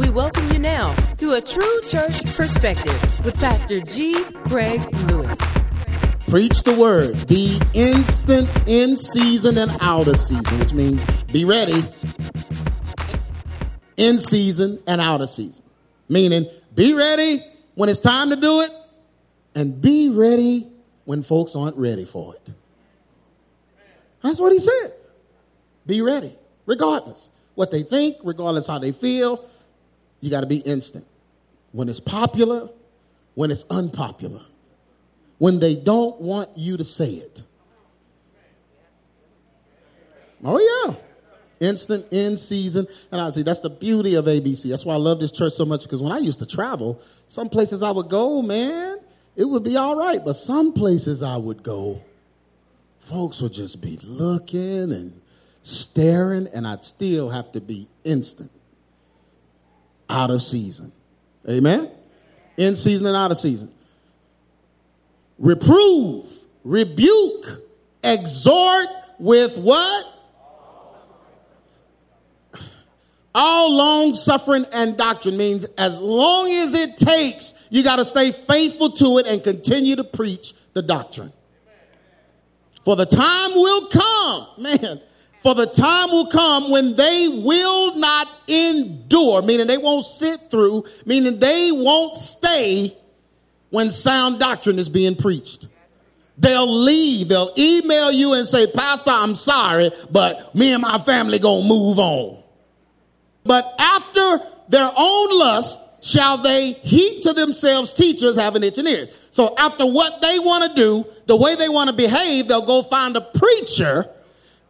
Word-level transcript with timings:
We 0.00 0.08
welcome 0.08 0.50
you 0.50 0.58
now 0.58 0.94
to 1.18 1.34
a 1.34 1.42
true 1.42 1.80
church 1.82 2.24
perspective 2.34 3.22
with 3.22 3.36
Pastor 3.36 3.82
G. 3.82 4.24
Craig 4.46 4.80
Lewis. 5.10 5.38
Preach 6.26 6.62
the 6.62 6.74
word. 6.74 7.28
Be 7.28 7.60
instant 7.74 8.48
in 8.66 8.96
season 8.96 9.58
and 9.58 9.70
out 9.82 10.08
of 10.08 10.16
season, 10.16 10.58
which 10.58 10.72
means 10.72 11.04
be 11.30 11.44
ready 11.44 11.84
in 13.98 14.18
season 14.18 14.82
and 14.86 15.02
out 15.02 15.20
of 15.20 15.28
season. 15.28 15.62
Meaning, 16.08 16.46
be 16.74 16.94
ready 16.94 17.40
when 17.74 17.90
it's 17.90 18.00
time 18.00 18.30
to 18.30 18.36
do 18.36 18.62
it, 18.62 18.70
and 19.54 19.82
be 19.82 20.08
ready 20.08 20.66
when 21.04 21.22
folks 21.22 21.54
aren't 21.54 21.76
ready 21.76 22.06
for 22.06 22.34
it. 22.34 22.54
That's 24.22 24.40
what 24.40 24.50
he 24.50 24.60
said. 24.60 24.94
Be 25.86 26.00
ready, 26.00 26.32
regardless 26.64 27.30
what 27.54 27.70
they 27.70 27.82
think, 27.82 28.16
regardless 28.24 28.66
how 28.66 28.78
they 28.78 28.92
feel. 28.92 29.44
You 30.20 30.30
got 30.30 30.40
to 30.40 30.46
be 30.46 30.58
instant. 30.58 31.04
When 31.72 31.88
it's 31.88 32.00
popular, 32.00 32.68
when 33.34 33.50
it's 33.50 33.64
unpopular, 33.70 34.40
when 35.38 35.60
they 35.60 35.74
don't 35.74 36.20
want 36.20 36.50
you 36.56 36.76
to 36.76 36.84
say 36.84 37.10
it. 37.10 37.42
Oh, 40.42 40.58
yeah 40.58 40.96
instant 41.60 42.06
in 42.10 42.36
season. 42.36 42.86
And 43.12 43.20
I 43.20 43.30
see 43.30 43.42
that's 43.42 43.60
the 43.60 43.70
beauty 43.70 44.16
of 44.16 44.24
ABC. 44.24 44.68
That's 44.68 44.84
why 44.84 44.94
I 44.94 44.98
love 44.98 45.20
this 45.20 45.30
church 45.30 45.52
so 45.52 45.64
much 45.64 45.84
because 45.84 46.02
when 46.02 46.12
I 46.12 46.18
used 46.18 46.40
to 46.40 46.46
travel, 46.46 47.00
some 47.28 47.48
places 47.48 47.82
I 47.82 47.90
would 47.90 48.08
go, 48.08 48.42
man, 48.42 48.98
it 49.36 49.44
would 49.44 49.62
be 49.62 49.76
all 49.76 49.96
right. 49.96 50.20
But 50.24 50.34
some 50.34 50.72
places 50.72 51.22
I 51.22 51.36
would 51.36 51.62
go, 51.62 52.02
folks 52.98 53.40
would 53.42 53.52
just 53.52 53.80
be 53.80 53.98
looking 54.02 54.92
and 54.92 55.20
staring, 55.62 56.48
and 56.54 56.66
I'd 56.66 56.82
still 56.82 57.28
have 57.28 57.52
to 57.52 57.60
be 57.60 57.88
instant, 58.04 58.50
out 60.10 60.30
of 60.30 60.42
season. 60.42 60.92
Amen? 61.48 61.90
In 62.56 62.76
season 62.76 63.06
and 63.06 63.16
out 63.16 63.30
of 63.30 63.36
season. 63.36 63.70
Reprove, 65.38 66.26
rebuke, 66.64 67.46
exhort 68.02 68.86
with 69.18 69.56
what? 69.58 70.06
All 73.34 73.76
long 73.76 74.12
suffering 74.12 74.66
and 74.72 74.96
doctrine 74.96 75.36
means 75.36 75.64
as 75.78 76.00
long 76.00 76.48
as 76.48 76.74
it 76.74 76.96
takes, 76.96 77.54
you 77.70 77.84
got 77.84 77.96
to 77.96 78.04
stay 78.04 78.32
faithful 78.32 78.90
to 78.90 79.18
it 79.18 79.26
and 79.26 79.42
continue 79.42 79.94
to 79.96 80.04
preach 80.04 80.52
the 80.72 80.82
doctrine. 80.82 81.32
For 82.82 82.96
the 82.96 83.06
time 83.06 83.50
will 83.54 83.88
come, 83.88 84.46
man, 84.58 85.00
for 85.40 85.54
the 85.54 85.66
time 85.66 86.10
will 86.10 86.26
come 86.26 86.70
when 86.70 86.94
they 86.94 87.26
will 87.42 87.96
not 87.96 88.28
endure, 88.46 89.40
meaning 89.42 89.66
they 89.66 89.78
won't 89.78 90.04
sit 90.04 90.50
through, 90.50 90.84
meaning 91.06 91.38
they 91.38 91.70
won't 91.72 92.14
stay 92.14 92.94
when 93.70 93.90
sound 93.90 94.38
doctrine 94.38 94.78
is 94.78 94.90
being 94.90 95.16
preached. 95.16 95.68
They'll 96.36 96.84
leave. 96.84 97.28
They'll 97.28 97.52
email 97.56 98.12
you 98.12 98.34
and 98.34 98.46
say, 98.46 98.66
Pastor, 98.66 99.12
I'm 99.12 99.34
sorry, 99.34 99.90
but 100.10 100.54
me 100.54 100.72
and 100.74 100.82
my 100.82 100.98
family 100.98 101.38
gonna 101.38 101.66
move 101.66 101.98
on. 101.98 102.42
But 103.44 103.74
after 103.78 104.40
their 104.68 104.90
own 104.96 105.38
lust 105.38 105.80
shall 106.02 106.36
they 106.38 106.72
heap 106.72 107.22
to 107.22 107.32
themselves 107.32 107.92
teachers 107.92 108.36
having 108.36 108.62
itching 108.62 108.86
ears. 108.86 109.14
So 109.30 109.54
after 109.58 109.86
what 109.86 110.20
they 110.20 110.38
want 110.38 110.64
to 110.64 110.74
do, 110.74 111.04
the 111.26 111.36
way 111.36 111.54
they 111.56 111.68
want 111.68 111.88
to 111.88 111.96
behave, 111.96 112.48
they'll 112.48 112.66
go 112.66 112.82
find 112.82 113.16
a 113.16 113.20
preacher 113.20 114.06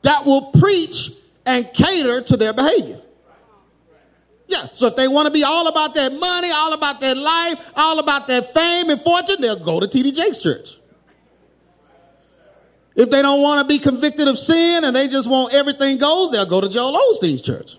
that 0.02 0.24
will 0.24 0.52
preach 0.52 1.10
and 1.46 1.68
cater 1.72 2.22
to 2.22 2.36
their 2.36 2.52
behavior. 2.52 3.00
Yeah, 4.48 4.66
so 4.72 4.88
if 4.88 4.96
they 4.96 5.06
want 5.06 5.26
to 5.26 5.32
be 5.32 5.44
all 5.44 5.68
about 5.68 5.94
their 5.94 6.10
money, 6.10 6.50
all 6.52 6.72
about 6.72 7.00
their 7.00 7.14
life, 7.14 7.70
all 7.76 8.00
about 8.00 8.26
their 8.26 8.42
fame 8.42 8.90
and 8.90 9.00
fortune, 9.00 9.36
they'll 9.40 9.62
go 9.62 9.78
to 9.78 9.86
TD 9.86 10.12
Jakes 10.12 10.38
Church. 10.38 10.80
If 12.96 13.10
they 13.10 13.22
don't 13.22 13.40
want 13.40 13.60
to 13.60 13.72
be 13.72 13.78
convicted 13.78 14.26
of 14.26 14.36
sin 14.36 14.84
and 14.84 14.94
they 14.94 15.06
just 15.06 15.30
want 15.30 15.54
everything 15.54 15.98
goes, 15.98 16.32
they'll 16.32 16.46
go 16.46 16.60
to 16.60 16.68
Joel 16.68 16.98
Osteen's 17.12 17.42
church. 17.42 17.78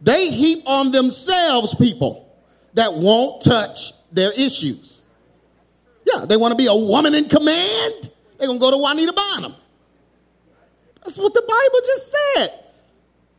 They 0.00 0.30
heap 0.30 0.64
on 0.66 0.90
themselves 0.90 1.74
people 1.76 2.28
that 2.74 2.92
won't 2.92 3.42
touch 3.42 3.92
their 4.10 4.32
issues. 4.32 5.04
Yeah, 6.04 6.24
they 6.26 6.36
want 6.36 6.52
to 6.52 6.56
be 6.56 6.66
a 6.66 6.74
woman 6.74 7.14
in 7.14 7.28
command. 7.28 8.10
They're 8.38 8.48
going 8.48 8.58
to 8.58 8.64
go 8.64 8.72
to 8.72 8.78
Juanita 8.78 9.12
Bynum. 9.12 9.54
That's 11.04 11.18
what 11.18 11.34
the 11.34 11.42
Bible 11.42 11.80
just 11.84 12.14
said. 12.34 12.48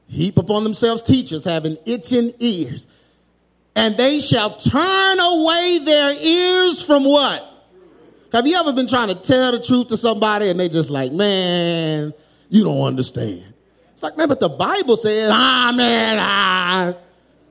Heap 0.07 0.37
upon 0.37 0.63
themselves 0.63 1.01
teachers 1.01 1.43
having 1.43 1.77
itching 1.85 2.33
ears. 2.39 2.87
And 3.75 3.95
they 3.95 4.19
shall 4.19 4.55
turn 4.57 5.17
away 5.19 5.79
their 5.83 6.13
ears 6.13 6.83
from 6.83 7.03
what? 7.03 7.49
Have 8.31 8.45
you 8.47 8.55
ever 8.55 8.73
been 8.73 8.87
trying 8.87 9.09
to 9.09 9.19
tell 9.19 9.51
the 9.51 9.61
truth 9.61 9.87
to 9.89 9.97
somebody 9.97 10.49
and 10.49 10.59
they 10.59 10.69
just 10.69 10.89
like, 10.89 11.11
man, 11.11 12.13
you 12.49 12.63
don't 12.63 12.81
understand? 12.81 13.53
It's 13.91 14.03
like, 14.03 14.17
man, 14.17 14.27
but 14.27 14.39
the 14.39 14.49
Bible 14.49 14.97
says, 14.97 15.29
ah, 15.31 15.73
man, 15.75 16.17
ah. 16.19 16.93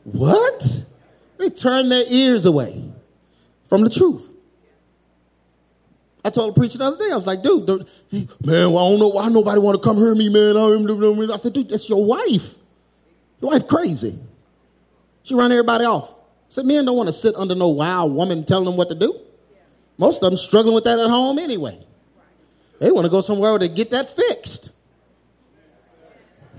What? 0.05 0.85
They 1.39 1.51
turn 1.51 1.89
their 1.89 2.05
ears 2.09 2.47
away 2.47 2.83
from 3.69 3.83
the 3.83 3.91
truth. 3.91 4.32
I 6.25 6.31
told 6.31 6.57
a 6.57 6.59
preacher 6.59 6.79
the 6.79 6.85
other 6.85 6.99
day, 6.99 7.11
I 7.11 7.15
was 7.15 7.27
like, 7.27 7.43
dude, 7.43 7.67
man, 7.69 7.87
well, 8.73 8.79
I 8.79 8.91
don't 8.91 9.01
know 9.01 9.09
why 9.09 9.29
nobody 9.29 9.61
want 9.61 9.83
to 9.83 9.83
come 9.83 9.97
hear 9.97 10.15
me, 10.15 10.29
man. 10.29 10.57
I 10.57 11.37
said, 11.37 11.53
dude, 11.53 11.69
that's 11.69 11.89
your 11.89 12.05
wife. 12.05 12.55
Your 13.41 13.51
wife 13.51 13.67
crazy. 13.67 14.17
She 15.25 15.35
run 15.35 15.51
everybody 15.51 15.85
off. 15.85 16.13
I 16.13 16.17
said, 16.49 16.67
men 16.67 16.85
don't 16.85 16.97
want 16.97 17.09
to 17.09 17.13
sit 17.13 17.35
under 17.35 17.57
no 17.57 17.71
wild 17.71 18.15
woman 18.15 18.45
telling 18.45 18.67
them 18.67 18.77
what 18.77 18.89
to 18.91 18.95
do. 18.95 19.19
Most 19.99 20.23
of 20.23 20.31
them 20.31 20.37
struggling 20.37 20.75
with 20.75 20.85
that 20.85 20.99
at 20.99 21.11
home 21.11 21.39
anyway. 21.39 21.79
They 22.79 22.91
want 22.91 23.05
to 23.05 23.11
go 23.11 23.21
somewhere 23.21 23.51
where 23.51 23.59
they 23.59 23.69
get 23.69 23.91
that 23.91 24.09
fixed. 24.09 24.71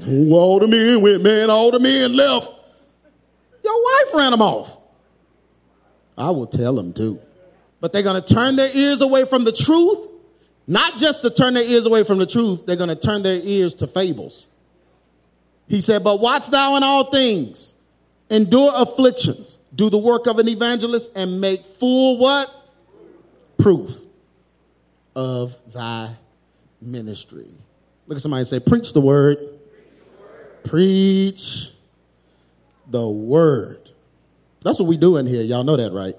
All 0.06 0.60
the 0.60 0.68
men 0.68 1.02
went, 1.02 1.24
man, 1.24 1.50
all 1.50 1.72
the 1.72 1.80
men 1.80 2.16
left. 2.16 2.52
Your 3.64 3.84
wife 3.84 4.14
ran 4.14 4.32
them 4.32 4.42
off. 4.42 4.78
I 6.18 6.30
will 6.32 6.48
tell 6.48 6.74
them 6.76 6.92
too. 6.92 7.20
But 7.84 7.92
they're 7.92 8.02
going 8.02 8.24
to 8.24 8.34
turn 8.34 8.56
their 8.56 8.74
ears 8.74 9.02
away 9.02 9.26
from 9.26 9.44
the 9.44 9.52
truth. 9.52 10.08
Not 10.68 10.96
just 10.96 11.22
to 11.24 11.30
turn 11.30 11.54
their 11.54 11.66
ears 11.66 11.86
away 11.86 12.06
from 12.06 12.18
the 12.18 12.26
truth, 12.26 12.66
they're 12.66 12.78
going 12.78 12.88
to 12.88 12.96
turn 12.96 13.24
their 13.24 13.42
ears 13.44 13.74
to 13.74 13.88
fables. 13.88 14.48
He 15.68 15.82
said, 15.82 16.02
But 16.02 16.22
watch 16.22 16.50
thou 16.50 16.78
in 16.78 16.84
all 16.84 17.12
things, 17.12 17.76
endure 18.30 18.72
afflictions, 18.74 19.60
do 19.76 19.90
the 19.90 19.98
work 19.98 20.28
of 20.28 20.40
an 20.40 20.48
evangelist, 20.48 21.12
and 21.18 21.42
make 21.42 21.66
full 21.66 22.20
what? 22.20 22.50
Proof 23.58 23.90
of 25.14 25.54
thy 25.74 26.16
ministry. 26.82 27.52
Look 28.08 28.16
at 28.16 28.22
somebody 28.22 28.40
and 28.40 28.48
say, 28.48 28.62
Preach 28.62 28.94
the 28.94 29.02
word 29.02 29.38
Preach 30.64 31.72
the 32.90 33.06
word. 33.06 33.92
That's 34.64 34.80
what 34.80 34.88
we 34.88 34.96
do 34.96 35.18
in 35.18 35.28
here. 35.28 35.42
Y'all 35.42 35.66
know 35.66 35.76
that, 35.76 35.92
right? 35.92 36.16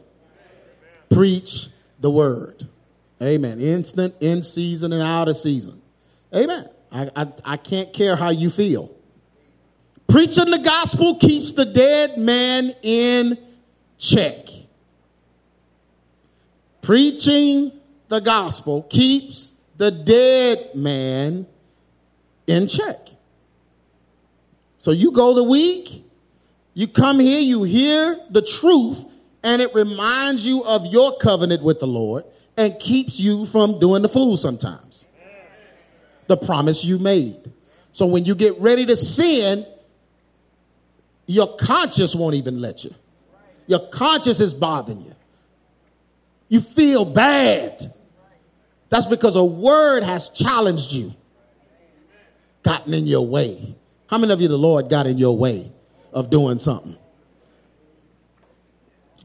Preach 1.10 1.69
the 2.00 2.10
word. 2.10 2.69
Amen. 3.22 3.60
Instant, 3.60 4.15
in 4.20 4.42
season, 4.42 4.92
and 4.92 5.03
out 5.03 5.28
of 5.28 5.37
season. 5.37 5.81
Amen. 6.34 6.69
I, 6.91 7.10
I, 7.16 7.26
I 7.44 7.56
can't 7.56 7.92
care 7.92 8.16
how 8.16 8.31
you 8.31 8.50
feel. 8.50 8.94
Preaching 10.09 10.50
the 10.50 10.59
gospel 10.59 11.16
keeps 11.16 11.53
the 11.53 11.65
dead 11.65 12.19
man 12.19 12.72
in 12.82 13.38
check. 13.98 14.48
Preaching 16.82 17.72
the 18.09 18.21
gospel 18.21 18.82
keeps 18.82 19.54
the 19.76 19.91
dead 19.91 20.75
man 20.75 21.47
in 22.47 22.66
check. 22.66 23.09
So 24.78 24.91
you 24.91 25.12
go 25.12 25.34
the 25.34 25.44
week, 25.44 26.04
you 26.75 26.86
come 26.86 27.19
here, 27.19 27.41
you 27.41 27.65
hear 27.65 28.21
the 28.30 28.42
truth, 28.42 29.10
and 29.44 29.60
it 29.60 29.74
reminds 29.74 30.46
you 30.46 30.64
of 30.64 30.86
your 30.86 31.18
covenant 31.18 31.62
with 31.62 31.78
the 31.78 31.86
Lord 31.86 32.24
and 32.56 32.76
keeps 32.80 33.20
you 33.20 33.44
from 33.44 33.78
doing 33.78 34.02
the 34.02 34.08
fool 34.08 34.36
sometimes. 34.38 35.06
The 36.26 36.38
promise 36.38 36.82
you 36.82 36.98
made. 36.98 37.52
So 37.92 38.06
when 38.06 38.24
you 38.24 38.34
get 38.34 38.54
ready 38.58 38.86
to 38.86 38.96
sin, 38.96 39.66
your 41.26 41.56
conscience 41.56 42.14
won't 42.14 42.34
even 42.34 42.60
let 42.60 42.84
you. 42.84 42.91
Your 43.66 43.86
conscience 43.91 44.41
is 44.41 44.54
bothering 44.54 45.02
you. 45.02 45.12
You 46.48 46.60
feel 46.60 47.04
bad. 47.04 47.92
That's 48.88 49.06
because 49.06 49.36
a 49.36 49.44
word 49.44 50.04
has 50.04 50.30
challenged 50.30 50.92
you, 50.92 51.12
gotten 52.62 52.94
in 52.94 53.06
your 53.06 53.26
way. 53.26 53.74
How 54.06 54.18
many 54.18 54.32
of 54.32 54.41
you 54.41 54.48
the 54.48 54.56
Lord 54.56 54.88
got 54.88 55.06
in 55.06 55.18
your 55.18 55.36
way 55.36 55.70
of 56.12 56.30
doing 56.30 56.58
something? 56.58 56.96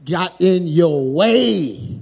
Got 0.04 0.40
in 0.40 0.66
your 0.66 1.12
way. 1.12 2.00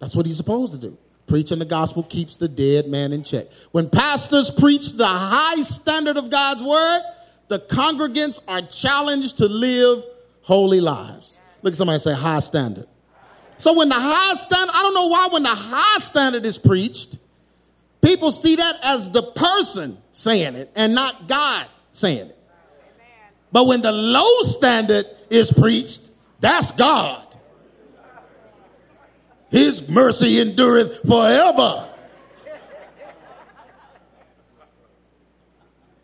That's 0.00 0.16
what 0.16 0.26
he's 0.26 0.36
supposed 0.36 0.74
to 0.74 0.88
do. 0.88 0.98
Preaching 1.26 1.58
the 1.58 1.64
gospel 1.64 2.02
keeps 2.02 2.36
the 2.36 2.48
dead 2.48 2.86
man 2.86 3.12
in 3.12 3.22
check. 3.22 3.46
When 3.70 3.88
pastors 3.88 4.50
preach 4.50 4.92
the 4.92 5.06
high 5.06 5.62
standard 5.62 6.16
of 6.16 6.30
God's 6.30 6.62
word, 6.62 7.00
the 7.48 7.60
congregants 7.60 8.40
are 8.48 8.62
challenged 8.62 9.38
to 9.38 9.46
live 9.46 10.04
holy 10.42 10.80
lives. 10.80 11.40
Look 11.62 11.72
at 11.72 11.76
somebody 11.76 11.98
say 12.00 12.14
high 12.14 12.40
standard. 12.40 12.86
So 13.58 13.78
when 13.78 13.88
the 13.88 13.96
high 13.96 14.34
standard, 14.34 14.72
I 14.74 14.82
don't 14.82 14.94
know 14.94 15.06
why 15.06 15.28
when 15.32 15.42
the 15.44 15.50
high 15.50 16.00
standard 16.00 16.44
is 16.44 16.58
preached, 16.58 17.18
people 18.00 18.32
see 18.32 18.56
that 18.56 18.74
as 18.82 19.10
the 19.10 19.22
person 19.22 19.96
saying 20.10 20.56
it 20.56 20.70
and 20.74 20.94
not 20.94 21.28
God 21.28 21.66
saying 21.92 22.28
it. 22.28 22.38
But 23.52 23.66
when 23.66 23.82
the 23.82 23.92
low 23.92 24.42
standard 24.42 25.04
is 25.30 25.52
preached, 25.52 26.10
that's 26.42 26.72
God. 26.72 27.36
His 29.50 29.88
mercy 29.88 30.40
endureth 30.40 31.00
forever. 31.08 31.88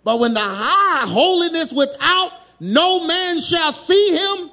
But 0.04 0.20
when 0.20 0.34
the 0.34 0.40
high 0.40 1.08
holiness 1.08 1.72
without 1.72 2.30
no 2.60 3.06
man 3.06 3.40
shall 3.40 3.72
see 3.72 4.16
him, 4.16 4.50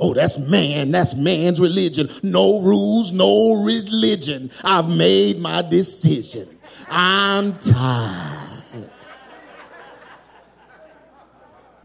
oh, 0.00 0.14
that's 0.14 0.38
man, 0.38 0.92
that's 0.92 1.14
man's 1.14 1.60
religion. 1.60 2.08
No 2.22 2.62
rules, 2.62 3.12
no 3.12 3.62
religion. 3.64 4.50
I've 4.64 4.88
made 4.88 5.40
my 5.40 5.60
decision. 5.60 6.48
I'm 6.88 7.58
tired. 7.58 8.45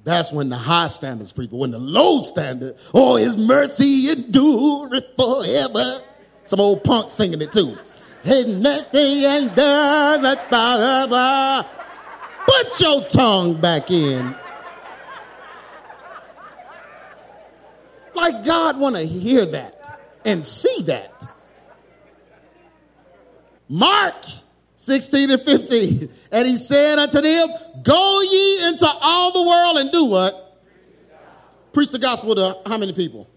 That's 0.03 0.31
when 0.31 0.49
the 0.49 0.57
high 0.57 0.87
standards 0.87 1.31
people. 1.31 1.59
When 1.59 1.71
the 1.71 1.79
low 1.79 2.21
standard, 2.21 2.75
oh, 2.93 3.17
his 3.17 3.37
mercy 3.37 4.09
endureth 4.11 5.15
forever. 5.15 6.05
Some 6.43 6.59
old 6.59 6.83
punk 6.83 7.11
singing 7.11 7.41
it 7.41 7.51
too. 7.51 7.77
His 8.23 8.47
mercy 8.47 9.25
endureth 9.25 10.39
forever. 10.49 11.63
Put 12.45 12.81
your 12.81 13.03
tongue 13.05 13.61
back 13.61 13.91
in. 13.91 14.35
Like 18.15 18.45
God 18.45 18.79
want 18.79 18.95
to 18.95 19.05
hear 19.05 19.45
that 19.45 20.01
and 20.25 20.45
see 20.45 20.83
that. 20.83 21.27
Mark 23.69 24.25
16 24.81 25.29
and 25.29 25.41
15. 25.41 26.09
And 26.31 26.47
he 26.47 26.57
said 26.57 26.97
unto 26.97 27.21
them, 27.21 27.47
Go 27.83 28.21
ye 28.23 28.67
into 28.67 28.87
all 29.01 29.31
the 29.31 29.47
world 29.47 29.77
and 29.77 29.91
do 29.91 30.05
what? 30.05 30.59
Preach 31.71 31.91
the 31.91 31.99
gospel 31.99 32.33
to 32.33 32.57
how 32.65 32.79
many 32.79 32.91
people? 32.91 33.29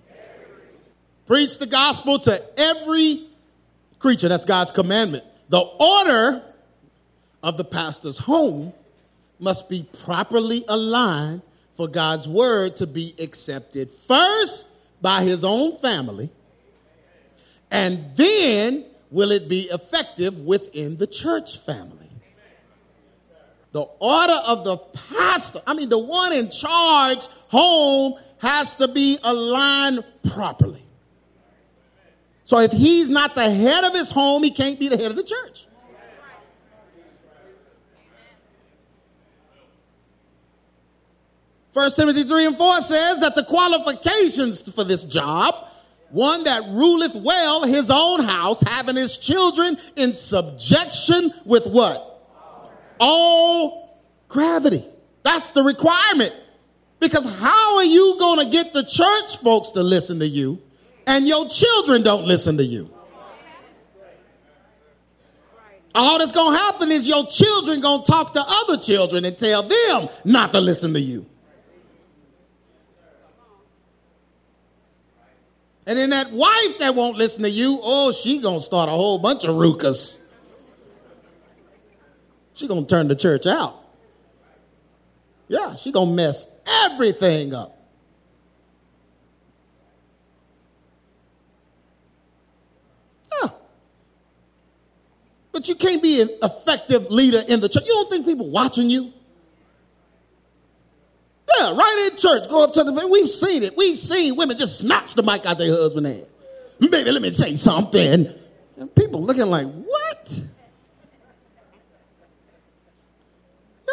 Preach 1.27 1.59
the 1.59 1.67
gospel 1.67 2.19
to 2.21 2.43
every 2.59 3.27
creature. 3.99 4.29
That's 4.29 4.47
God's 4.47 4.73
commandment. 4.73 5.23
The 5.51 5.61
order 5.61 6.43
of 7.43 7.59
the 7.59 7.65
pastor's 7.65 8.17
home 8.17 8.73
must 9.39 9.69
be 9.69 9.87
properly 10.05 10.65
aligned 10.67 11.43
for 11.73 11.89
God's 11.89 12.27
word 12.27 12.77
to 12.77 12.87
be 12.87 13.15
accepted 13.21 13.91
first 13.91 14.67
by 15.03 15.23
his 15.23 15.45
own 15.45 15.79
family 15.79 16.31
and 17.71 18.01
then 18.17 18.85
will 19.15 19.31
it 19.31 19.49
be 19.49 19.69
effective 19.71 20.41
within 20.41 20.97
the 20.97 21.07
church 21.07 21.61
family? 21.61 22.11
The 23.71 23.83
order 24.01 24.39
of 24.49 24.65
the 24.65 24.77
pastor, 24.77 25.61
I 25.67 25.75
mean, 25.75 25.89
the 25.89 25.99
one 25.99 26.33
in 26.33 26.51
charge 26.51 27.29
home 27.49 28.15
has 28.39 28.75
to 28.77 28.89
be 28.89 29.17
aligned 29.23 30.05
properly. 30.33 30.83
So 32.43 32.59
if 32.59 32.73
he's 32.73 33.09
not 33.09 33.37
the 33.37 33.49
head 33.49 33.85
of 33.85 33.93
his 33.93 34.11
home, 34.11 34.43
he 34.43 34.51
can't 34.51 34.79
be 34.79 34.89
the 34.89 34.97
head 34.97 35.11
of 35.11 35.17
the 35.17 35.23
church. 35.23 35.67
First 41.71 41.97
Timothy 41.97 42.25
3 42.25 42.47
and 42.47 42.57
4 42.57 42.73
says 42.81 43.21
that 43.21 43.35
the 43.35 43.45
qualifications 43.45 44.75
for 44.75 44.85
this 44.85 45.05
job 45.05 45.55
one 46.15 46.45
that 46.45 46.63
ruleth 46.69 47.17
well 47.25 47.65
his 47.67 47.91
own 47.91 48.23
house, 48.23 48.63
having 48.63 48.95
his 48.95 49.19
children 49.19 49.77
in 49.97 50.15
subjection 50.15 51.33
with 51.45 51.67
what? 51.67 52.23
All 53.01 53.99
gravity. 54.29 54.85
That's 55.25 55.51
the 55.51 55.65
requirement. 55.65 56.33
Because 57.01 57.25
how 57.41 57.79
are 57.79 57.85
you 57.85 58.17
going 58.21 58.47
to 58.47 58.53
get 58.53 58.73
the 58.73 58.85
church 58.85 59.43
folks 59.43 59.73
to 59.73 59.83
listen 59.83 60.21
to 60.21 60.27
you 60.27 60.63
and 61.09 61.27
your 61.27 61.49
children 61.49 62.05
don't 62.05 62.25
listen 62.25 62.57
to 62.59 62.65
you? 62.65 62.89
All 65.97 66.19
that's 66.19 66.33
going 66.33 66.57
to 66.57 66.63
happen 66.63 66.93
is 66.93 67.09
your 67.09 67.27
children 67.27 67.81
going 67.81 68.05
to 68.05 68.11
talk 68.11 68.33
to 68.35 68.43
other 68.47 68.81
children 68.81 69.25
and 69.25 69.37
tell 69.37 69.63
them 69.65 70.09
not 70.25 70.53
to 70.53 70.61
listen 70.61 70.93
to 70.93 71.01
you. 71.01 71.27
And 75.87 75.99
then 75.99 76.11
that 76.11 76.31
wife 76.31 76.79
that 76.79 76.95
won't 76.95 77.17
listen 77.17 77.43
to 77.43 77.51
you, 77.51 77.79
oh, 77.83 78.13
she 78.13 78.41
gonna 78.41 78.61
start 78.61 78.89
a 78.89 78.93
whole 78.93 79.19
bunch 79.19 79.45
of 79.45 79.57
ruckus. 79.57 80.19
She 82.55 82.69
gonna 82.69 82.87
turn 82.87 83.09
the 83.09 83.17
church 83.17 83.47
out. 83.47 83.75
Yeah, 85.49 85.75
she 85.75 85.93
gonna 85.93 86.15
mess 86.15 86.47
everything 86.85 87.55
up. 87.55 87.77
Yeah. 93.43 93.49
But 95.53 95.69
you 95.69 95.75
can't 95.75 96.03
be 96.03 96.23
an 96.23 96.31
effective 96.43 97.11
leader 97.11 97.41
in 97.47 97.61
the 97.61 97.69
church. 97.69 97.85
You 97.85 97.93
don't 97.93 98.11
think 98.11 98.27
people 98.27 98.51
watching 98.51 98.89
you? 98.89 99.14
Yeah, 101.65 101.77
right 101.77 102.09
in 102.11 102.17
church. 102.17 102.49
Go 102.49 102.63
up 102.63 102.73
to 102.75 102.85
the 102.85 102.93
man. 102.93 103.11
we've 103.11 103.29
seen 103.29 103.63
it. 103.63 103.77
We've 103.77 103.99
seen 103.99 104.37
women 104.37 104.57
just 104.57 104.79
snatch 104.79 105.15
the 105.15 105.23
mic 105.23 105.47
out 105.47 105.59
their 105.59 105.73
husband's 105.73 106.11
hand. 106.11 106.27
Baby, 106.91 107.11
let 107.11 107.23
me 107.23 107.33
say 107.33 107.55
something. 107.55 108.27
And 108.77 108.95
people 108.95 109.23
looking 109.23 109.47
like, 109.47 109.67
what? 109.67 110.41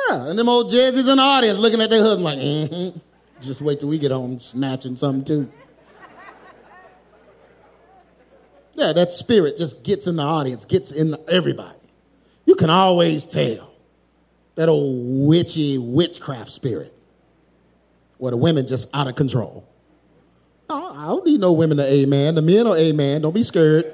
Yeah, 0.09 0.29
and 0.29 0.39
them 0.39 0.49
old 0.49 0.71
jazzies 0.71 1.09
in 1.09 1.17
the 1.17 1.21
audience 1.21 1.57
looking 1.59 1.81
at 1.81 1.89
their 1.89 2.01
husband 2.01 2.23
like, 2.23 2.39
mm-hmm. 2.39 2.99
Just 3.41 3.61
wait 3.61 3.79
till 3.79 3.89
we 3.89 3.97
get 3.97 4.11
home 4.11 4.37
snatching 4.37 4.95
something 4.95 5.23
too. 5.23 5.51
Yeah, 8.73 8.93
that 8.93 9.11
spirit 9.11 9.57
just 9.57 9.83
gets 9.83 10.07
in 10.07 10.15
the 10.15 10.23
audience, 10.23 10.65
gets 10.65 10.91
in 10.91 11.15
everybody. 11.27 11.77
You 12.45 12.55
can 12.55 12.69
always 12.69 13.25
tell 13.25 13.73
that 14.55 14.69
old 14.69 15.27
witchy 15.27 15.77
witchcraft 15.77 16.51
spirit 16.51 16.93
where 18.21 18.29
the 18.29 18.37
women 18.37 18.67
just 18.67 18.95
out 18.95 19.07
of 19.07 19.15
control. 19.15 19.67
I 20.69 21.05
don't 21.07 21.25
need 21.25 21.39
no 21.39 21.53
women 21.53 21.77
to 21.77 21.83
amen. 21.91 22.35
The 22.35 22.43
men 22.43 22.67
are 22.67 22.77
amen. 22.77 23.23
Don't 23.23 23.33
be 23.33 23.41
scared. 23.41 23.91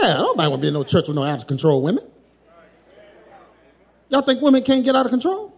Yeah, 0.00 0.18
nobody 0.18 0.48
want 0.48 0.62
to 0.62 0.64
be 0.64 0.68
in 0.68 0.74
no 0.74 0.84
church 0.84 1.08
with 1.08 1.16
no 1.16 1.24
out 1.24 1.40
of 1.40 1.48
control 1.48 1.82
women. 1.82 2.04
Y'all 4.08 4.22
think 4.22 4.40
women 4.40 4.62
can't 4.62 4.84
get 4.84 4.94
out 4.94 5.04
of 5.04 5.10
control? 5.10 5.52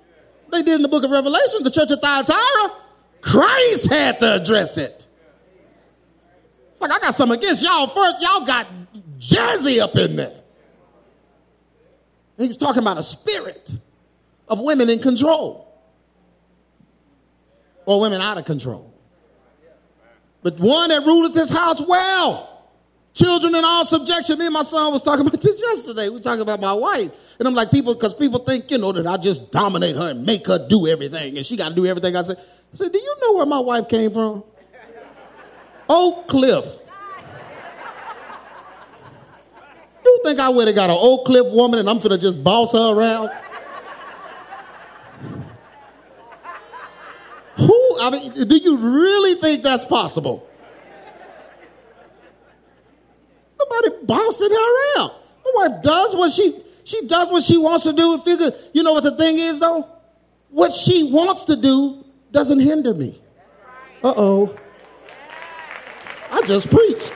They 0.51 0.63
did 0.63 0.77
in 0.77 0.83
the 0.83 0.89
book 0.89 1.05
of 1.05 1.11
Revelation, 1.11 1.63
the 1.65 1.71
church 1.71 1.91
of 1.91 2.01
Thyatira. 2.01 2.81
Christ 3.21 3.93
had 3.93 4.19
to 4.21 4.37
address 4.37 4.79
it. 4.79 5.07
It's 6.73 6.81
like 6.81 6.93
I 6.93 6.99
got 7.01 7.15
something 7.15 7.39
against 7.39 7.63
y'all 7.63 7.89
first. 7.89 8.23
Y'all 8.23 8.47
got 8.47 8.67
Jazzy 9.19 9.81
up 9.81 9.97
in 9.97 10.17
there. 10.17 10.41
He 12.39 12.49
was 12.49 12.57
talking 12.57 12.81
about 12.81 12.97
a 12.97 13.03
spirit 13.03 13.77
of 14.49 14.61
women 14.61 14.89
in 14.89 14.99
control 14.99 15.66
or 17.87 18.01
women 18.01 18.21
out 18.21 18.37
of 18.37 18.45
control. 18.45 18.93
But 20.43 20.61
one 20.61 20.91
that 20.91 21.03
ruleth 21.05 21.35
this 21.35 21.51
house 21.51 21.83
well. 21.87 22.53
Children 23.15 23.55
in 23.55 23.65
all 23.65 23.85
subjection. 23.85 24.39
Me 24.39 24.47
and 24.47 24.53
my 24.53 24.63
son 24.63 24.93
was 24.93 25.01
talking 25.01 25.27
about 25.27 25.41
this 25.41 25.61
yesterday. 25.61 26.11
We 26.11 26.21
talking 26.21 26.43
about 26.43 26.61
my 26.61 26.75
wife. 26.75 27.11
And 27.39 27.49
I'm 27.49 27.55
like, 27.55 27.71
people, 27.71 27.95
because 27.95 28.15
people 28.15 28.41
think, 28.41 28.71
you 28.71 28.79
know, 28.79 28.93
that 28.93 29.07
I 29.07 29.17
just 29.17 29.51
dominate 29.51 29.97
her 29.97 30.11
and 30.11 30.25
make 30.25 30.47
her 30.47 30.67
do 30.69 30.87
everything. 30.87 31.37
And 31.37 31.47
she 31.47 31.57
got 31.57 31.71
to 31.71 31.75
do 31.75 31.87
everything 31.87 32.15
I 32.15 32.23
say. 32.23 32.35
I 32.35 32.77
said, 32.77 32.93
do 32.93 32.99
you 32.99 33.15
know 33.23 33.35
where 33.35 33.47
my 33.47 33.61
wife 33.61 33.89
came 33.89 34.11
from? 34.11 34.45
Oak 35.89 36.29
Cliff. 36.29 36.67
You 40.05 40.21
think 40.25 40.39
I 40.39 40.49
would 40.49 40.69
have 40.69 40.77
got 40.77 40.91
an 40.91 40.97
Oak 40.99 41.27
Cliff 41.27 41.47
woman 41.53 41.81
and 41.81 41.89
I'm 41.89 41.99
going 41.99 42.11
to 42.11 42.19
just 42.19 42.43
boss 42.45 42.73
her 42.73 42.95
around? 42.97 43.31
Who, 47.57 47.97
I 48.01 48.11
mean, 48.11 48.33
do 48.33 48.57
you 48.57 48.77
really 48.77 49.41
think 49.41 49.63
that's 49.63 49.85
possible? 49.85 50.49
Nobody 53.59 54.07
bouncing 54.07 54.51
her 54.51 54.97
around. 55.01 55.11
My 55.45 55.53
wife 55.55 55.83
does 55.83 56.15
what 56.15 56.31
she 56.31 56.63
she 56.85 57.07
does 57.09 57.33
what 57.33 57.43
she 57.43 57.59
wants 57.59 57.85
to 57.85 57.93
do 57.93 58.19
figure, 58.19 58.51
you 58.73 58.83
know 58.83 58.93
what 58.93 59.03
the 59.03 59.17
thing 59.17 59.39
is 59.39 59.59
though? 59.59 59.89
What 60.51 60.73
she 60.73 61.11
wants 61.11 61.45
to 61.47 61.57
do 61.57 62.05
doesn't 62.31 62.61
hinder 62.61 62.95
me. 62.95 63.21
Uh-oh. 64.05 64.57
I 66.31 66.43
just 66.43 66.71
preached. 66.71 67.13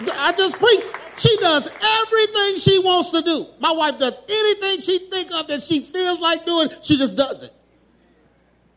I 0.00 0.32
just 0.36 0.56
preached. 0.58 0.92
She 1.16 1.36
does 1.38 1.68
everything 1.68 2.58
she 2.58 2.78
wants 2.78 3.10
to 3.10 3.22
do. 3.22 3.46
My 3.60 3.72
wife 3.72 3.98
does 3.98 4.18
anything 4.28 4.80
she 4.80 4.98
think 5.10 5.28
of 5.34 5.48
that 5.48 5.62
she 5.62 5.80
feels 5.80 6.20
like 6.20 6.44
doing, 6.44 6.68
she 6.82 6.96
just 6.96 7.16
does 7.16 7.42
it. 7.42 7.52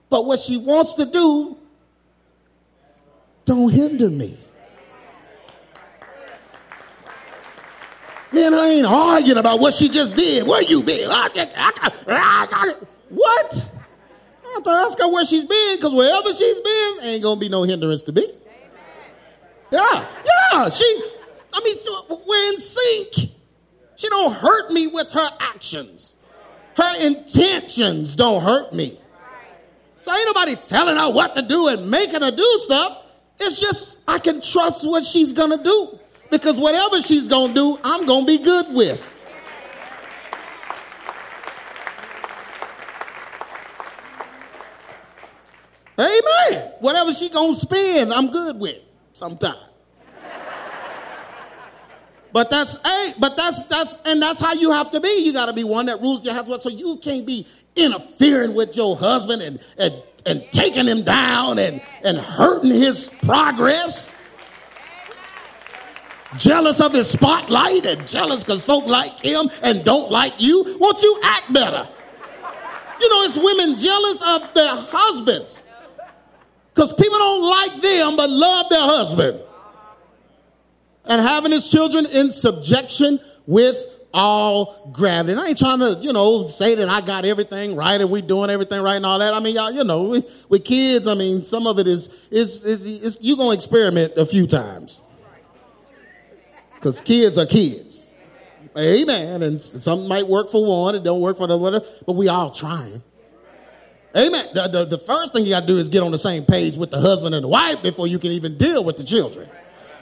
But 0.09 0.25
what 0.25 0.39
she 0.39 0.57
wants 0.57 0.93
to 0.95 1.05
do, 1.05 1.57
don't 3.45 3.69
hinder 3.69 4.09
me. 4.09 4.37
Man, 8.31 8.53
I 8.53 8.67
ain't 8.67 8.85
arguing 8.85 9.37
about 9.37 9.59
what 9.59 9.73
she 9.73 9.87
just 9.87 10.15
did. 10.15 10.45
Where 10.47 10.61
you 10.61 10.83
been? 10.83 11.07
What? 11.07 11.37
I 14.43 14.53
have 14.53 14.63
to 14.63 14.69
ask 14.69 14.99
her 14.99 15.07
where 15.11 15.25
she's 15.25 15.45
been, 15.45 15.75
because 15.77 15.93
wherever 15.93 16.27
she's 16.27 16.61
been, 16.61 16.99
ain't 17.03 17.23
gonna 17.23 17.39
be 17.39 17.49
no 17.49 17.63
hindrance 17.63 18.03
to 18.03 18.11
me. 18.11 18.27
Yeah, 19.71 20.05
yeah. 20.51 20.69
She, 20.69 21.01
I 21.53 21.59
mean, 21.63 21.75
we're 22.09 22.47
in 22.53 22.59
sync. 22.59 23.31
She 23.95 24.09
don't 24.09 24.33
hurt 24.33 24.71
me 24.71 24.87
with 24.87 25.11
her 25.11 25.29
actions. 25.53 26.15
Her 26.75 26.97
intentions 27.05 28.15
don't 28.15 28.41
hurt 28.41 28.73
me. 28.73 28.99
So 30.05 30.11
ain't 30.11 30.35
nobody 30.35 30.55
telling 30.55 30.97
her 30.97 31.11
what 31.11 31.33
to 31.33 31.41
do 31.41 31.67
and 31.67 31.89
making 31.89 32.21
her 32.21 32.29
do 32.29 32.43
stuff. 32.57 33.07
It's 33.39 33.59
just 33.59 33.97
I 34.07 34.19
can 34.19 34.39
trust 34.39 34.87
what 34.87 35.03
she's 35.03 35.33
gonna 35.33 35.63
do. 35.63 35.97
Because 36.29 36.59
whatever 36.59 37.01
she's 37.01 37.27
gonna 37.27 37.55
do, 37.55 37.79
I'm 37.83 38.05
gonna 38.05 38.27
be 38.27 38.37
good 38.37 38.67
with. 38.69 39.01
Amen. 45.97 46.71
Whatever 46.81 47.11
she 47.11 47.29
gonna 47.29 47.55
spend, 47.55 48.13
I'm 48.13 48.29
good 48.29 48.59
with 48.59 48.83
sometime. 49.11 49.55
But 52.31 52.51
that's 52.51 52.77
hey, 52.85 53.13
but 53.19 53.37
that's 53.37 53.63
that's 53.63 53.97
and 54.05 54.21
that's 54.21 54.39
how 54.39 54.53
you 54.53 54.69
have 54.71 54.91
to 54.91 54.99
be. 54.99 55.23
You 55.25 55.33
got 55.33 55.45
to 55.45 55.53
be 55.53 55.63
one 55.63 55.85
that 55.85 55.99
rules 56.01 56.23
your 56.23 56.33
house. 56.33 56.61
So 56.61 56.69
you 56.69 56.97
can't 56.97 57.25
be 57.25 57.47
interfering 57.75 58.53
with 58.53 58.75
your 58.75 58.95
husband 58.95 59.41
and 59.41 59.59
and 59.77 59.93
and 60.25 60.43
taking 60.51 60.85
him 60.85 61.03
down 61.03 61.59
and 61.59 61.81
and 62.03 62.17
hurting 62.17 62.71
his 62.73 63.09
progress. 63.23 64.11
Jealous 66.37 66.81
of 66.81 66.93
his 66.93 67.09
spotlight 67.09 67.85
and 67.85 68.05
jealous 68.05 68.43
because 68.43 68.65
folk 68.65 68.85
like 68.87 69.19
him 69.21 69.49
and 69.63 69.85
don't 69.85 70.11
like 70.11 70.33
you. 70.37 70.77
Won't 70.79 71.01
you 71.01 71.19
act 71.23 71.53
better? 71.53 71.87
You 72.99 73.09
know, 73.09 73.21
it's 73.23 73.37
women 73.37 73.77
jealous 73.77 74.35
of 74.35 74.53
their 74.53 74.71
husbands 74.73 75.63
because 76.73 76.91
people 76.91 77.17
don't 77.17 77.41
like 77.41 77.81
them 77.81 78.15
but 78.17 78.29
love 78.29 78.69
their 78.69 78.81
husband 78.81 79.41
and 81.05 81.21
having 81.21 81.51
his 81.51 81.69
children 81.69 82.05
in 82.05 82.31
subjection 82.31 83.19
with 83.47 83.75
all 84.15 84.89
gravity. 84.93 85.33
And 85.33 85.41
I 85.41 85.49
ain't 85.49 85.57
trying 85.57 85.79
to, 85.79 85.97
you 85.99 86.13
know, 86.13 86.47
say 86.47 86.73
that 86.75 86.87
I 86.87 87.01
got 87.01 87.25
everything 87.25 87.75
right 87.75 87.99
and 87.99 88.09
we 88.09 88.21
doing 88.21 88.49
everything 88.49 88.81
right 88.81 88.95
and 88.95 89.05
all 89.05 89.19
that. 89.19 89.33
I 89.33 89.41
mean, 89.41 89.55
y'all, 89.55 89.71
you 89.71 89.83
know, 89.83 90.21
with, 90.49 90.63
kids, 90.63 91.05
I 91.05 91.15
mean, 91.15 91.43
some 91.43 91.67
of 91.67 91.79
it 91.79 91.85
is, 91.85 92.07
is, 92.31 92.63
is, 92.65 92.85
is 92.85 93.17
you 93.21 93.35
going 93.35 93.49
to 93.49 93.55
experiment 93.55 94.13
a 94.15 94.25
few 94.25 94.47
times. 94.47 95.01
Because 96.75 97.01
kids 97.01 97.37
are 97.37 97.45
kids. 97.45 98.13
Amen. 98.77 99.43
And 99.43 99.61
something 99.61 100.07
might 100.07 100.25
work 100.25 100.49
for 100.49 100.65
one, 100.65 100.95
it 100.95 101.03
don't 101.03 101.21
work 101.21 101.37
for 101.37 101.47
the 101.47 101.59
other, 101.59 101.81
but 102.05 102.13
we 102.13 102.29
all 102.29 102.51
trying. 102.51 103.03
Amen. 104.15 104.45
The, 104.53 104.69
the, 104.69 104.85
the 104.85 104.97
first 104.97 105.33
thing 105.33 105.43
you 105.43 105.49
got 105.49 105.61
to 105.61 105.67
do 105.67 105.77
is 105.77 105.89
get 105.89 106.01
on 106.01 106.11
the 106.11 106.17
same 106.17 106.45
page 106.45 106.77
with 106.77 106.89
the 106.89 106.99
husband 106.99 107.35
and 107.35 107.43
the 107.43 107.49
wife 107.49 107.83
before 107.83 108.07
you 108.07 108.17
can 108.17 108.31
even 108.31 108.57
deal 108.57 108.85
with 108.85 108.95
the 108.95 109.03
children. 109.03 109.49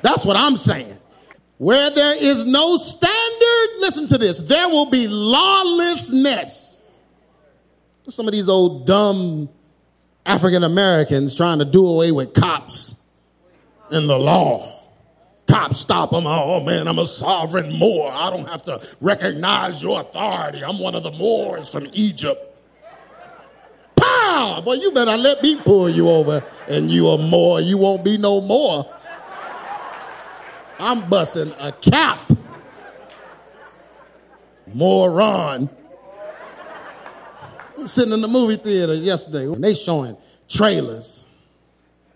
That's 0.04 0.24
what 0.24 0.36
I'm 0.36 0.56
saying. 0.56 1.00
Where 1.64 1.90
there 1.92 2.18
is 2.22 2.46
no 2.46 2.76
standard, 2.76 3.80
listen 3.80 4.06
to 4.08 4.18
this, 4.18 4.40
there 4.40 4.68
will 4.68 4.90
be 4.90 5.08
lawlessness. 5.08 6.78
Some 8.10 8.28
of 8.28 8.34
these 8.34 8.50
old 8.50 8.86
dumb 8.86 9.48
African 10.26 10.66
Americans 10.66 11.38
trying 11.38 11.60
to 11.60 11.66
do 11.66 11.88
away 11.88 12.12
with 12.12 12.34
cops 12.34 13.02
and 13.92 14.10
the 14.10 14.20
law. 14.20 14.78
Cops 15.48 15.78
stop 15.78 16.12
them. 16.12 16.28
Oh, 16.28 16.56
oh 16.56 16.60
man, 16.66 16.86
I'm 16.90 17.00
a 17.00 17.06
sovereign 17.06 17.80
Moor. 17.80 18.12
I 18.14 18.30
don't 18.30 18.50
have 18.50 18.64
to 18.64 18.86
recognize 19.00 19.82
your 19.82 20.02
authority. 20.02 20.66
I'm 20.66 20.80
one 20.80 20.96
of 20.96 21.04
the 21.04 21.12
Moors 21.12 21.70
from 21.70 21.88
Egypt. 21.94 22.42
Pow! 23.96 24.62
Boy, 24.66 24.74
you 24.74 24.92
better 24.92 25.16
let 25.16 25.42
me 25.42 25.56
pull 25.62 25.90
you 25.90 26.10
over 26.10 26.44
and 26.68 26.92
you 26.92 27.08
a 27.08 27.18
Moor. 27.18 27.62
You 27.62 27.78
won't 27.78 28.04
be 28.04 28.18
no 28.18 28.42
more. 28.42 28.86
I'm 30.80 31.10
busting 31.10 31.52
a 31.60 31.72
cap. 31.72 32.32
Moron. 34.74 35.70
I 37.78 37.80
was 37.82 37.92
sitting 37.92 38.14
in 38.14 38.22
the 38.22 38.28
movie 38.28 38.56
theater 38.56 38.94
yesterday 38.94 39.46
and 39.46 39.64
they 39.64 39.74
showing 39.74 40.18
trailers. 40.50 41.26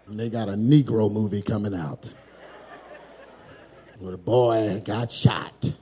And 0.07 0.19
they 0.19 0.29
got 0.29 0.49
a 0.49 0.53
Negro 0.53 1.11
movie 1.11 1.41
coming 1.41 1.75
out. 1.75 2.13
Where 3.99 4.11
the 4.11 4.17
boy 4.17 4.81
got 4.85 5.11
shot. 5.11 5.77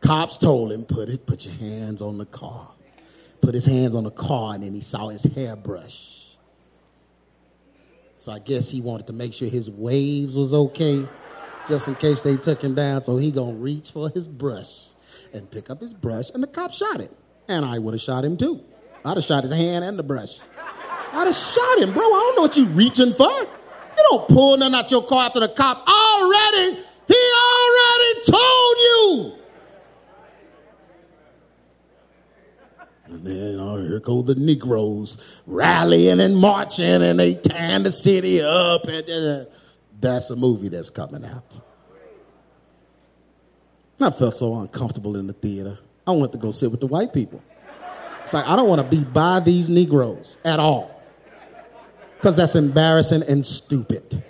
Cops 0.00 0.38
told 0.38 0.72
him, 0.72 0.84
put 0.84 1.08
it, 1.08 1.26
put 1.26 1.44
your 1.44 1.54
hands 1.54 2.00
on 2.02 2.18
the 2.18 2.26
car. 2.26 2.68
Put 3.40 3.54
his 3.54 3.66
hands 3.66 3.94
on 3.94 4.04
the 4.04 4.10
car 4.10 4.54
and 4.54 4.62
then 4.62 4.72
he 4.72 4.80
saw 4.80 5.08
his 5.08 5.24
hairbrush. 5.24 6.36
So 8.16 8.32
I 8.32 8.38
guess 8.38 8.70
he 8.70 8.80
wanted 8.80 9.06
to 9.08 9.12
make 9.12 9.34
sure 9.34 9.48
his 9.48 9.70
waves 9.70 10.36
was 10.36 10.54
okay 10.54 11.04
just 11.68 11.88
in 11.88 11.94
case 11.96 12.20
they 12.20 12.36
took 12.36 12.62
him 12.62 12.74
down. 12.74 13.02
So 13.02 13.16
he 13.16 13.30
gonna 13.30 13.56
reach 13.56 13.90
for 13.92 14.08
his 14.10 14.28
brush 14.28 14.88
and 15.32 15.50
pick 15.50 15.70
up 15.70 15.80
his 15.80 15.92
brush, 15.92 16.30
and 16.30 16.42
the 16.42 16.46
cop 16.46 16.72
shot 16.72 17.00
him. 17.00 17.14
And 17.48 17.64
I 17.64 17.78
would 17.78 17.94
have 17.94 18.00
shot 18.00 18.24
him 18.24 18.36
too. 18.36 18.64
I'd 19.04 19.16
have 19.16 19.24
shot 19.24 19.42
his 19.42 19.52
hand 19.52 19.84
and 19.84 19.98
the 19.98 20.02
brush. 20.02 20.40
I'd 21.12 21.26
have 21.26 21.34
shot 21.34 21.78
him, 21.78 21.92
bro. 21.92 22.02
I 22.02 22.08
don't 22.08 22.36
know 22.36 22.42
what 22.42 22.56
you 22.56 22.66
reaching 22.66 23.12
for. 23.12 23.30
You 23.30 24.04
don't 24.10 24.28
pull 24.28 24.56
nothing 24.56 24.74
out 24.74 24.90
your 24.90 25.04
car 25.06 25.26
after 25.26 25.40
the 25.40 25.48
cop 25.48 25.86
already. 25.88 26.80
He 27.08 27.32
already 27.46 28.20
told 28.26 28.76
you. 28.78 29.32
And 33.08 33.24
then 33.24 33.56
oh, 33.60 33.86
here 33.86 34.00
go 34.00 34.22
the 34.22 34.34
Negroes 34.34 35.40
rallying 35.46 36.18
and 36.18 36.36
marching, 36.36 37.02
and 37.02 37.18
they 37.18 37.34
tearing 37.34 37.84
the 37.84 37.92
city 37.92 38.42
up. 38.42 38.84
And, 38.86 39.08
uh, 39.08 39.44
that's 40.00 40.30
a 40.30 40.36
movie 40.36 40.68
that's 40.68 40.90
coming 40.90 41.24
out. 41.24 41.60
I 44.00 44.10
felt 44.10 44.34
so 44.34 44.54
uncomfortable 44.56 45.16
in 45.16 45.26
the 45.26 45.32
theater. 45.32 45.78
I 46.06 46.12
went 46.12 46.32
to 46.32 46.38
go 46.38 46.50
sit 46.50 46.70
with 46.70 46.80
the 46.80 46.86
white 46.86 47.12
people. 47.12 47.42
It's 48.22 48.34
like, 48.34 48.46
I 48.46 48.56
don't 48.56 48.68
want 48.68 48.82
to 48.82 48.96
be 48.96 49.04
by 49.04 49.40
these 49.40 49.70
Negroes 49.70 50.38
at 50.44 50.58
all. 50.58 50.92
Because 52.16 52.36
that's 52.36 52.56
embarrassing 52.56 53.22
and 53.28 53.44
stupid. 53.44 54.22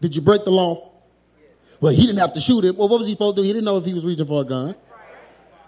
Did 0.00 0.14
you 0.14 0.22
break 0.22 0.44
the 0.44 0.50
law? 0.50 0.92
Well, 1.80 1.92
he 1.92 2.02
didn't 2.02 2.18
have 2.18 2.32
to 2.34 2.40
shoot 2.40 2.64
him. 2.64 2.76
Well, 2.76 2.88
what 2.88 2.98
was 2.98 3.06
he 3.06 3.14
supposed 3.14 3.36
to 3.36 3.42
do? 3.42 3.46
He 3.46 3.52
didn't 3.52 3.64
know 3.64 3.78
if 3.78 3.84
he 3.84 3.94
was 3.94 4.04
reaching 4.04 4.26
for 4.26 4.42
a 4.42 4.44
gun. 4.44 4.74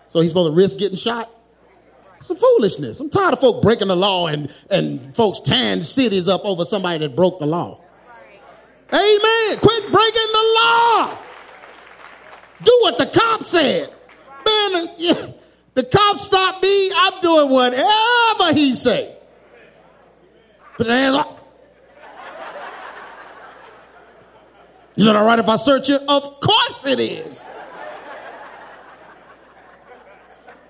So 0.08 0.20
he's 0.20 0.30
supposed 0.30 0.52
to 0.52 0.56
risk 0.56 0.78
getting 0.78 0.96
shot? 0.96 1.30
Some 2.20 2.36
foolishness. 2.36 3.00
I'm 3.00 3.08
tired 3.08 3.32
of 3.32 3.40
folk 3.40 3.62
breaking 3.62 3.88
the 3.88 3.96
law 3.96 4.26
and, 4.26 4.52
and 4.70 5.14
folks 5.16 5.40
tearing 5.40 5.82
cities 5.82 6.28
up 6.28 6.44
over 6.44 6.64
somebody 6.64 6.98
that 6.98 7.16
broke 7.16 7.38
the 7.38 7.46
law. 7.46 7.80
Amen. 8.92 9.58
Quit 9.60 9.92
breaking 9.92 10.30
the 10.32 10.44
law. 10.58 11.18
Do 12.62 12.78
what 12.80 12.98
the 12.98 13.06
cop 13.06 13.42
said. 13.44 13.88
Man, 14.46 14.88
uh, 14.88 15.14
the 15.74 15.84
cop 15.84 16.18
stopped 16.18 16.62
me. 16.62 16.90
I'm 16.96 17.20
doing 17.20 17.50
whatever 17.50 18.52
he 18.52 18.74
say. 18.74 19.16
Put 20.76 20.86
your 20.86 20.96
hands 20.96 21.14
up. 21.14 21.28
Uh, 21.28 21.40
is 24.96 25.06
it 25.06 25.14
all 25.14 25.24
right 25.24 25.38
if 25.38 25.48
I 25.48 25.56
search 25.56 25.88
you? 25.88 25.96
Of 25.96 26.40
course 26.40 26.86
it 26.86 27.00
is. 27.00 27.48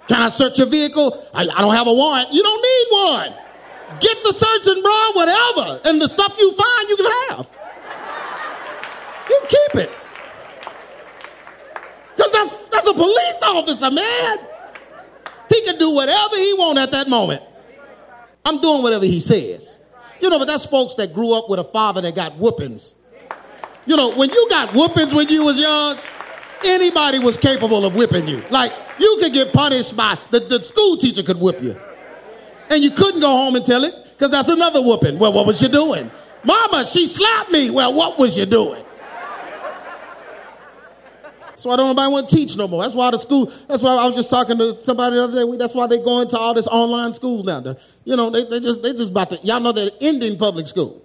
Can 0.08 0.22
I 0.22 0.28
search 0.28 0.58
your 0.58 0.68
vehicle? 0.68 1.26
I, 1.32 1.42
I 1.42 1.60
don't 1.60 1.74
have 1.74 1.86
a 1.86 1.94
warrant. 1.94 2.32
You 2.32 2.42
don't 2.42 2.62
need 2.62 2.86
one. 2.90 3.40
Get 4.00 4.22
the 4.22 4.32
searching, 4.32 4.82
bro, 4.82 5.12
whatever. 5.12 5.80
And 5.84 6.00
the 6.00 6.08
stuff 6.08 6.36
you 6.38 6.52
find, 6.52 6.88
you 6.88 6.96
can 6.96 7.06
have. 7.30 7.59
You 9.30 9.40
keep 9.48 9.84
it. 9.84 9.90
Because 12.16 12.32
that's, 12.32 12.56
that's 12.68 12.88
a 12.88 12.92
police 12.92 13.42
officer, 13.42 13.90
man. 13.90 14.38
He 15.48 15.62
can 15.62 15.78
do 15.78 15.94
whatever 15.94 16.36
he 16.36 16.52
want 16.58 16.78
at 16.78 16.90
that 16.90 17.08
moment. 17.08 17.42
I'm 18.44 18.60
doing 18.60 18.82
whatever 18.82 19.04
he 19.04 19.20
says. 19.20 19.82
You 20.20 20.28
know, 20.28 20.38
but 20.38 20.48
that's 20.48 20.66
folks 20.66 20.96
that 20.96 21.14
grew 21.14 21.32
up 21.32 21.48
with 21.48 21.60
a 21.60 21.64
father 21.64 22.00
that 22.02 22.14
got 22.14 22.36
whoopings. 22.36 22.94
You 23.86 23.96
know, 23.96 24.12
when 24.14 24.28
you 24.28 24.46
got 24.50 24.74
whoopings 24.74 25.14
when 25.14 25.28
you 25.28 25.44
was 25.44 25.58
young, 25.58 25.96
anybody 26.64 27.18
was 27.18 27.36
capable 27.36 27.86
of 27.86 27.96
whipping 27.96 28.28
you. 28.28 28.42
Like, 28.50 28.72
you 28.98 29.18
could 29.20 29.32
get 29.32 29.52
punished 29.52 29.96
by, 29.96 30.16
the, 30.30 30.40
the 30.40 30.62
school 30.62 30.96
teacher 30.96 31.22
could 31.22 31.40
whip 31.40 31.62
you. 31.62 31.80
And 32.68 32.84
you 32.84 32.90
couldn't 32.90 33.20
go 33.20 33.30
home 33.30 33.56
and 33.56 33.64
tell 33.64 33.84
it, 33.84 33.94
because 34.12 34.30
that's 34.30 34.48
another 34.48 34.82
whooping. 34.82 35.18
Well, 35.18 35.32
what 35.32 35.46
was 35.46 35.62
you 35.62 35.68
doing? 35.68 36.10
Mama, 36.44 36.84
she 36.84 37.06
slapped 37.06 37.50
me. 37.50 37.70
Well, 37.70 37.94
what 37.94 38.18
was 38.18 38.36
you 38.38 38.46
doing? 38.46 38.84
That's 41.60 41.66
why 41.66 41.76
don't 41.76 41.88
nobody 41.88 42.10
want 42.10 42.26
to 42.26 42.34
teach 42.34 42.56
no 42.56 42.66
more. 42.66 42.80
That's 42.80 42.94
why 42.94 43.10
the 43.10 43.18
school, 43.18 43.44
that's 43.68 43.82
why 43.82 43.90
I 43.90 44.06
was 44.06 44.16
just 44.16 44.30
talking 44.30 44.56
to 44.56 44.80
somebody 44.80 45.16
the 45.16 45.24
other 45.24 45.44
day. 45.44 45.56
That's 45.58 45.74
why 45.74 45.86
they 45.88 45.98
go 45.98 46.22
into 46.22 46.38
all 46.38 46.54
this 46.54 46.66
online 46.66 47.12
school 47.12 47.42
now. 47.42 47.60
The, 47.60 47.78
you 48.06 48.16
know, 48.16 48.30
they, 48.30 48.44
they 48.44 48.60
just, 48.60 48.82
they 48.82 48.94
just 48.94 49.10
about 49.10 49.28
to, 49.28 49.36
y'all 49.42 49.60
know 49.60 49.70
they're 49.70 49.90
ending 50.00 50.38
public 50.38 50.66
school. 50.66 51.04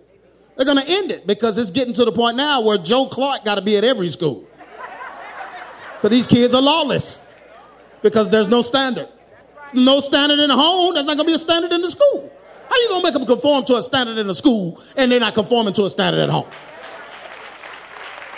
They're 0.56 0.66
going 0.66 0.78
to 0.78 0.90
end 0.90 1.12
it 1.12 1.28
because 1.28 1.58
it's 1.58 1.72
getting 1.72 1.94
to 1.96 2.06
the 2.06 2.14
point 2.14 2.38
now 2.38 2.62
where 2.62 2.78
Joe 2.78 3.10
Clark 3.12 3.44
got 3.44 3.56
to 3.56 3.62
be 3.62 3.76
at 3.76 3.84
every 3.84 4.08
school. 4.08 4.48
Because 5.96 6.12
these 6.12 6.26
kids 6.26 6.54
are 6.54 6.62
lawless 6.62 7.20
because 8.02 8.30
there's 8.30 8.50
no 8.50 8.62
standard. 8.62 9.10
No 9.74 10.00
standard 10.00 10.40
in 10.40 10.48
the 10.48 10.56
home, 10.56 10.94
there's 10.94 11.06
not 11.06 11.18
going 11.18 11.26
to 11.26 11.32
be 11.32 11.36
a 11.36 11.38
standard 11.38 11.74
in 11.74 11.82
the 11.82 11.92
school. 11.92 12.32
How 12.70 12.78
you 12.78 12.88
going 12.88 13.02
to 13.02 13.08
make 13.08 13.14
them 13.14 13.26
conform 13.26 13.66
to 13.66 13.74
a 13.74 13.82
standard 13.82 14.18
in 14.18 14.28
the 14.28 14.36
school 14.36 14.82
and 14.96 15.12
they're 15.12 15.20
not 15.20 15.34
conforming 15.34 15.74
to 15.74 15.84
a 15.84 15.90
standard 15.90 16.22
at 16.22 16.30
home? 16.30 16.48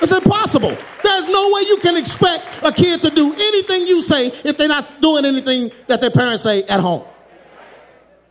It's 0.01 0.11
impossible. 0.11 0.75
There's 1.03 1.27
no 1.27 1.49
way 1.53 1.61
you 1.67 1.77
can 1.81 1.97
expect 1.97 2.61
a 2.63 2.71
kid 2.71 3.01
to 3.01 3.09
do 3.09 3.33
anything 3.33 3.87
you 3.87 4.01
say 4.01 4.27
if 4.27 4.57
they're 4.57 4.67
not 4.67 4.95
doing 5.01 5.25
anything 5.25 5.71
that 5.87 6.01
their 6.01 6.11
parents 6.11 6.43
say 6.43 6.63
at 6.63 6.79
home. 6.79 7.03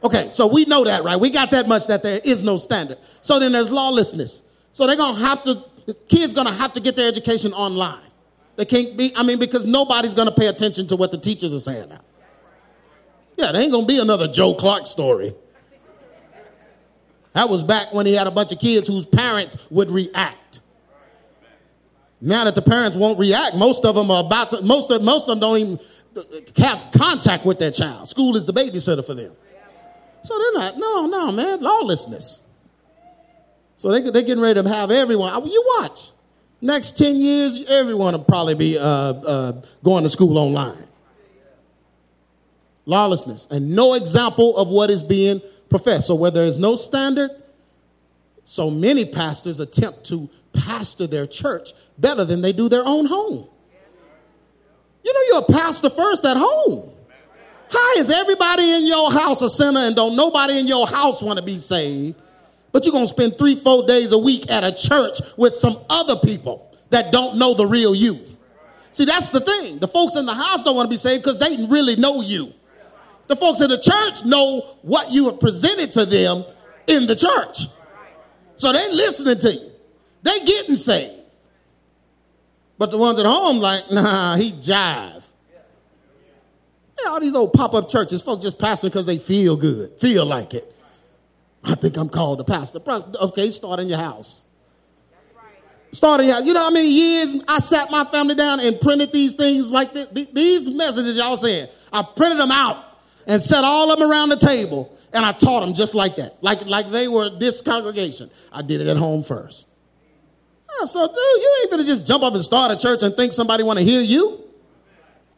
Okay, 0.05 0.29
so 0.31 0.47
we 0.47 0.65
know 0.67 0.85
that, 0.85 1.03
right? 1.03 1.19
We 1.19 1.31
got 1.31 1.51
that 1.51 1.67
much 1.67 1.87
that 1.89 2.03
there 2.03 2.21
is 2.25 2.45
no 2.45 2.57
standard. 2.57 2.99
So 3.23 3.41
then 3.41 3.53
there's 3.53 3.73
lawlessness. 3.73 4.43
So 4.73 4.87
they're 4.87 4.97
gonna 4.97 5.19
have 5.19 5.43
to, 5.45 5.55
the 5.87 5.95
kids 6.09 6.33
gonna 6.33 6.53
have 6.53 6.73
to 6.75 6.81
get 6.81 6.95
their 6.95 7.09
education 7.09 7.53
online. 7.53 8.05
They 8.55 8.65
can't 8.65 8.97
be, 8.97 9.13
I 9.17 9.23
mean, 9.25 9.39
because 9.39 9.67
nobody's 9.67 10.15
gonna 10.15 10.33
pay 10.33 10.47
attention 10.47 10.87
to 10.89 10.97
what 10.97 11.11
the 11.11 11.19
teachers 11.19 11.53
are 11.53 11.61
saying 11.61 11.89
now. 11.89 12.01
Yeah, 13.37 13.53
there 13.53 13.61
ain't 13.61 13.73
gonna 13.73 13.87
be 13.87 13.99
another 13.99 14.29
Joe 14.29 14.55
Clark 14.55 14.87
story. 14.87 15.35
That 17.33 17.51
was 17.51 17.65
back 17.65 17.93
when 17.93 18.07
he 18.07 18.15
had 18.15 18.27
a 18.27 18.31
bunch 18.31 18.53
of 18.53 18.59
kids 18.59 18.89
whose 18.89 19.05
parents 19.05 19.69
would 19.71 19.91
react. 19.91 20.37
Now 22.21 22.45
that 22.45 22.55
the 22.55 22.63
parents 22.63 22.97
won't 22.97 23.19
react, 23.19 23.57
most 23.57 23.85
of 23.85 23.95
them 23.95 24.11
are 24.11 24.25
about 24.25 24.51
to, 24.53 24.63
most 24.63 24.91
of 24.91 25.03
most 25.03 25.29
of 25.29 25.39
them 25.39 25.41
don't 25.41 25.59
even 25.59 25.79
have 26.57 26.83
contact 26.93 27.45
with 27.45 27.59
their 27.59 27.71
child. 27.71 28.09
School 28.09 28.37
is 28.37 28.47
the 28.47 28.53
babysitter 28.53 29.05
for 29.05 29.15
them. 29.15 29.33
So 30.23 30.37
they're 30.39 30.63
not, 30.63 30.79
no, 30.79 31.07
no, 31.07 31.33
man, 31.33 31.61
lawlessness. 31.61 32.43
So 33.77 33.93
they, 33.93 34.01
they're 34.11 34.23
getting 34.23 34.43
ready 34.43 34.61
to 34.61 34.69
have 34.69 34.91
everyone. 34.91 35.47
You 35.47 35.65
watch. 35.79 36.11
Next 36.63 36.97
10 36.99 37.17
years, 37.17 37.69
everyone 37.69 38.15
will 38.15 38.25
probably 38.25 38.55
be 38.55 38.79
uh, 38.79 38.83
uh, 38.83 39.63
going 39.85 40.03
to 40.05 40.09
school 40.09 40.39
online. 40.39 40.85
Lawlessness 42.87 43.47
and 43.51 43.75
no 43.75 43.95
example 43.95 44.57
of 44.57 44.69
what 44.69 44.91
is 44.91 45.03
being 45.03 45.41
professed. 45.69 46.07
So 46.07 46.15
where 46.15 46.31
there 46.31 46.45
is 46.45 46.59
no 46.59 46.77
standard, 46.77 47.31
so 48.47 48.71
many 48.71 49.05
pastors 49.05 49.59
attempt 49.59 50.05
to 50.05 50.31
pastor 50.53 51.09
their 51.09 51.27
church 51.27 51.71
better 51.99 52.25
than 52.25 52.41
they 52.41 52.53
do 52.53 52.69
their 52.69 52.85
own 52.87 53.05
home. 53.05 53.49
You 55.05 55.13
know, 55.13 55.21
you're 55.31 55.43
a 55.49 55.53
pastor 55.53 55.91
first 55.91 56.25
at 56.25 56.37
home. 56.37 56.93
How 57.69 57.93
is 57.97 58.09
everybody 58.09 58.71
in 58.73 58.87
your 58.87 59.11
house 59.11 59.43
a 59.43 59.51
sinner 59.51 59.81
and 59.81 59.97
don't 59.97 60.15
nobody 60.15 60.61
in 60.61 60.69
your 60.69 60.87
house 60.87 61.25
want 61.25 61.41
to 61.41 61.45
be 61.45 61.57
saved? 61.57 62.23
But 62.71 62.85
you're 62.85 62.93
going 62.93 63.05
to 63.05 63.09
spend 63.09 63.37
three, 63.37 63.57
four 63.57 63.85
days 63.85 64.13
a 64.13 64.19
week 64.19 64.49
at 64.49 64.63
a 64.63 64.73
church 64.73 65.19
with 65.37 65.57
some 65.57 65.77
other 65.91 66.15
people 66.25 66.73
that 66.91 67.11
don't 67.11 67.39
know 67.39 67.53
the 67.53 67.67
real 67.67 67.97
you. 67.97 68.15
See, 68.93 69.07
that's 69.07 69.33
the 69.33 69.41
thing. 69.41 69.81
The 69.81 69.89
folks 69.89 70.15
in 70.15 70.25
the 70.25 70.35
house 70.35 70.63
don't 70.63 70.77
want 70.77 70.87
to 70.87 70.95
be 70.95 70.99
saved 70.99 71.25
because 71.25 71.41
they 71.41 71.49
didn't 71.49 71.69
really 71.69 71.97
know 71.97 72.21
you. 72.21 72.53
The 73.27 73.35
folks 73.35 73.61
in 73.61 73.71
the 73.71 73.81
church 73.81 74.25
know 74.25 74.77
what 74.83 75.11
you 75.11 75.29
have 75.31 75.41
presented 75.41 75.91
to 75.93 76.07
them 76.07 76.45
in 76.87 77.07
the 77.07 77.17
church. 77.17 77.67
So 78.57 78.73
they 78.73 78.89
listening 78.91 79.39
to 79.39 79.53
you. 79.53 79.71
They 80.23 80.39
getting 80.45 80.77
saved. 80.77 81.13
But 82.79 82.91
the 82.91 82.99
ones 82.99 83.19
at 83.19 83.27
home, 83.27 83.59
like, 83.59 83.85
nah, 83.91 84.37
he 84.37 84.53
jive. 84.53 85.27
Yeah, 87.03 87.11
all 87.11 87.21
these 87.21 87.35
old 87.35 87.53
pop-up 87.53 87.89
churches, 87.91 88.23
folks 88.23 88.43
just 88.43 88.59
pastor 88.59 88.89
because 88.89 89.07
they 89.07 89.19
feel 89.19 89.57
good, 89.57 90.01
feel 90.01 90.25
like 90.25 90.55
it. 90.55 90.73
I 91.63 91.75
think 91.75 91.97
I'm 91.97 92.09
called 92.09 92.39
to 92.39 92.45
pastor. 92.45 92.81
Okay, 93.23 93.51
start 93.51 93.81
in 93.81 93.89
your 93.89 93.99
house. 93.99 94.45
Start 95.93 96.21
in 96.21 96.27
your 96.27 96.37
house. 96.37 96.47
You 96.47 96.55
know 96.55 96.63
how 96.63 96.71
many 96.71 96.89
years 96.89 97.43
I 97.49 97.59
sat 97.59 97.91
my 97.91 98.05
family 98.05 98.35
down 98.35 98.61
and 98.61 98.81
printed 98.81 99.13
these 99.13 99.35
things 99.35 99.71
like 99.71 99.93
this? 99.93 100.07
These 100.33 100.75
messages 100.77 101.17
y'all 101.17 101.37
saying. 101.37 101.69
I 101.93 102.03
printed 102.17 102.39
them 102.39 102.51
out 102.51 102.83
and 103.27 103.43
set 103.43 103.65
all 103.65 103.93
of 103.93 103.99
them 103.99 104.11
around 104.11 104.31
the 104.31 104.37
table 104.37 104.96
and 105.13 105.25
I 105.25 105.33
taught 105.33 105.61
them 105.61 105.75
just 105.75 105.95
like 105.95 106.17
that, 106.17 106.43
like, 106.43 106.65
like 106.67 106.89
they 106.89 107.09
were 107.09 107.31
this 107.31 107.63
congregation. 107.63 108.31
I 108.53 108.63
did 108.63 108.81
it 108.81 108.87
at 108.87 108.97
home 108.97 109.23
first. 109.23 109.69
Yeah, 110.79 110.87
so, 110.87 111.07
dude, 111.07 111.17
you 111.17 111.57
ain't 111.63 111.71
gonna 111.71 111.85
just 111.85 112.07
jump 112.07 112.23
up 112.23 112.35
and 112.35 112.43
start 112.43 112.73
a 112.73 112.77
church 112.77 113.03
and 113.03 113.15
think 113.17 113.33
somebody 113.33 113.63
want 113.63 113.79
to 113.79 113.85
hear 113.85 114.03
you. 114.03 114.41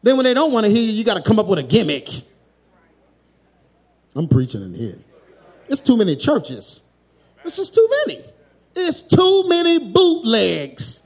Then 0.02 0.16
when 0.16 0.24
they 0.24 0.34
don't 0.34 0.52
want 0.52 0.64
to 0.64 0.72
hear 0.72 0.82
you, 0.82 0.92
you 0.92 1.04
got 1.04 1.16
to 1.16 1.22
come 1.22 1.38
up 1.38 1.46
with 1.46 1.58
a 1.58 1.62
gimmick. 1.62 2.08
I'm 4.14 4.28
preaching 4.28 4.62
in 4.62 4.74
here. 4.74 4.98
It's 5.68 5.80
too 5.80 5.96
many 5.96 6.16
churches. 6.16 6.82
It's 7.44 7.56
just 7.56 7.74
too 7.74 7.88
many. 8.06 8.22
It's 8.74 9.02
too 9.02 9.44
many 9.48 9.92
bootlegs. 9.92 11.02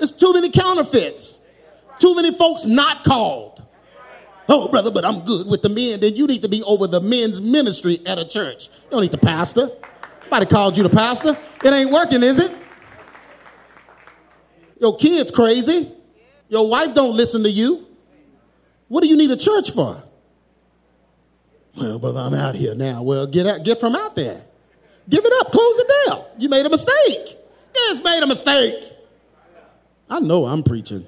It's 0.00 0.12
too 0.12 0.32
many 0.32 0.50
counterfeits. 0.50 1.40
Too 1.98 2.14
many 2.14 2.32
folks 2.32 2.66
not 2.66 3.04
called. 3.04 3.62
Oh, 4.48 4.68
brother, 4.68 4.90
but 4.90 5.04
I'm 5.04 5.24
good 5.24 5.46
with 5.46 5.62
the 5.62 5.70
men. 5.70 6.00
Then 6.00 6.16
you 6.16 6.26
need 6.26 6.42
to 6.42 6.48
be 6.48 6.62
over 6.66 6.86
the 6.86 7.00
men's 7.00 7.40
ministry 7.40 7.98
at 8.06 8.18
a 8.18 8.28
church. 8.28 8.68
You 8.68 8.90
don't 8.90 9.02
need 9.02 9.12
the 9.12 9.18
pastor. 9.18 9.70
Nobody 10.24 10.46
called 10.46 10.76
you 10.76 10.82
the 10.82 10.90
pastor. 10.90 11.36
It 11.64 11.72
ain't 11.72 11.90
working, 11.90 12.22
is 12.22 12.40
it? 12.40 12.54
Your 14.80 14.96
kid's 14.96 15.30
crazy. 15.30 15.90
Your 16.48 16.68
wife 16.68 16.94
don't 16.94 17.14
listen 17.14 17.42
to 17.44 17.50
you. 17.50 17.86
What 18.88 19.02
do 19.02 19.08
you 19.08 19.16
need 19.16 19.30
a 19.30 19.36
church 19.36 19.70
for? 19.70 20.02
Well, 21.76 21.98
brother, 21.98 22.20
I'm 22.20 22.34
out 22.34 22.54
here 22.54 22.74
now. 22.74 23.02
Well, 23.02 23.26
get 23.26 23.46
out, 23.46 23.64
get 23.64 23.78
from 23.78 23.96
out 23.96 24.14
there. 24.14 24.44
Give 25.08 25.24
it 25.24 25.32
up. 25.40 25.52
Close 25.52 25.78
it 25.78 25.90
down. 26.08 26.24
You 26.38 26.48
made 26.48 26.66
a 26.66 26.70
mistake. 26.70 27.36
Yes, 27.74 28.02
made 28.04 28.22
a 28.22 28.26
mistake. 28.26 28.74
I 30.08 30.20
know 30.20 30.44
I'm 30.44 30.62
preaching. 30.62 31.06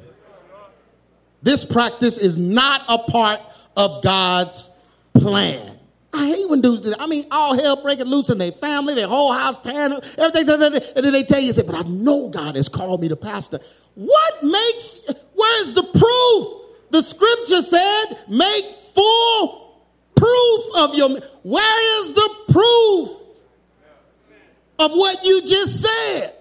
This 1.46 1.64
practice 1.64 2.18
is 2.18 2.36
not 2.36 2.82
a 2.88 2.98
part 3.08 3.38
of 3.76 4.02
God's 4.02 4.68
plan. 5.14 5.78
I 6.12 6.26
hate 6.26 6.50
when 6.50 6.60
dudes 6.60 6.80
do 6.80 6.90
that. 6.90 7.00
I 7.00 7.06
mean, 7.06 7.24
all 7.30 7.56
hell 7.56 7.80
breaking 7.80 8.06
loose 8.06 8.30
in 8.30 8.38
their 8.38 8.50
family, 8.50 8.96
their 8.96 9.06
whole 9.06 9.32
house 9.32 9.56
tearing 9.58 9.92
up, 9.92 10.02
everything. 10.18 10.82
And 10.96 11.04
then 11.06 11.12
they 11.12 11.22
tell 11.22 11.38
you, 11.38 11.52
say, 11.52 11.62
but 11.62 11.76
I 11.76 11.88
know 11.88 12.30
God 12.30 12.56
has 12.56 12.68
called 12.68 13.00
me 13.00 13.06
to 13.06 13.14
pastor. 13.14 13.60
What 13.94 14.42
makes, 14.42 14.98
where's 15.36 15.74
the 15.74 15.84
proof? 15.84 16.90
The 16.90 17.00
scripture 17.00 17.62
said, 17.62 18.18
make 18.28 18.64
full 18.92 19.86
proof 20.16 20.64
of 20.78 20.96
your. 20.96 21.10
Where 21.44 22.02
is 22.02 22.12
the 22.12 22.34
proof 22.48 23.10
of 24.80 24.90
what 24.90 25.24
you 25.24 25.42
just 25.42 25.80
said? 25.80 26.32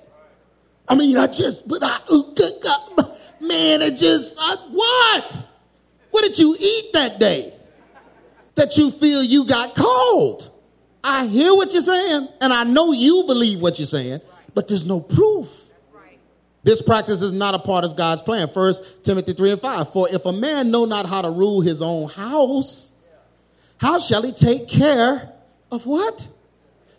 I 0.89 0.95
mean, 0.95 1.15
I 1.15 1.27
just, 1.27 1.67
but 1.67 1.83
I, 1.83 1.95
man, 3.47 3.81
it 3.81 3.95
just, 3.95 4.37
I, 4.39 4.55
what? 4.71 5.47
What 6.11 6.23
did 6.23 6.39
you 6.39 6.55
eat 6.59 6.85
that 6.93 7.19
day 7.19 7.53
that 8.55 8.77
you 8.77 8.91
feel 8.91 9.23
you 9.23 9.45
got 9.45 9.75
called? 9.75 10.49
I 11.03 11.27
hear 11.27 11.53
what 11.53 11.71
you're 11.73 11.81
saying, 11.81 12.27
and 12.41 12.53
I 12.53 12.63
know 12.63 12.91
you 12.91 13.25
believe 13.27 13.61
what 13.61 13.77
you're 13.79 13.85
saying, 13.85 14.21
but 14.53 14.67
there's 14.67 14.85
no 14.85 14.99
proof. 14.99 15.65
This 16.63 16.81
practice 16.81 17.21
is 17.21 17.31
not 17.31 17.53
a 17.53 17.59
part 17.59 17.85
of 17.85 17.95
God's 17.95 18.23
plan. 18.23 18.47
First 18.47 19.03
Timothy 19.03 19.33
3 19.33 19.51
and 19.51 19.61
5. 19.61 19.93
For 19.93 20.09
if 20.09 20.25
a 20.25 20.33
man 20.33 20.71
know 20.71 20.85
not 20.85 21.05
how 21.05 21.21
to 21.21 21.29
rule 21.29 21.61
his 21.61 21.83
own 21.83 22.09
house, 22.09 22.93
how 23.77 23.99
shall 23.99 24.23
he 24.23 24.31
take 24.31 24.67
care 24.67 25.31
of 25.71 25.85
what? 25.85 26.27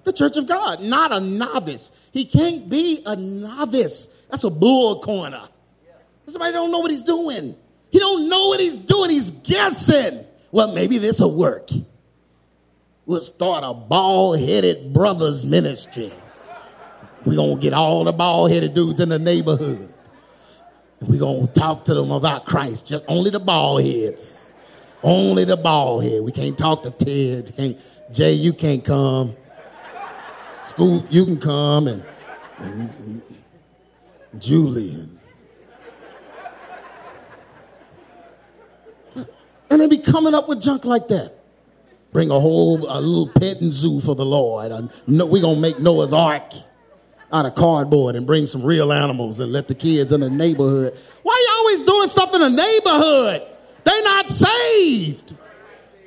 The 0.04 0.12
church 0.12 0.36
of 0.36 0.46
God, 0.46 0.82
not 0.82 1.10
a 1.10 1.18
novice. 1.18 1.90
He 2.12 2.24
can't 2.24 2.68
be 2.68 3.02
a 3.06 3.16
novice. 3.16 4.06
That's 4.30 4.44
a 4.44 4.50
bull 4.50 5.00
corner. 5.00 5.42
Somebody 6.26 6.52
don't 6.52 6.70
know 6.70 6.80
what 6.80 6.90
he's 6.90 7.02
doing. 7.02 7.56
He 7.90 7.98
don't 7.98 8.28
know 8.28 8.48
what 8.48 8.60
he's 8.60 8.76
doing. 8.76 9.10
He's 9.10 9.30
guessing. 9.30 10.24
Well, 10.50 10.72
maybe 10.74 10.98
this 10.98 11.20
will 11.20 11.36
work. 11.36 11.68
We'll 13.06 13.20
start 13.20 13.62
a 13.64 13.72
bald-headed 13.72 14.92
brothers 14.92 15.44
ministry. 15.44 16.10
We're 17.24 17.36
to 17.36 17.56
get 17.60 17.72
all 17.72 18.04
the 18.04 18.12
bald 18.12 18.50
headed 18.50 18.74
dudes 18.74 19.00
in 19.00 19.08
the 19.08 19.18
neighborhood. 19.18 19.92
We're 21.00 21.18
to 21.18 21.52
talk 21.52 21.84
to 21.86 21.94
them 21.94 22.10
about 22.10 22.46
Christ. 22.46 22.88
Just 22.88 23.04
only 23.06 23.30
the 23.30 23.40
bald 23.40 23.82
heads. 23.82 24.52
Only 25.02 25.44
the 25.44 25.56
bald 25.56 26.04
head. 26.04 26.22
We 26.22 26.32
can't 26.32 26.56
talk 26.56 26.82
to 26.84 26.90
Ted. 26.90 27.52
Can't, 27.56 27.78
Jay, 28.12 28.32
you 28.32 28.52
can't 28.52 28.84
come. 28.84 29.36
Scoop, 30.62 31.04
you 31.10 31.24
can 31.24 31.38
come. 31.38 31.86
And, 31.88 32.04
and, 32.58 33.22
Julie. 34.38 35.08
And 39.70 39.80
they 39.80 39.88
be 39.88 39.98
coming 39.98 40.34
up 40.34 40.48
with 40.48 40.60
junk 40.60 40.84
like 40.84 41.08
that. 41.08 41.34
Bring 42.12 42.30
a 42.30 42.40
whole 42.40 42.78
a 42.78 43.00
little 43.00 43.30
petting 43.38 43.70
zoo 43.70 44.00
for 44.00 44.14
the 44.14 44.24
Lord. 44.24 44.72
We're 45.06 45.42
going 45.42 45.56
to 45.56 45.60
make 45.60 45.78
Noah's 45.80 46.12
Ark 46.12 46.52
out 47.32 47.44
of 47.44 47.54
cardboard 47.54 48.16
and 48.16 48.26
bring 48.26 48.46
some 48.46 48.64
real 48.64 48.92
animals 48.92 49.40
and 49.40 49.52
let 49.52 49.68
the 49.68 49.74
kids 49.74 50.12
in 50.12 50.20
the 50.20 50.30
neighborhood. 50.30 50.96
Why 51.22 51.32
are 51.32 51.40
you 51.40 51.48
always 51.58 51.82
doing 51.82 52.08
stuff 52.08 52.34
in 52.34 52.40
the 52.40 52.50
neighborhood. 52.50 53.42
They 53.84 54.02
not 54.02 54.28
saved. 54.28 55.34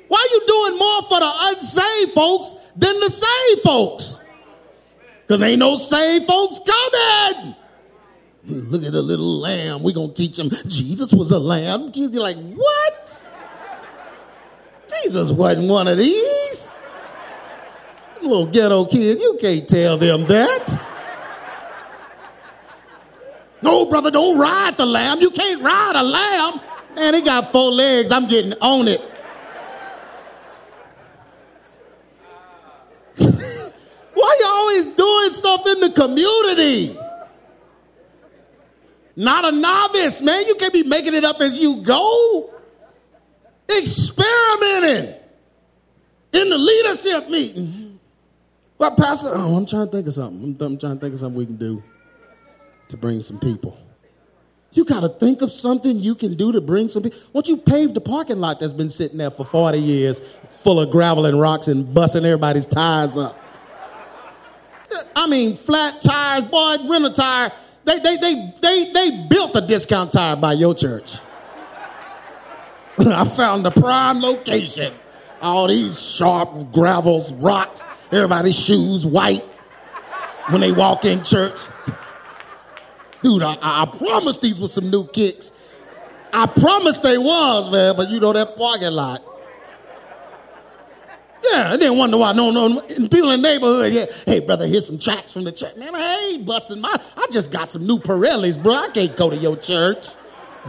Why 0.08 0.18
are 0.18 0.34
you 0.34 0.40
doing 0.46 0.78
more 0.78 1.02
for 1.02 1.20
the 1.20 1.32
unsaved 1.48 2.12
folks 2.12 2.54
than 2.76 2.94
the 3.00 3.10
saved 3.10 3.62
folks? 3.62 4.24
Because 5.26 5.42
ain't 5.42 5.60
no 5.60 5.76
saved 5.76 6.26
folks 6.26 6.60
coming. 6.66 7.54
Look 8.44 8.82
at 8.82 8.92
the 8.92 9.02
little 9.02 9.38
lamb. 9.38 9.82
We're 9.82 9.94
going 9.94 10.08
to 10.08 10.14
teach 10.14 10.36
them 10.36 10.50
Jesus 10.66 11.12
was 11.12 11.30
a 11.30 11.38
lamb. 11.38 11.92
Kids 11.92 12.10
be 12.10 12.18
like, 12.18 12.36
what? 12.36 12.79
Jesus 15.02 15.30
wasn't 15.30 15.68
one 15.68 15.88
of 15.88 15.98
these. 15.98 16.74
Little 18.22 18.46
ghetto 18.46 18.84
kid, 18.84 19.18
you 19.18 19.38
can't 19.40 19.68
tell 19.68 19.96
them 19.96 20.24
that. 20.26 20.86
No, 23.62 23.86
brother, 23.86 24.10
don't 24.10 24.38
ride 24.38 24.76
the 24.76 24.86
lamb. 24.86 25.18
You 25.20 25.30
can't 25.30 25.62
ride 25.62 25.92
a 25.96 26.02
lamb. 26.02 26.60
Man, 26.94 27.14
he 27.14 27.22
got 27.22 27.50
four 27.50 27.70
legs. 27.70 28.10
I'm 28.10 28.26
getting 28.26 28.52
on 28.60 28.88
it. 28.88 29.00
Why 34.14 34.36
you 34.40 34.46
always 34.46 34.86
doing 34.88 35.30
stuff 35.30 35.66
in 35.66 35.80
the 35.80 35.90
community? 35.90 36.96
Not 39.16 39.52
a 39.52 39.52
novice, 39.52 40.22
man. 40.22 40.46
You 40.46 40.54
can't 40.54 40.72
be 40.72 40.84
making 40.84 41.14
it 41.14 41.24
up 41.24 41.40
as 41.40 41.58
you 41.60 41.82
go. 41.82 42.50
Experimenting 43.78 45.14
in 46.32 46.48
the 46.48 46.58
leadership 46.58 47.30
meeting. 47.30 48.00
Well, 48.78 48.96
Pastor, 48.96 49.30
oh, 49.34 49.56
I'm 49.56 49.66
trying 49.66 49.86
to 49.86 49.92
think 49.92 50.06
of 50.06 50.14
something. 50.14 50.56
I'm, 50.60 50.66
I'm 50.66 50.78
trying 50.78 50.94
to 50.94 51.00
think 51.00 51.12
of 51.12 51.18
something 51.18 51.38
we 51.38 51.46
can 51.46 51.56
do 51.56 51.82
to 52.88 52.96
bring 52.96 53.20
some 53.20 53.38
people. 53.38 53.76
You 54.72 54.84
got 54.84 55.00
to 55.00 55.08
think 55.08 55.42
of 55.42 55.50
something 55.50 55.98
you 55.98 56.14
can 56.14 56.34
do 56.34 56.52
to 56.52 56.60
bring 56.60 56.88
some 56.88 57.02
people. 57.02 57.18
Won't 57.32 57.48
you 57.48 57.56
pave 57.56 57.92
the 57.92 58.00
parking 58.00 58.38
lot 58.38 58.60
that's 58.60 58.72
been 58.72 58.90
sitting 58.90 59.18
there 59.18 59.30
for 59.30 59.44
40 59.44 59.78
years, 59.78 60.20
full 60.48 60.78
of 60.80 60.90
gravel 60.90 61.26
and 61.26 61.40
rocks 61.40 61.68
and 61.68 61.92
busting 61.92 62.24
everybody's 62.24 62.66
tires 62.66 63.16
up? 63.16 63.36
I 65.16 65.28
mean, 65.28 65.56
flat 65.56 66.00
tires, 66.00 66.44
boy, 66.44 66.76
rent 66.88 67.04
a 67.04 67.10
tire. 67.10 67.50
They, 67.84 67.98
they, 67.98 68.16
they, 68.16 68.52
they, 68.62 68.92
they 68.92 69.26
built 69.28 69.56
a 69.56 69.60
discount 69.60 70.12
tire 70.12 70.36
by 70.36 70.52
your 70.52 70.74
church. 70.74 71.16
I 73.06 73.24
found 73.24 73.64
the 73.64 73.70
prime 73.70 74.20
location. 74.20 74.92
All 75.40 75.68
these 75.68 76.16
sharp 76.16 76.72
gravels, 76.72 77.32
rocks, 77.32 77.86
everybody's 78.12 78.58
shoes 78.58 79.06
white 79.06 79.42
when 80.50 80.60
they 80.60 80.72
walk 80.72 81.06
in 81.06 81.22
church. 81.22 81.60
Dude, 83.22 83.42
I, 83.42 83.56
I 83.62 83.86
promise 83.86 84.38
these 84.38 84.60
were 84.60 84.68
some 84.68 84.90
new 84.90 85.06
kicks. 85.06 85.52
I 86.32 86.46
promised 86.46 87.02
they 87.02 87.16
was, 87.16 87.70
man, 87.70 87.94
but 87.96 88.10
you 88.10 88.20
know 88.20 88.34
that 88.34 88.56
parking 88.56 88.92
lot. 88.92 89.22
Yeah, 91.42 91.72
and 91.72 91.80
then 91.80 91.96
wonder 91.96 92.18
why 92.18 92.32
no, 92.32 92.50
no, 92.50 92.82
people 92.82 93.30
in 93.30 93.40
the 93.40 93.48
neighborhood, 93.48 93.92
yeah, 93.92 94.04
hey, 94.26 94.40
brother, 94.40 94.66
here's 94.66 94.86
some 94.86 94.98
tracks 94.98 95.32
from 95.32 95.44
the 95.44 95.52
church. 95.52 95.74
Man, 95.76 95.94
I 95.94 96.32
ain't 96.34 96.44
busting 96.44 96.82
my, 96.82 96.94
I 97.16 97.26
just 97.30 97.50
got 97.50 97.66
some 97.66 97.86
new 97.86 97.96
Pirellis, 97.96 98.62
bro. 98.62 98.74
I 98.74 98.88
can't 98.92 99.16
go 99.16 99.30
to 99.30 99.36
your 99.36 99.56
church, 99.56 100.08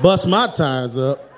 bust 0.02 0.30
my 0.30 0.48
tires 0.56 0.98
up. 0.98 1.31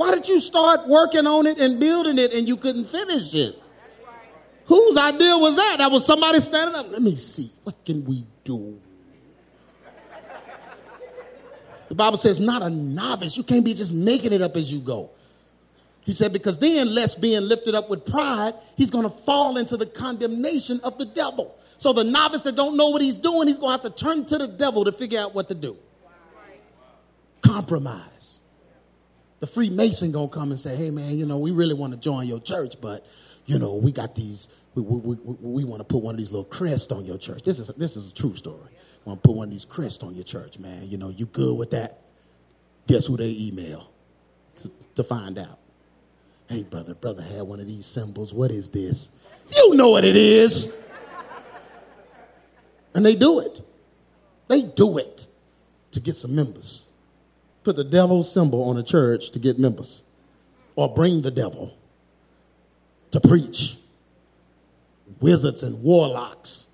Why 0.00 0.12
did 0.14 0.26
you 0.26 0.40
start 0.40 0.88
working 0.88 1.26
on 1.26 1.46
it 1.46 1.58
and 1.58 1.78
building 1.78 2.16
it 2.16 2.32
and 2.32 2.48
you 2.48 2.56
couldn't 2.56 2.86
finish 2.86 3.34
it? 3.34 3.54
Whose 4.64 4.96
idea 4.96 5.36
was 5.36 5.56
that? 5.56 5.74
That 5.76 5.92
was 5.92 6.06
somebody 6.06 6.40
standing 6.40 6.74
up. 6.74 6.90
Let 6.90 7.02
me 7.02 7.16
see. 7.16 7.50
What 7.64 7.84
can 7.84 8.02
we 8.06 8.24
do? 8.42 8.80
The 11.90 11.94
Bible 11.94 12.16
says, 12.16 12.40
not 12.40 12.62
a 12.62 12.70
novice. 12.70 13.36
You 13.36 13.42
can't 13.42 13.62
be 13.62 13.74
just 13.74 13.92
making 13.92 14.32
it 14.32 14.40
up 14.40 14.56
as 14.56 14.72
you 14.72 14.80
go. 14.80 15.10
He 16.00 16.12
said, 16.12 16.32
because 16.32 16.58
then, 16.58 16.94
lest 16.94 17.20
being 17.20 17.42
lifted 17.42 17.74
up 17.74 17.90
with 17.90 18.06
pride, 18.06 18.54
he's 18.78 18.90
going 18.90 19.04
to 19.04 19.10
fall 19.10 19.58
into 19.58 19.76
the 19.76 19.84
condemnation 19.84 20.80
of 20.82 20.96
the 20.96 21.04
devil. 21.04 21.58
So 21.76 21.92
the 21.92 22.04
novice 22.04 22.40
that 22.44 22.56
don't 22.56 22.78
know 22.78 22.88
what 22.88 23.02
he's 23.02 23.16
doing, 23.16 23.48
he's 23.48 23.58
going 23.58 23.76
to 23.76 23.82
have 23.82 23.94
to 23.94 24.02
turn 24.02 24.24
to 24.24 24.38
the 24.38 24.48
devil 24.48 24.82
to 24.86 24.92
figure 24.92 25.20
out 25.20 25.34
what 25.34 25.48
to 25.48 25.54
do. 25.54 25.76
Compromise. 27.42 28.39
The 29.40 29.46
Freemason 29.46 30.12
to 30.12 30.28
come 30.28 30.50
and 30.50 30.60
say, 30.60 30.76
hey, 30.76 30.90
man, 30.90 31.18
you 31.18 31.26
know, 31.26 31.38
we 31.38 31.50
really 31.50 31.74
want 31.74 31.92
to 31.92 31.98
join 31.98 32.26
your 32.26 32.40
church, 32.40 32.74
but, 32.80 33.06
you 33.46 33.58
know, 33.58 33.74
we 33.74 33.90
got 33.90 34.14
these 34.14 34.48
we, 34.74 34.82
we, 34.82 35.16
we, 35.16 35.36
we 35.40 35.64
want 35.64 35.80
to 35.80 35.84
put 35.84 36.02
one 36.02 36.14
of 36.14 36.18
these 36.18 36.30
little 36.30 36.44
crests 36.44 36.92
on 36.92 37.04
your 37.04 37.18
church. 37.18 37.42
This 37.42 37.58
is, 37.58 37.68
this 37.68 37.96
is 37.96 38.12
a 38.12 38.14
true 38.14 38.34
story. 38.34 38.70
Want 39.04 39.22
to 39.22 39.28
put 39.28 39.36
one 39.36 39.48
of 39.48 39.50
these 39.50 39.64
crests 39.64 40.04
on 40.04 40.14
your 40.14 40.24
church, 40.24 40.58
man. 40.58 40.88
You 40.88 40.98
know, 40.98 41.08
you 41.08 41.26
good 41.26 41.56
with 41.56 41.70
that? 41.70 42.02
Guess 42.86 43.06
who 43.06 43.16
they 43.16 43.30
email 43.30 43.90
to, 44.56 44.70
to 44.96 45.04
find 45.04 45.38
out? 45.38 45.58
Hey, 46.48 46.64
brother, 46.64 46.94
brother 46.94 47.22
had 47.22 47.42
one 47.42 47.60
of 47.60 47.66
these 47.66 47.86
symbols. 47.86 48.34
What 48.34 48.50
is 48.50 48.68
this? 48.68 49.10
You 49.56 49.74
know 49.74 49.90
what 49.90 50.04
it 50.04 50.16
is. 50.16 50.76
And 52.94 53.04
they 53.04 53.14
do 53.14 53.40
it. 53.40 53.60
They 54.48 54.62
do 54.62 54.98
it 54.98 55.26
to 55.92 56.00
get 56.00 56.16
some 56.16 56.34
members. 56.34 56.88
Put 57.70 57.76
the 57.76 57.84
devil's 57.84 58.32
symbol 58.32 58.68
on 58.68 58.78
a 58.78 58.82
church 58.82 59.30
to 59.30 59.38
get 59.38 59.56
members. 59.56 60.02
Or 60.74 60.92
bring 60.92 61.22
the 61.22 61.30
devil 61.30 61.72
to 63.12 63.20
preach 63.20 63.76
wizards 65.20 65.62
and 65.62 65.80
warlocks 65.80 66.66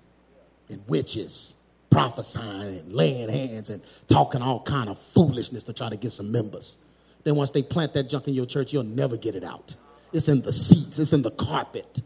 and 0.71 0.81
witches 0.87 1.53
prophesying 1.91 2.79
and 2.79 2.93
laying 2.93 3.29
hands 3.29 3.69
and 3.69 3.83
talking 4.07 4.41
all 4.41 4.63
kind 4.63 4.89
of 4.89 4.97
foolishness 4.97 5.61
to 5.65 5.73
try 5.73 5.87
to 5.87 5.97
get 5.97 6.11
some 6.11 6.31
members. 6.31 6.79
Then 7.23 7.35
once 7.35 7.51
they 7.51 7.61
plant 7.61 7.93
that 7.93 8.09
junk 8.09 8.27
in 8.27 8.33
your 8.33 8.47
church, 8.47 8.73
you'll 8.73 8.81
never 8.81 9.17
get 9.17 9.35
it 9.35 9.43
out. 9.43 9.75
It's 10.13 10.29
in 10.29 10.41
the 10.41 10.51
seats, 10.51 10.97
it's 10.97 11.13
in 11.13 11.21
the 11.21 11.29
carpet. 11.29 12.01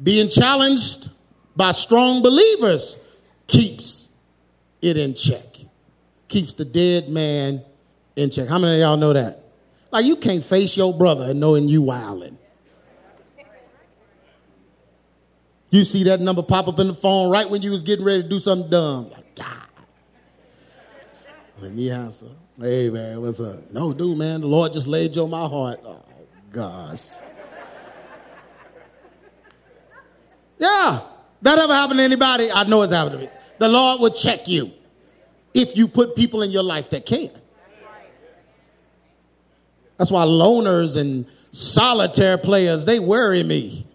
Being 0.00 0.28
challenged 0.28 1.08
by 1.56 1.72
strong 1.72 2.22
believers 2.22 3.04
keeps 3.48 4.07
it 4.82 4.96
in 4.96 5.14
check. 5.14 5.44
Keeps 6.28 6.54
the 6.54 6.64
dead 6.64 7.08
man 7.08 7.62
in 8.16 8.30
check. 8.30 8.48
How 8.48 8.58
many 8.58 8.74
of 8.74 8.80
y'all 8.80 8.96
know 8.96 9.12
that? 9.12 9.44
Like 9.90 10.04
you 10.04 10.16
can't 10.16 10.42
face 10.42 10.76
your 10.76 10.96
brother 10.96 11.30
and 11.30 11.40
knowing 11.40 11.68
you 11.68 11.82
wilding. 11.82 12.38
You 15.70 15.84
see 15.84 16.04
that 16.04 16.20
number 16.20 16.42
pop 16.42 16.66
up 16.68 16.78
in 16.78 16.88
the 16.88 16.94
phone 16.94 17.30
right 17.30 17.48
when 17.48 17.60
you 17.60 17.70
was 17.70 17.82
getting 17.82 18.04
ready 18.04 18.22
to 18.22 18.28
do 18.28 18.38
something 18.38 18.70
dumb. 18.70 19.10
Like, 19.10 19.34
God. 19.34 19.68
Let 21.60 21.72
me 21.72 21.90
answer. 21.90 22.28
Hey 22.58 22.90
man, 22.90 23.20
what's 23.20 23.40
up? 23.40 23.70
No, 23.70 23.92
dude, 23.92 24.16
man, 24.16 24.40
the 24.40 24.46
Lord 24.46 24.72
just 24.72 24.86
laid 24.86 25.14
you 25.14 25.22
on 25.22 25.30
my 25.30 25.46
heart. 25.46 25.80
Oh 25.84 26.02
gosh. 26.50 27.08
Yeah. 30.58 31.00
That 31.40 31.58
ever 31.58 31.72
happened 31.72 32.00
to 32.00 32.04
anybody? 32.04 32.48
I 32.52 32.64
know 32.64 32.82
it's 32.82 32.92
happened 32.92 33.20
to 33.20 33.26
me. 33.26 33.30
The 33.58 33.68
Lord 33.68 34.00
will 34.00 34.10
check 34.10 34.48
you 34.48 34.72
if 35.54 35.76
you 35.76 35.88
put 35.88 36.14
people 36.14 36.42
in 36.42 36.50
your 36.50 36.62
life 36.62 36.90
that 36.90 37.06
can. 37.06 37.30
That's 39.96 40.12
why 40.12 40.24
loners 40.24 40.98
and 40.98 41.26
solitaire 41.50 42.38
players, 42.38 42.84
they 42.84 43.00
worry 43.00 43.42
me. 43.42 43.86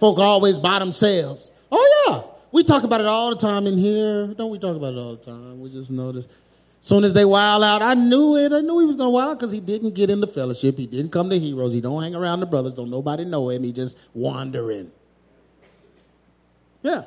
Folk 0.00 0.18
always 0.18 0.58
by 0.58 0.78
themselves. 0.78 1.52
Oh, 1.70 2.04
yeah. 2.08 2.22
We 2.52 2.64
talk 2.64 2.82
about 2.82 3.00
it 3.00 3.06
all 3.06 3.30
the 3.30 3.36
time 3.36 3.66
in 3.66 3.78
here. 3.78 4.34
Don't 4.34 4.50
we 4.50 4.58
talk 4.58 4.76
about 4.76 4.92
it 4.92 4.98
all 4.98 5.14
the 5.14 5.24
time? 5.24 5.60
We 5.60 5.70
just 5.70 5.90
notice. 5.90 6.28
Soon 6.80 7.04
as 7.04 7.14
they 7.14 7.24
wild 7.24 7.64
out, 7.64 7.82
I 7.82 7.94
knew 7.94 8.36
it. 8.36 8.52
I 8.52 8.60
knew 8.60 8.78
he 8.78 8.86
was 8.86 8.96
going 8.96 9.08
to 9.08 9.12
wild 9.12 9.38
because 9.38 9.52
he 9.52 9.60
didn't 9.60 9.94
get 9.94 10.10
into 10.10 10.26
fellowship. 10.26 10.76
He 10.76 10.86
didn't 10.86 11.10
come 11.10 11.30
to 11.30 11.38
heroes. 11.38 11.72
He 11.72 11.80
don't 11.80 12.02
hang 12.02 12.14
around 12.14 12.40
the 12.40 12.46
brothers. 12.46 12.74
Don't 12.74 12.90
nobody 12.90 13.24
know 13.24 13.48
him. 13.48 13.62
He 13.62 13.72
just 13.72 13.98
wandering. 14.14 14.90
Yeah. 16.82 17.04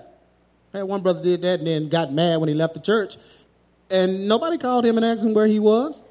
Hey, 0.72 0.84
one 0.84 1.02
brother 1.02 1.22
did 1.22 1.42
that 1.42 1.60
and 1.60 1.68
then 1.68 1.90
got 1.90 2.12
mad 2.12 2.40
when 2.40 2.50
he 2.50 2.56
left 2.56 2.76
the 2.76 2.80
church. 2.80 3.18
And 3.90 4.28
nobody 4.28 4.58
called 4.58 4.86
him 4.86 4.98
and 4.98 5.06
asked 5.06 5.26
him 5.26 5.34
where 5.34 5.48
he 5.48 5.60
was. 5.60 6.04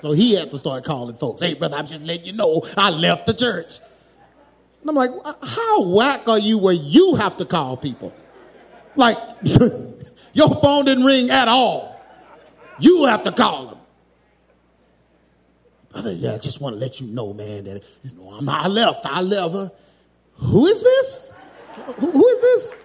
So 0.00 0.12
he 0.12 0.34
had 0.34 0.50
to 0.50 0.58
start 0.58 0.84
calling 0.84 1.14
folks. 1.16 1.40
Hey, 1.40 1.54
brother, 1.54 1.76
I'm 1.76 1.86
just 1.86 2.02
letting 2.02 2.24
you 2.24 2.32
know 2.32 2.62
I 2.76 2.90
left 2.90 3.26
the 3.26 3.34
church. 3.34 3.78
And 4.80 4.90
I'm 4.90 4.96
like, 4.96 5.10
how 5.42 5.84
whack 5.84 6.28
are 6.28 6.38
you 6.38 6.58
where 6.58 6.74
you 6.74 7.14
have 7.14 7.36
to 7.38 7.44
call 7.44 7.76
people? 7.76 8.12
Like, 8.96 9.16
your 9.42 10.50
phone 10.60 10.84
didn't 10.84 11.04
ring 11.04 11.30
at 11.30 11.48
all. 11.48 12.00
You 12.78 13.04
have 13.04 13.22
to 13.22 13.32
call 13.32 13.66
them. 13.66 13.78
Brother, 15.92 16.12
yeah, 16.12 16.34
I 16.34 16.38
just 16.38 16.60
want 16.60 16.74
to 16.74 16.80
let 16.80 17.00
you 17.00 17.06
know, 17.06 17.32
man, 17.32 17.64
that, 17.64 17.84
you 18.02 18.10
know, 18.16 18.30
I'm, 18.30 18.48
I 18.48 18.66
left. 18.66 19.06
I 19.06 19.20
left. 19.20 19.54
Her. 19.54 19.70
Who 20.38 20.66
is 20.66 20.82
this? 20.82 21.32
Who 21.98 22.26
is 22.26 22.42
this? 22.42 22.81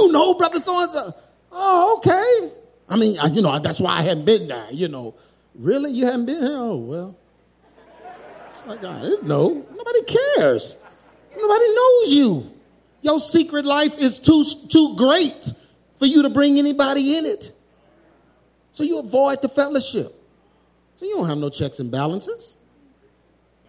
You 0.00 0.12
know, 0.12 0.34
brother 0.34 0.60
so 0.60 0.82
and 0.82 0.92
so. 0.92 1.14
Oh, 1.52 1.96
okay. 1.98 2.54
I 2.88 2.96
mean, 2.96 3.18
you 3.34 3.42
know, 3.42 3.58
that's 3.58 3.80
why 3.80 3.98
I 3.98 4.02
haven't 4.02 4.24
been 4.24 4.48
there, 4.48 4.66
you 4.70 4.88
know. 4.88 5.14
Really? 5.54 5.90
You 5.90 6.06
haven't 6.06 6.26
been 6.26 6.40
here? 6.40 6.50
Oh, 6.52 6.76
well. 6.76 7.16
It's 8.48 8.66
like, 8.66 8.84
I 8.84 9.00
didn't 9.00 9.26
know. 9.26 9.66
Nobody 9.70 10.02
cares. 10.36 10.76
Nobody 11.36 11.74
knows 11.74 12.14
you. 12.14 12.42
Your 13.02 13.18
secret 13.18 13.64
life 13.64 13.98
is 13.98 14.20
too, 14.20 14.44
too 14.68 14.94
great 14.96 15.52
for 15.96 16.06
you 16.06 16.22
to 16.22 16.30
bring 16.30 16.58
anybody 16.58 17.16
in 17.16 17.26
it. 17.26 17.52
So 18.72 18.84
you 18.84 19.00
avoid 19.00 19.42
the 19.42 19.48
fellowship. 19.48 20.14
So 20.96 21.06
you 21.06 21.16
don't 21.16 21.28
have 21.28 21.38
no 21.38 21.50
checks 21.50 21.80
and 21.80 21.90
balances. 21.90 22.56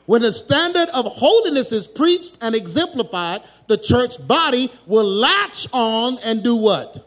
When 0.10 0.24
the 0.24 0.32
standard 0.32 0.90
of 0.90 1.06
holiness 1.06 1.72
is 1.72 1.88
preached 1.88 2.40
and 2.42 2.56
exemplified, 2.56 3.42
the 3.68 3.78
church 3.78 4.16
body 4.28 4.72
will 4.88 5.06
latch 5.06 5.68
on 5.72 6.18
and 6.26 6.44
do 6.44 6.56
what? 6.56 6.98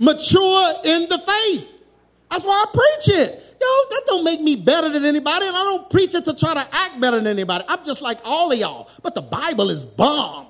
Mature 0.00 0.72
in 0.86 1.02
the 1.10 1.18
faith. 1.18 1.84
That's 2.30 2.42
why 2.42 2.64
I 2.66 2.72
preach 2.72 3.18
it. 3.18 3.32
Yo, 3.60 3.66
that 3.90 4.02
don't 4.06 4.24
make 4.24 4.40
me 4.40 4.56
better 4.56 4.88
than 4.88 5.04
anybody, 5.04 5.46
and 5.46 5.54
I 5.54 5.62
don't 5.64 5.90
preach 5.90 6.14
it 6.14 6.24
to 6.24 6.34
try 6.34 6.54
to 6.54 6.60
act 6.60 6.98
better 7.02 7.18
than 7.18 7.26
anybody. 7.26 7.64
I'm 7.68 7.84
just 7.84 8.00
like 8.00 8.16
all 8.24 8.50
of 8.50 8.58
y'all. 8.58 8.88
But 9.02 9.14
the 9.14 9.20
Bible 9.20 9.68
is 9.68 9.84
bomb. 9.84 10.46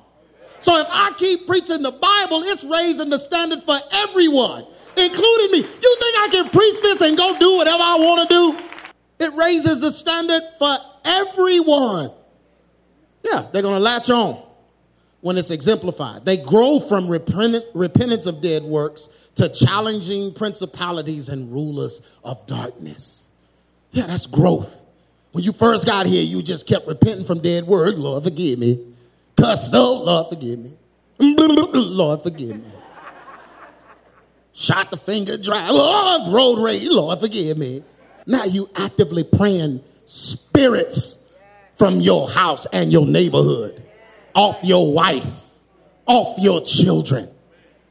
So 0.61 0.79
if 0.79 0.87
I 0.89 1.11
keep 1.19 1.49
preaching 1.49 1.83
the 1.83 1.91
Bible, 1.91 2.45
it's 2.45 2.63
raising 2.63 3.11
the 3.11 3.19
standard 3.19 3.61
for 3.61 3.75
everyone, 3.93 4.65
including 4.97 5.51
me. 5.51 5.59
You 5.59 5.97
think 6.01 6.17
I 6.17 6.29
can 6.31 6.49
preach 6.49 6.81
this 6.83 7.01
and 7.01 7.19
go 7.19 7.37
do 7.41 7.57
whatever 7.57 7.83
I 7.83 7.97
want 7.99 8.29
to 8.29 8.33
do? 8.33 8.67
It 9.19 9.35
raises 9.35 9.81
the 9.81 9.91
standard 9.91 10.43
for 10.61 10.77
everyone. 11.07 12.11
Yeah, 13.23 13.47
they're 13.53 13.63
going 13.63 13.75
to 13.75 13.81
latch 13.81 14.11
on 14.11 14.43
when 15.21 15.37
it's 15.37 15.51
exemplified. 15.51 16.25
They 16.25 16.37
grow 16.37 16.79
from 16.79 17.09
repentance 17.09 18.27
of 18.27 18.41
dead 18.41 18.63
works 18.63 19.09
to 19.37 19.49
challenging 19.49 20.33
principalities 20.35 21.29
and 21.29 21.53
rulers 21.53 22.03
of 22.25 22.47
darkness. 22.47 23.29
Yeah, 23.91 24.07
that's 24.07 24.27
growth. 24.27 24.85
When 25.33 25.45
you 25.45 25.53
first 25.53 25.87
got 25.87 26.07
here, 26.07 26.23
you 26.23 26.43
just 26.43 26.67
kept 26.67 26.87
repenting 26.87 27.25
from 27.25 27.41
dead 27.41 27.65
works. 27.65 27.99
Lord, 27.99 28.25
forgive 28.25 28.59
me. 28.59 28.95
Cuss, 29.37 29.71
oh, 29.75 30.03
Lord, 30.05 30.29
forgive 30.29 30.59
me. 30.59 30.73
Lord, 31.19 32.23
forgive 32.23 32.57
me. 32.57 32.73
Shot 34.53 34.91
the 34.91 34.97
finger 34.97 35.37
dry. 35.37 35.69
Lord, 35.71 36.23
oh, 36.29 36.33
road 36.33 36.63
rage. 36.63 36.87
Lord, 36.89 37.19
forgive 37.21 37.59
me. 37.59 37.83
Now 38.27 38.45
you 38.45 38.69
actively 38.77 39.23
praying 39.23 39.83
spirits 40.07 41.23
from 41.75 42.01
your 42.01 42.29
house 42.31 42.67
and 42.73 42.91
your 42.91 43.07
neighborhood, 43.07 43.83
off 44.35 44.61
your 44.65 44.93
wife, 44.93 45.43
off 46.07 46.39
your 46.39 46.63
children, 46.63 47.29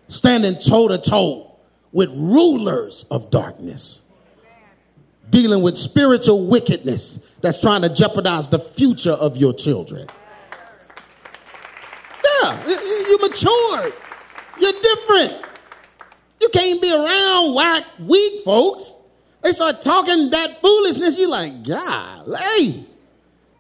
standing 0.08 0.56
toe 0.56 0.88
to 0.88 0.98
toe 0.98 1.56
with 1.92 2.10
rulers 2.12 3.06
of 3.12 3.30
darkness, 3.30 4.02
dealing 5.30 5.64
with 5.64 5.78
spiritual 5.78 6.48
wickedness 6.48 7.26
that's 7.42 7.62
trying 7.62 7.82
to 7.84 7.94
jeopardize 7.94 8.50
the 8.50 8.60
future 8.60 9.12
of 9.12 9.38
your 9.38 9.54
children. 9.54 10.08
Yeah, 12.42 12.68
you 12.68 13.18
matured. 13.22 13.94
You're 14.60 14.72
different. 14.82 15.46
You 16.42 16.50
can't 16.50 16.82
be 16.82 16.92
around 16.92 17.54
whack, 17.54 17.84
weak 18.00 18.44
folks. 18.44 18.98
They 19.46 19.52
start 19.52 19.80
talking 19.80 20.32
that 20.32 20.60
foolishness. 20.60 21.20
You're 21.20 21.30
like, 21.30 21.64
golly. 21.64 22.84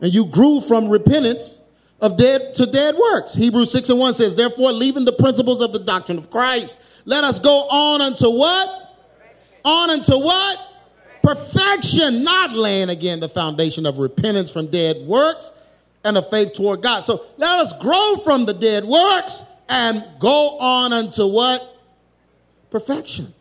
And 0.01 0.11
you 0.11 0.25
grew 0.25 0.59
from 0.59 0.89
repentance 0.89 1.61
of 2.01 2.17
dead 2.17 2.55
to 2.55 2.65
dead 2.65 2.95
works. 2.95 3.35
Hebrews 3.35 3.71
6 3.71 3.89
and 3.91 3.99
1 3.99 4.13
says, 4.15 4.33
Therefore, 4.33 4.71
leaving 4.71 5.05
the 5.05 5.13
principles 5.13 5.61
of 5.61 5.73
the 5.73 5.79
doctrine 5.79 6.17
of 6.17 6.31
Christ, 6.31 6.79
let 7.05 7.23
us 7.23 7.37
go 7.37 7.51
on 7.51 8.01
unto 8.01 8.31
what? 8.31 8.97
On 9.63 9.91
unto 9.91 10.13
what? 10.13 10.57
Perfection, 11.21 12.23
not 12.23 12.53
laying 12.53 12.89
again 12.89 13.19
the 13.19 13.29
foundation 13.29 13.85
of 13.85 13.99
repentance 13.99 14.49
from 14.49 14.71
dead 14.71 14.97
works 15.05 15.53
and 16.03 16.17
of 16.17 16.27
faith 16.31 16.53
toward 16.53 16.81
God. 16.81 17.01
So 17.01 17.23
let 17.37 17.59
us 17.59 17.73
grow 17.79 18.15
from 18.23 18.45
the 18.45 18.55
dead 18.55 18.85
works 18.85 19.43
and 19.69 20.03
go 20.17 20.57
on 20.57 20.93
unto 20.93 21.27
what? 21.27 21.61
Perfection. 22.71 23.34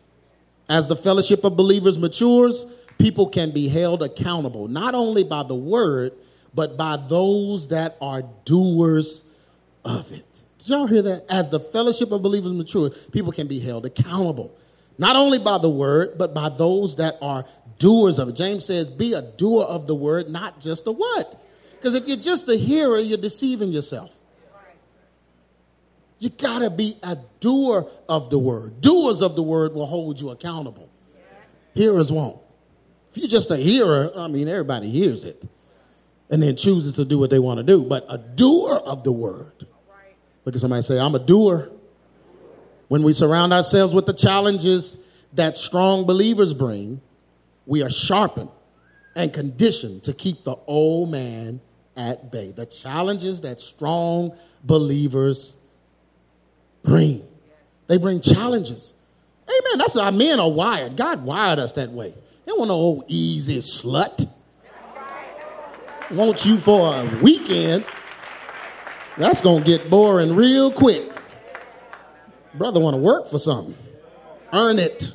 As 0.69 0.87
the 0.87 0.95
fellowship 0.95 1.43
of 1.43 1.55
believers 1.55 1.99
matures, 1.99 2.65
people 2.97 3.27
can 3.29 3.51
be 3.51 3.67
held 3.67 4.01
accountable, 4.01 4.67
not 4.67 4.95
only 4.95 5.23
by 5.23 5.43
the 5.43 5.55
word, 5.55 6.13
but 6.53 6.77
by 6.77 6.97
those 7.07 7.67
that 7.67 7.95
are 8.01 8.23
doers 8.45 9.25
of 9.83 10.11
it. 10.11 10.25
Did 10.57 10.69
y'all 10.69 10.87
hear 10.87 11.03
that? 11.03 11.25
As 11.29 11.49
the 11.49 11.59
fellowship 11.59 12.11
of 12.11 12.23
believers 12.23 12.53
matures, 12.53 12.97
people 13.11 13.31
can 13.31 13.47
be 13.47 13.59
held 13.59 13.85
accountable, 13.85 14.57
not 14.97 15.15
only 15.15 15.37
by 15.37 15.59
the 15.59 15.69
word, 15.69 16.17
but 16.17 16.33
by 16.33 16.49
those 16.49 16.95
that 16.95 17.15
are 17.21 17.45
doers 17.77 18.17
of 18.17 18.29
it. 18.29 18.35
James 18.35 18.65
says, 18.65 18.89
be 18.89 19.13
a 19.13 19.21
doer 19.21 19.63
of 19.63 19.85
the 19.85 19.93
word, 19.93 20.29
not 20.29 20.59
just 20.59 20.87
a 20.87 20.91
what? 20.91 21.35
Because 21.73 21.93
if 21.93 22.07
you're 22.07 22.17
just 22.17 22.49
a 22.49 22.55
hearer, 22.55 22.97
you're 22.97 23.17
deceiving 23.17 23.69
yourself. 23.69 24.15
You 26.19 26.29
got 26.29 26.59
to 26.59 26.69
be 26.69 26.95
a 27.03 27.17
doer 27.39 27.87
of 28.07 28.29
the 28.29 28.39
word. 28.39 28.81
Doers 28.81 29.21
of 29.21 29.35
the 29.35 29.43
word 29.43 29.73
will 29.73 29.85
hold 29.85 30.19
you 30.19 30.29
accountable. 30.29 30.89
Hearers 31.73 32.11
won't. 32.11 32.39
If 33.11 33.17
you're 33.17 33.27
just 33.27 33.51
a 33.51 33.57
hearer, 33.57 34.11
I 34.15 34.27
mean, 34.27 34.47
everybody 34.47 34.89
hears 34.89 35.25
it 35.25 35.45
and 36.29 36.41
then 36.41 36.55
chooses 36.55 36.93
to 36.93 37.05
do 37.05 37.19
what 37.19 37.29
they 37.29 37.39
want 37.39 37.59
to 37.59 37.63
do. 37.63 37.83
But 37.83 38.05
a 38.09 38.17
doer 38.17 38.81
of 38.85 39.03
the 39.03 39.11
word. 39.11 39.65
Look 40.45 40.55
at 40.55 40.61
somebody 40.61 40.81
say, 40.81 40.99
I'm 40.99 41.15
a 41.15 41.19
doer. 41.19 41.71
When 42.87 43.03
we 43.03 43.13
surround 43.13 43.51
ourselves 43.51 43.95
with 43.95 44.05
the 44.05 44.13
challenges 44.13 44.97
that 45.33 45.57
strong 45.57 46.05
believers 46.05 46.53
bring, 46.53 47.01
we 47.65 47.83
are 47.83 47.89
sharpened 47.89 48.49
and 49.15 49.33
conditioned 49.33 50.03
to 50.03 50.13
keep 50.13 50.43
the 50.43 50.55
old 50.67 51.11
man 51.11 51.59
at 51.97 52.31
bay. 52.31 52.51
The 52.51 52.65
challenges 52.65 53.41
that 53.41 53.59
strong 53.59 54.35
believers 54.63 55.57
bring. 56.85 57.25
They 57.87 57.97
bring 57.97 58.21
challenges. 58.21 58.93
Amen. 59.47 59.77
That's 59.77 59.99
how 59.99 60.11
men 60.11 60.39
are 60.39 60.51
wired. 60.51 60.95
God 60.95 61.23
wired 61.23 61.59
us 61.59 61.73
that 61.73 61.89
way. 61.89 62.13
They 62.45 62.51
want 62.51 62.69
no 62.69 62.75
old 62.75 63.05
easy 63.07 63.57
slut. 63.57 64.25
Want 66.11 66.45
you 66.45 66.57
for 66.57 66.95
a 66.95 67.19
weekend. 67.21 67.85
That's 69.17 69.41
gonna 69.41 69.63
get 69.63 69.89
boring 69.89 70.35
real 70.35 70.71
quick. 70.71 71.03
Brother 72.53 72.79
want 72.79 72.95
to 72.95 73.01
work 73.01 73.27
for 73.27 73.39
something. 73.39 73.75
Earn 74.53 74.79
it. 74.79 75.13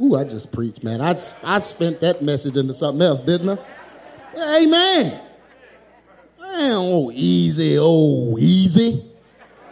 Ooh, 0.00 0.14
I 0.14 0.24
just 0.24 0.52
preached, 0.52 0.84
man. 0.84 1.00
I, 1.00 1.18
I 1.42 1.58
spent 1.58 2.00
that 2.00 2.22
message 2.22 2.56
into 2.56 2.72
something 2.72 3.02
else, 3.02 3.20
didn't 3.20 3.50
I? 3.50 4.62
Amen. 4.62 5.20
Man, 6.40 6.72
oh, 6.74 7.10
easy, 7.12 7.76
oh, 7.78 8.36
easy. 8.38 9.07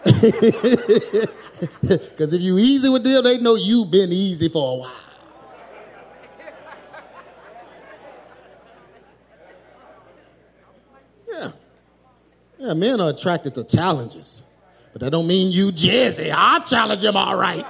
Because 1.81 2.33
if 2.33 2.43
you 2.43 2.59
easy 2.59 2.91
with 2.91 3.03
them, 3.03 3.25
they 3.25 3.39
know 3.39 3.55
you've 3.55 3.91
been 3.91 4.13
easy 4.13 4.49
for 4.49 4.75
a 4.75 4.79
while. 4.81 4.93
Yeah. 11.29 11.51
Yeah, 12.59 12.75
men 12.75 13.01
are 13.01 13.11
attracted 13.11 13.55
to 13.55 13.65
challenges. 13.65 14.43
But 14.93 15.01
that 15.01 15.11
don't 15.11 15.27
mean 15.27 15.51
you 15.51 15.73
Jesse. 15.73 16.31
I'll 16.31 16.63
challenge 16.63 17.05
him 17.05 17.17
all 17.17 17.39
right. 17.39 17.65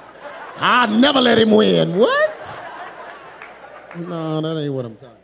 I'll 0.57 0.89
never 0.89 1.21
let 1.21 1.37
him 1.37 1.51
win. 1.51 1.97
What? 1.97 2.65
No, 3.95 4.41
that 4.41 4.61
ain't 4.61 4.73
what 4.73 4.85
I'm 4.85 4.95
talking 4.95 5.07
about. 5.07 5.17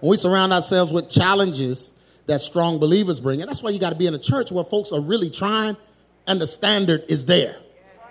When 0.00 0.10
we 0.10 0.16
surround 0.16 0.52
ourselves 0.52 0.92
with 0.92 1.08
challenges, 1.08 1.92
that 2.26 2.40
strong 2.40 2.78
believers 2.78 3.20
bring. 3.20 3.40
And 3.40 3.48
that's 3.48 3.62
why 3.62 3.70
you 3.70 3.78
got 3.78 3.90
to 3.90 3.98
be 3.98 4.06
in 4.06 4.14
a 4.14 4.18
church 4.18 4.50
where 4.52 4.64
folks 4.64 4.92
are 4.92 5.00
really 5.00 5.30
trying 5.30 5.76
and 6.26 6.40
the 6.40 6.46
standard 6.46 7.04
is 7.08 7.24
there. 7.26 7.56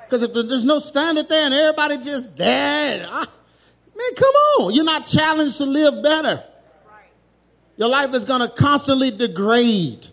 Because 0.05 0.21
if 0.21 0.33
there's 0.33 0.65
no 0.65 0.79
standard 0.79 1.27
there 1.29 1.45
and 1.45 1.53
everybody 1.53 1.97
just 1.97 2.37
there, 2.37 3.05
ah, 3.09 3.27
man, 3.95 4.15
come 4.15 4.33
on. 4.59 4.73
You're 4.73 4.85
not 4.85 5.05
challenged 5.05 5.57
to 5.57 5.65
live 5.65 6.03
better. 6.03 6.43
Your 7.77 7.89
life 7.89 8.13
is 8.13 8.23
going 8.23 8.41
to 8.41 8.49
constantly 8.55 9.11
degrade. 9.11 10.07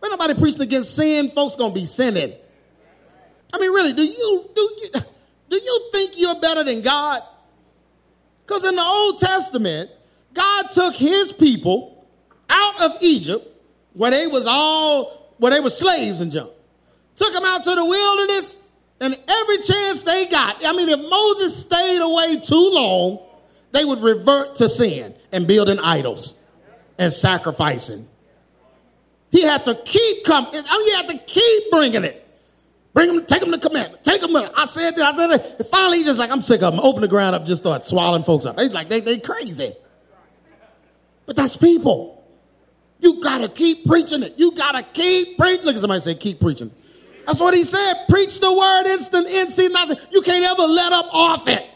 When 0.00 0.10
nobody 0.10 0.34
preaching 0.34 0.62
against 0.62 0.96
sin, 0.96 1.30
folks 1.30 1.56
going 1.56 1.72
to 1.72 1.80
be 1.80 1.86
sinning. 1.86 2.32
I 3.54 3.58
mean, 3.58 3.70
really, 3.70 3.92
do 3.92 4.02
you, 4.02 4.44
do 4.54 4.60
you, 4.82 5.00
do 5.48 5.56
you 5.56 5.80
think 5.92 6.12
you're 6.16 6.40
better 6.40 6.64
than 6.64 6.82
God? 6.82 7.20
Because 8.44 8.64
in 8.66 8.74
the 8.74 8.82
Old 8.82 9.18
Testament, 9.18 9.90
God 10.34 10.64
took 10.72 10.94
his 10.94 11.32
people 11.32 11.95
out 12.50 12.82
of 12.82 12.96
Egypt, 13.00 13.46
where 13.94 14.10
they 14.10 14.26
was 14.26 14.46
all, 14.46 15.34
where 15.38 15.52
they 15.52 15.60
were 15.60 15.70
slaves 15.70 16.20
and 16.20 16.30
junk. 16.30 16.50
Took 17.14 17.32
them 17.32 17.44
out 17.44 17.62
to 17.64 17.70
the 17.70 17.84
wilderness, 17.84 18.60
and 19.00 19.14
every 19.14 19.56
chance 19.56 20.04
they 20.04 20.26
got, 20.26 20.62
I 20.66 20.72
mean, 20.76 20.88
if 20.88 20.98
Moses 20.98 21.56
stayed 21.56 22.00
away 22.00 22.36
too 22.42 22.70
long, 22.72 23.26
they 23.72 23.84
would 23.84 24.02
revert 24.02 24.54
to 24.56 24.68
sin 24.68 25.14
and 25.32 25.46
building 25.46 25.78
idols 25.78 26.40
and 26.98 27.12
sacrificing. 27.12 28.06
He 29.30 29.42
had 29.42 29.64
to 29.64 29.74
keep 29.84 30.24
coming. 30.24 30.50
I 30.54 30.78
mean, 30.78 30.86
he 30.86 30.96
had 30.96 31.08
to 31.08 31.18
keep 31.26 31.70
bringing 31.70 32.04
it. 32.04 32.22
Bring 32.94 33.14
them, 33.14 33.26
take 33.26 33.40
them 33.40 33.52
to 33.52 33.58
commandment. 33.58 34.02
Take 34.02 34.22
them. 34.22 34.30
To, 34.32 34.50
I 34.56 34.64
said 34.64 34.92
this, 34.92 35.02
I 35.02 35.14
said 35.14 35.26
that. 35.28 35.56
And 35.58 35.66
finally, 35.66 35.98
he's 35.98 36.06
just 36.06 36.18
like, 36.18 36.30
I'm 36.30 36.40
sick 36.40 36.62
of 36.62 36.72
them. 36.72 36.80
Open 36.82 37.02
the 37.02 37.08
ground 37.08 37.36
up, 37.36 37.44
just 37.44 37.60
start 37.60 37.84
swallowing 37.84 38.22
folks 38.22 38.46
up. 38.46 38.58
He's 38.58 38.72
like, 38.72 38.88
they, 38.88 39.00
they 39.00 39.18
crazy. 39.18 39.74
But 41.26 41.36
that's 41.36 41.58
people. 41.58 42.15
You 43.00 43.22
got 43.22 43.42
to 43.42 43.48
keep 43.48 43.84
preaching 43.84 44.22
it. 44.22 44.34
You 44.36 44.52
got 44.52 44.72
to 44.72 44.82
keep 44.82 45.36
preaching. 45.38 45.64
Look 45.64 45.74
at 45.74 45.80
somebody 45.80 46.00
say, 46.00 46.14
keep 46.14 46.40
preaching. 46.40 46.70
That's 47.26 47.40
what 47.40 47.54
he 47.54 47.64
said. 47.64 47.94
Preach 48.08 48.40
the 48.40 48.52
word 48.52 48.86
instant 48.92 49.26
in, 49.26 49.50
see 49.50 49.68
nothing. 49.68 49.98
You 50.12 50.22
can't 50.22 50.44
ever 50.44 50.62
let 50.68 50.92
up 50.92 51.06
off 51.12 51.48
it. 51.48 51.66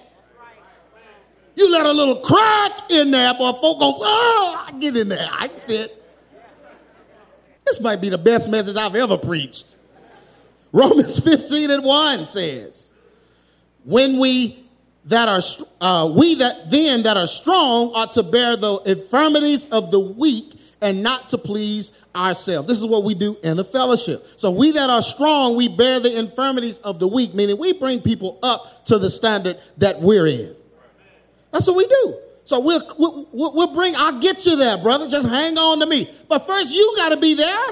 You 1.57 1.71
let 1.71 1.85
a 1.85 1.93
little 1.93 2.23
crack 2.23 2.91
in 2.91 3.11
there, 3.11 3.35
boy, 3.35 3.53
folk 3.53 3.81
go, 3.81 3.95
oh, 3.99 4.67
I 4.67 4.79
get 4.79 4.97
in 4.97 5.09
there. 5.09 5.27
I 5.31 5.49
fit. 5.49 5.97
This 7.67 7.81
might 7.81 8.01
be 8.01 8.09
the 8.09 8.19
best 8.19 8.51
message 8.51 8.77
I've 8.77 8.95
ever 8.95 9.19
preached. 9.19 9.77
Romans 10.73 11.19
15 11.25 11.71
and 11.71 11.85
1 11.85 12.27
says, 12.27 12.93
When 13.85 14.19
we 14.21 14.65
that 15.07 15.29
are 15.29 15.41
uh, 15.81 16.13
we 16.15 16.37
that 16.37 16.71
then 16.71 17.03
that 17.03 17.17
are 17.17 17.27
strong 17.27 17.91
ought 17.95 18.13
to 18.13 18.23
bear 18.23 18.57
the 18.57 18.81
infirmities 18.87 19.65
of 19.67 19.91
the 19.91 20.01
weak 20.01 20.55
and 20.83 21.03
not 21.03 21.29
to 21.31 21.39
please 21.39 21.93
ourselves. 22.15 22.67
This 22.67 22.79
is 22.79 22.87
what 22.87 23.05
we 23.05 23.15
do 23.15 23.37
in 23.43 23.59
a 23.59 23.65
fellowship. 23.65 24.25
So 24.37 24.51
we 24.51 24.73
that 24.73 24.91
are 24.91 25.03
strong, 25.03 25.57
we 25.57 25.69
bear 25.69 26.01
the 26.01 26.19
infirmities 26.19 26.79
of 26.81 26.99
the 26.99 27.07
weak, 27.07 27.35
meaning 27.35 27.59
we 27.59 27.73
bring 27.75 28.01
people 28.01 28.39
up 28.43 28.85
to 28.87 28.99
the 28.99 29.11
standard 29.11 29.59
that 29.79 30.01
we're 30.01 30.27
in. 30.27 30.55
That's 31.53 31.67
what 31.67 31.77
we 31.77 31.87
do. 31.87 32.15
So 32.45 32.61
we'll, 32.61 32.83
we'll, 32.99 33.29
we'll 33.33 33.75
bring, 33.75 33.95
I'll 33.97 34.21
get 34.21 34.45
you 34.47 34.57
there, 34.57 34.79
brother. 34.79 35.07
Just 35.09 35.29
hang 35.29 35.57
on 35.57 35.81
to 35.81 35.87
me. 35.87 36.11
But 36.29 36.41
first, 36.47 36.75
you 36.75 36.95
got 36.97 37.11
to 37.11 37.21
be 37.21 37.35
there. 37.35 37.67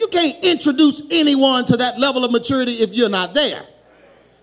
You 0.00 0.08
can't 0.08 0.44
introduce 0.44 1.02
anyone 1.10 1.64
to 1.66 1.76
that 1.78 1.98
level 1.98 2.24
of 2.24 2.32
maturity 2.32 2.74
if 2.74 2.92
you're 2.92 3.08
not 3.08 3.34
there. 3.34 3.62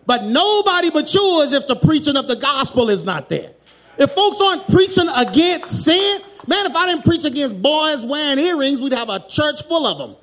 But 0.05 0.23
nobody 0.23 0.89
matures 0.91 1.53
if 1.53 1.67
the 1.67 1.75
preaching 1.75 2.17
of 2.17 2.27
the 2.27 2.35
gospel 2.35 2.89
is 2.89 3.05
not 3.05 3.29
there. 3.29 3.51
If 3.97 4.11
folks 4.11 4.41
aren't 4.41 4.67
preaching 4.67 5.07
against 5.15 5.85
sin, 5.85 6.21
man, 6.47 6.65
if 6.65 6.75
I 6.75 6.87
didn't 6.87 7.05
preach 7.05 7.23
against 7.23 7.61
boys 7.61 8.03
wearing 8.05 8.39
earrings, 8.39 8.81
we'd 8.81 8.93
have 8.93 9.09
a 9.09 9.19
church 9.27 9.63
full 9.63 9.87
of 9.87 9.97
them. 9.97 10.15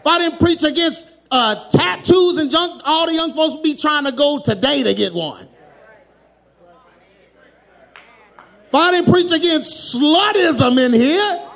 If 0.00 0.06
I 0.06 0.18
didn't 0.18 0.40
preach 0.40 0.64
against 0.64 1.08
uh, 1.30 1.68
tattoos 1.68 2.38
and 2.38 2.50
junk, 2.50 2.82
all 2.84 3.06
the 3.06 3.14
young 3.14 3.32
folks 3.32 3.54
would 3.54 3.62
be 3.62 3.74
trying 3.74 4.04
to 4.04 4.12
go 4.12 4.40
today 4.44 4.82
to 4.82 4.94
get 4.94 5.14
one. 5.14 5.48
If 8.66 8.74
I 8.74 8.90
didn't 8.90 9.10
preach 9.10 9.30
against 9.30 9.94
slutism 9.94 10.84
in 10.84 10.92
here, 10.92 11.48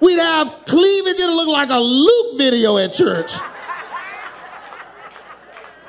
we'd 0.00 0.18
have 0.18 0.48
cleavage. 0.66 1.18
It'll 1.18 1.34
look 1.34 1.48
like 1.48 1.70
a 1.70 1.78
loop 1.78 2.38
video 2.38 2.76
at 2.76 2.92
church. 2.92 3.32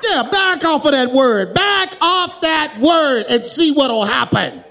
Yeah, 0.02 0.22
back 0.30 0.64
off 0.64 0.86
of 0.86 0.92
that 0.92 1.10
word. 1.12 1.52
Back 1.52 1.96
off 2.00 2.40
that 2.40 2.78
word 2.80 3.26
and 3.28 3.44
see 3.44 3.72
what'll 3.72 4.06
happen. 4.06 4.64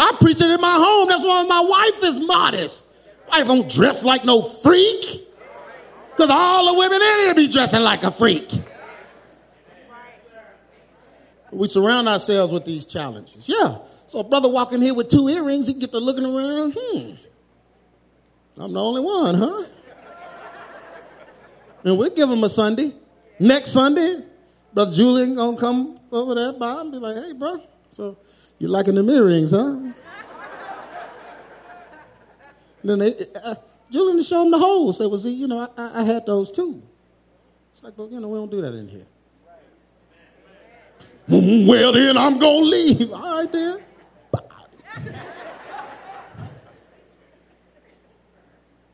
I 0.00 0.12
preach 0.18 0.40
it 0.40 0.50
in 0.50 0.60
my 0.60 0.76
home. 0.78 1.08
That's 1.08 1.22
why 1.22 1.44
my 1.44 1.60
wife 1.60 2.04
is 2.04 2.26
modest. 2.26 2.86
Wife 3.30 3.46
don't 3.46 3.70
dress 3.70 4.02
like 4.02 4.24
no 4.24 4.42
freak. 4.42 5.26
Because 6.10 6.30
all 6.30 6.72
the 6.72 6.78
women 6.78 7.00
in 7.00 7.18
here 7.18 7.34
be 7.34 7.48
dressing 7.48 7.82
like 7.82 8.02
a 8.02 8.10
freak. 8.10 8.50
We 11.52 11.68
surround 11.68 12.08
ourselves 12.08 12.52
with 12.52 12.64
these 12.64 12.86
challenges. 12.86 13.48
Yeah. 13.48 13.78
So 14.06 14.20
a 14.20 14.24
brother 14.24 14.48
walking 14.48 14.80
here 14.80 14.94
with 14.94 15.08
two 15.08 15.28
earrings, 15.28 15.68
he 15.68 15.74
get 15.74 15.90
to 15.92 15.98
looking 15.98 16.24
around. 16.24 16.76
Hmm. 16.78 17.12
I'm 18.60 18.72
the 18.72 18.80
only 18.80 19.02
one, 19.02 19.34
huh? 19.34 19.64
And 21.84 21.98
we'll 21.98 22.10
give 22.10 22.28
him 22.28 22.42
a 22.44 22.48
Sunday. 22.48 22.92
Next 23.38 23.70
Sunday, 23.70 24.24
Brother 24.72 24.92
Julian 24.92 25.34
gonna 25.34 25.56
come 25.56 25.98
over 26.12 26.34
there 26.34 26.52
by 26.52 26.80
and 26.80 26.92
be 26.92 26.98
like, 26.98 27.16
hey, 27.16 27.32
bro, 27.32 27.62
so 27.90 28.18
you 28.60 28.68
liking 28.68 28.94
the 28.94 29.12
earrings, 29.12 29.52
huh? 29.52 29.68
and 29.68 29.94
then 32.82 32.98
they, 32.98 33.14
uh, 33.42 33.54
Julian 33.90 34.22
showed 34.22 34.42
him 34.42 34.50
the 34.50 34.58
holes. 34.58 34.98
Say, 34.98 35.06
well, 35.06 35.16
see, 35.16 35.32
you 35.32 35.48
know, 35.48 35.66
I, 35.76 36.00
I 36.00 36.04
had 36.04 36.26
those 36.26 36.50
too. 36.50 36.80
It's 37.72 37.82
like, 37.82 37.96
but 37.96 38.10
you 38.10 38.20
know, 38.20 38.28
we 38.28 38.38
don't 38.38 38.50
do 38.50 38.60
that 38.60 38.74
in 38.74 38.86
here. 38.86 39.06
Well, 41.66 41.92
then 41.92 42.18
I'm 42.18 42.38
gonna 42.38 42.58
leave. 42.58 43.12
All 43.12 43.38
right, 43.38 43.50
then. 43.50 43.78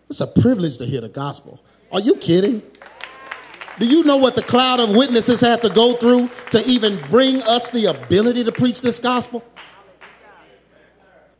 It's 0.09 0.20
a 0.20 0.26
privilege 0.26 0.79
to 0.79 0.87
hear 0.87 1.00
the 1.00 1.09
gospel. 1.09 1.61
Are 1.90 2.00
you 2.00 2.14
kidding? 2.16 2.62
Do 3.79 3.87
you 3.87 4.05
know 4.05 4.16
what 4.16 4.37
the 4.37 4.42
cloud 4.42 4.79
of 4.79 4.94
witnesses 4.94 5.40
had 5.40 5.61
to 5.62 5.70
go 5.70 5.96
through 5.96 6.31
to 6.50 6.62
even 6.64 6.98
bring 7.11 7.42
us 7.42 7.70
the 7.70 7.87
ability 7.87 8.44
to 8.44 8.52
preach 8.52 8.81
this 8.81 9.00
gospel? 9.00 9.44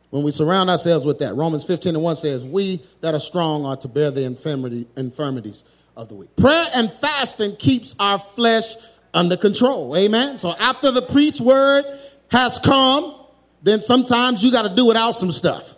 When 0.09 0.23
we 0.23 0.31
surround 0.31 0.69
ourselves 0.69 1.05
with 1.05 1.19
that, 1.19 1.35
Romans 1.35 1.65
15 1.65 1.95
and 1.95 2.03
1 2.03 2.15
says, 2.15 2.45
We 2.45 2.81
that 3.01 3.13
are 3.13 3.19
strong 3.19 3.65
are 3.65 3.75
to 3.77 3.87
bear 3.87 4.09
the 4.09 4.23
infirmity, 4.23 4.87
infirmities 4.95 5.65
of 5.97 6.07
the 6.07 6.15
weak. 6.15 6.33
Prayer 6.37 6.65
and 6.75 6.91
fasting 6.91 7.55
keeps 7.57 7.95
our 7.99 8.17
flesh 8.17 8.75
under 9.13 9.35
control. 9.35 9.97
Amen. 9.97 10.37
So 10.37 10.53
after 10.59 10.91
the 10.91 11.01
preach 11.01 11.41
word 11.41 11.83
has 12.31 12.59
come, 12.59 13.25
then 13.63 13.81
sometimes 13.81 14.43
you 14.43 14.51
got 14.51 14.69
to 14.69 14.75
do 14.75 14.85
without 14.85 15.11
some 15.11 15.31
stuff. 15.31 15.75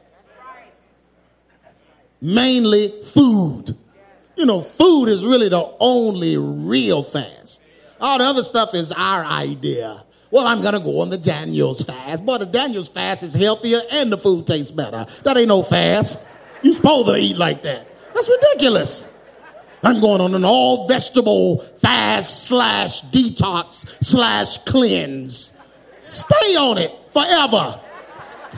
Mainly 2.22 2.90
food. 3.02 3.76
You 4.36 4.46
know, 4.46 4.62
food 4.62 5.08
is 5.08 5.26
really 5.26 5.50
the 5.50 5.76
only 5.80 6.38
real 6.38 7.02
fast. 7.02 7.64
All 8.02 8.18
the 8.18 8.26
other 8.26 8.44
stuff 8.44 8.74
is 8.74 8.92
our 8.92 9.24
idea. 9.24 10.04
Well, 10.32 10.46
I'm 10.46 10.62
going 10.62 10.76
to 10.76 10.80
go 10.80 11.00
on 11.02 11.10
the 11.10 11.18
Daniel's 11.18 11.84
fast. 11.84 12.26
Boy, 12.26 12.38
the 12.38 12.46
Daniel's 12.46 12.88
fast 12.88 13.24
is 13.24 13.34
healthier 13.34 13.80
and 13.92 14.12
the 14.12 14.18
food 14.18 14.46
tastes 14.46 14.72
better. 14.72 15.06
That 15.24 15.38
ain't 15.38 15.48
no 15.48 15.64
fast. 15.64 16.28
You 16.62 16.74
supposed 16.74 17.08
to 17.08 17.16
eat 17.16 17.38
like 17.38 17.64
that. 17.64 17.88
That's 18.14 18.30
ridiculous. 18.30 19.08
I'm 19.84 20.00
going 20.02 20.22
on 20.22 20.36
an 20.36 20.46
all 20.46 20.88
vegetable 20.88 21.60
fast 21.60 22.48
slash 22.48 23.02
detox 23.04 24.04
slash 24.04 24.58
cleanse. 24.60 25.58
Stay 26.00 26.56
on 26.58 26.78
it 26.78 26.92
forever. 27.10 27.80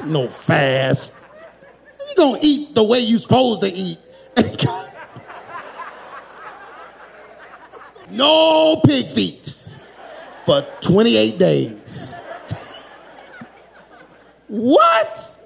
No 0.05 0.27
fast. 0.27 1.13
You're 1.99 2.15
going 2.15 2.41
to 2.41 2.47
eat 2.47 2.75
the 2.75 2.83
way 2.83 2.99
you're 2.99 3.19
supposed 3.19 3.61
to 3.61 3.67
eat. 3.69 3.97
no 8.11 8.81
pig 8.85 9.07
feet 9.07 9.60
for 10.43 10.65
28 10.81 11.37
days. 11.37 12.19
what? 14.47 15.41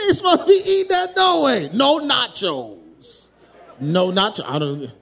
You're 0.00 0.12
supposed 0.12 0.40
to 0.40 0.46
be 0.46 0.60
eating 0.66 0.88
that 0.88 1.08
no 1.16 1.42
way. 1.42 1.68
No 1.72 2.00
nachos. 2.00 3.30
No 3.80 4.10
nacho. 4.10 4.44
I 4.46 4.58
don't. 4.58 4.94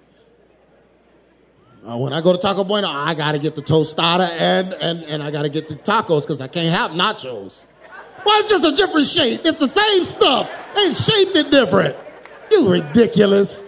Uh, 1.84 1.98
when 1.98 2.12
I 2.12 2.20
go 2.20 2.32
to 2.32 2.38
Taco 2.38 2.62
Bueno, 2.62 2.88
I 2.88 3.14
got 3.14 3.32
to 3.32 3.40
get 3.40 3.56
the 3.56 3.62
tostada 3.62 4.28
and, 4.38 4.72
and, 4.74 5.02
and 5.04 5.22
I 5.22 5.32
got 5.32 5.42
to 5.42 5.48
get 5.48 5.66
the 5.66 5.74
tacos 5.74 6.22
because 6.22 6.40
I 6.40 6.46
can't 6.46 6.72
have 6.72 6.92
nachos. 6.92 7.66
Well, 8.24 8.38
it's 8.38 8.48
just 8.48 8.64
a 8.64 8.70
different 8.70 9.08
shape. 9.08 9.40
It's 9.44 9.58
the 9.58 9.66
same 9.66 10.04
stuff. 10.04 10.48
They 10.76 10.92
shaped 10.92 11.34
it 11.34 11.50
different. 11.50 11.96
You 12.52 12.70
ridiculous. 12.70 13.64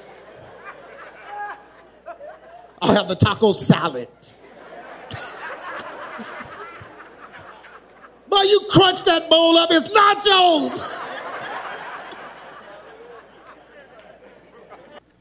I'll 2.83 2.95
have 2.95 3.09
the 3.09 3.15
taco 3.15 3.53
salad. 3.53 4.09
but 8.29 8.45
you 8.45 8.61
crunch 8.71 9.05
that 9.05 9.29
bowl 9.31 9.57
up, 9.57 9.71
it's 9.73 9.89
nachos. 9.91 11.03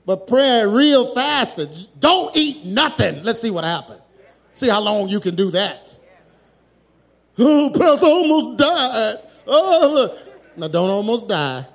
but 0.05 0.27
prayer 0.27 0.67
real 0.67 1.13
fast. 1.13 1.99
Don't 1.99 2.35
eat 2.35 2.65
nothing. 2.65 3.23
Let's 3.23 3.41
see 3.41 3.51
what 3.51 3.63
happens. 3.63 4.01
See 4.53 4.69
how 4.69 4.81
long 4.81 5.09
you 5.09 5.19
can 5.19 5.35
do 5.35 5.51
that. 5.51 5.97
Oh, 7.39 7.71
Pastor 7.73 8.05
almost 8.05 8.57
died. 8.59 9.15
Oh, 9.47 10.17
now 10.55 10.67
don't 10.67 10.89
almost 10.89 11.27
die. 11.27 11.65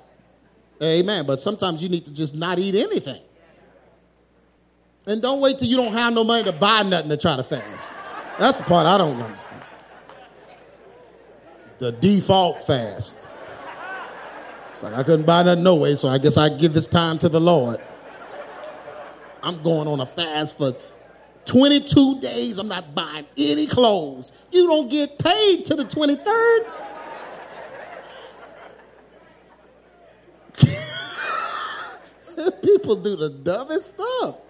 Amen. 0.81 1.25
But 1.27 1.39
sometimes 1.39 1.83
you 1.83 1.89
need 1.89 2.05
to 2.05 2.13
just 2.13 2.35
not 2.35 2.59
eat 2.59 2.75
anything. 2.75 3.21
And 5.09 5.21
don't 5.23 5.41
wait 5.41 5.57
till 5.57 5.67
you 5.67 5.75
don't 5.75 5.91
have 5.93 6.13
no 6.13 6.23
money 6.23 6.43
to 6.43 6.51
buy 6.51 6.83
nothing 6.83 7.09
to 7.09 7.17
try 7.17 7.35
to 7.35 7.41
fast. 7.41 7.95
That's 8.37 8.57
the 8.57 8.63
part 8.63 8.85
I 8.85 8.95
don't 8.99 9.19
understand. 9.19 9.63
The 11.79 11.93
default 11.93 12.61
fast. 12.61 13.27
It's 14.71 14.83
like 14.83 14.93
I 14.93 15.01
couldn't 15.01 15.25
buy 15.25 15.41
nothing 15.41 15.63
no 15.63 15.73
way, 15.73 15.95
so 15.95 16.09
I 16.09 16.19
guess 16.19 16.37
I 16.37 16.49
give 16.49 16.73
this 16.73 16.85
time 16.85 17.17
to 17.19 17.27
the 17.27 17.41
Lord. 17.41 17.79
I'm 19.41 19.59
going 19.63 19.87
on 19.87 19.99
a 19.99 20.05
fast 20.05 20.59
for 20.59 20.73
22 21.45 22.21
days. 22.21 22.59
I'm 22.59 22.67
not 22.67 22.93
buying 22.93 23.25
any 23.35 23.65
clothes. 23.65 24.31
You 24.51 24.67
don't 24.67 24.91
get 24.91 25.17
paid 25.17 25.65
to 25.65 25.75
the 25.75 25.85
23rd. 25.85 26.65
People 32.61 32.95
do 32.95 33.15
the 33.15 33.31
dumbest 33.31 33.89
stuff. 33.89 34.41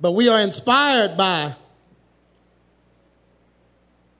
But 0.00 0.12
we 0.12 0.28
are 0.28 0.40
inspired 0.40 1.16
by 1.16 1.54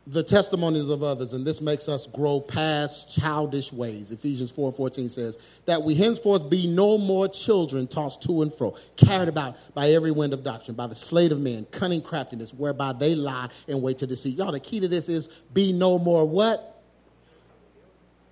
the 0.09 0.23
testimonies 0.23 0.89
of 0.89 1.03
others, 1.03 1.35
and 1.35 1.47
this 1.47 1.61
makes 1.61 1.87
us 1.87 2.07
grow 2.07 2.41
past 2.41 3.15
childish 3.15 3.73
ways. 3.75 4.11
Ephesians 4.11 4.51
4 4.51 4.73
14 4.73 5.09
says, 5.09 5.39
That 5.67 5.83
we 5.83 5.95
henceforth 5.95 6.49
be 6.49 6.67
no 6.67 6.97
more 6.97 7.29
children 7.29 7.87
tossed 7.87 8.23
to 8.23 8.41
and 8.41 8.53
fro, 8.53 8.75
carried 8.97 9.29
about 9.29 9.57
by 9.75 9.91
every 9.91 10.11
wind 10.11 10.33
of 10.33 10.43
doctrine, 10.43 10.75
by 10.75 10.87
the 10.87 10.95
sleight 10.95 11.31
of 11.31 11.41
men, 11.41 11.67
cunning 11.73 12.01
craftiness, 12.01 12.55
whereby 12.55 12.95
they 12.95 13.15
lie 13.15 13.49
and 13.69 13.83
wait 13.83 13.99
to 13.99 14.07
deceive. 14.07 14.39
Y'all, 14.39 14.51
the 14.51 14.61
key 14.61 14.81
to 14.81 14.89
this 14.89 15.11
is 15.11 15.29
be 15.53 15.73
no 15.73 15.99
more 15.99 16.27
what? 16.27 16.83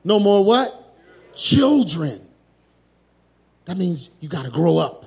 No 0.02 0.18
more 0.18 0.42
what? 0.42 0.94
Children. 1.34 2.20
That 3.66 3.76
means 3.76 4.10
you 4.20 4.30
got 4.30 4.46
to 4.46 4.50
grow 4.50 4.78
up. 4.78 5.04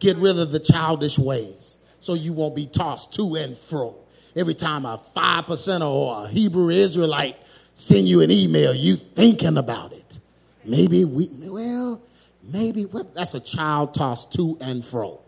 Get 0.00 0.16
rid 0.16 0.38
of 0.38 0.50
the 0.50 0.58
childish 0.58 1.18
ways 1.18 1.78
so 2.00 2.14
you 2.14 2.32
won't 2.32 2.56
be 2.56 2.66
tossed 2.66 3.14
to 3.14 3.36
and 3.36 3.56
fro. 3.56 3.94
Every 4.34 4.54
time 4.54 4.86
a 4.86 4.96
5% 4.96 5.80
or 5.88 6.24
a 6.24 6.28
Hebrew 6.28 6.70
Israelite 6.70 7.36
send 7.74 8.08
you 8.08 8.22
an 8.22 8.30
email, 8.30 8.74
you 8.74 8.96
thinking 8.96 9.58
about 9.58 9.92
it. 9.92 10.18
Maybe 10.64 11.04
we, 11.04 11.28
well, 11.42 12.00
maybe 12.42 12.86
that's 13.14 13.34
a 13.34 13.40
child 13.40 13.94
tossed 13.94 14.32
to 14.34 14.56
and 14.60 14.82
fro. 14.84 15.20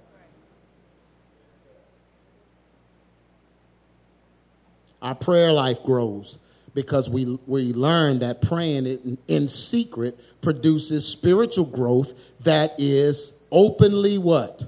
Our 5.03 5.14
prayer 5.14 5.53
life 5.53 5.83
grows 5.83 6.39
because 6.75 7.11
we, 7.11 7.39
we 7.47 7.73
learn 7.73 8.20
that 8.20 8.41
praying 8.41 8.87
in, 8.87 9.18
in 9.29 9.49
secret 9.49 10.18
produces 10.41 11.07
spiritual 11.07 11.66
growth 11.66 12.14
that 12.41 12.70
is 12.79 13.35
openly 13.53 14.19
what? 14.19 14.65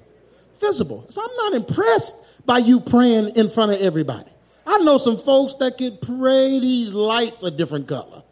Visible. 0.61 1.05
So 1.09 1.23
I'm 1.23 1.37
not 1.37 1.69
impressed 1.69 2.17
by 2.47 2.59
you 2.59 2.79
praying 2.79 3.35
in 3.37 3.51
front 3.51 3.73
of 3.73 3.81
everybody. 3.81 4.31
I 4.67 4.79
know 4.79 4.99
some 4.99 5.19
folks 5.19 5.55
that 5.57 5.77
could 5.77 6.01
pray 6.01 6.61
these 6.61 6.95
lights 6.95 7.43
a 7.43 7.51
different 7.51 7.89
color. 7.89 8.23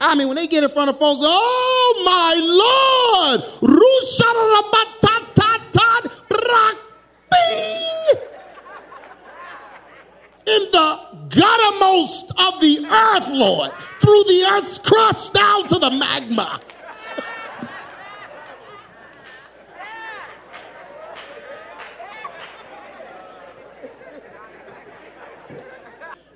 I 0.00 0.14
mean, 0.14 0.28
when 0.28 0.36
they 0.36 0.46
get 0.46 0.64
in 0.64 0.70
front 0.70 0.90
of 0.90 0.98
folks, 0.98 1.20
oh 1.24 2.02
my 2.04 2.34
Lord! 2.44 3.58
In 10.48 10.62
the 10.72 10.98
guttermost 11.28 12.30
of 12.30 12.60
the 12.62 12.86
earth, 12.88 13.28
Lord, 13.32 13.70
through 14.00 14.24
the 14.24 14.48
earth's 14.50 14.78
crust 14.78 15.34
down 15.34 15.66
to 15.66 15.78
the 15.78 15.90
magma. 15.90 16.58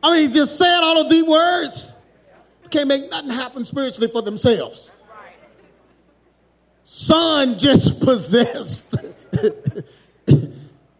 I 0.03 0.13
mean, 0.13 0.33
just 0.33 0.59
saying 0.59 0.81
all 0.83 1.01
of 1.01 1.11
these 1.11 1.25
words 1.25 1.93
can't 2.71 2.89
make 2.89 3.09
nothing 3.11 3.31
happen 3.31 3.65
spiritually 3.65 4.09
for 4.09 4.23
themselves. 4.23 4.93
Son 6.83 7.57
just 7.59 8.01
possessed. 8.05 8.97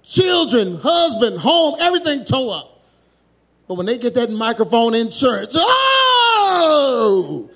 Children, 0.03 0.77
husband, 0.77 1.39
home, 1.39 1.77
everything 1.81 2.25
tore 2.25 2.55
up. 2.57 2.83
But 3.67 3.75
when 3.75 3.87
they 3.87 3.99
get 3.99 4.15
that 4.15 4.31
microphone 4.31 4.95
in 4.95 5.11
church, 5.11 5.51
oh, 5.55 7.51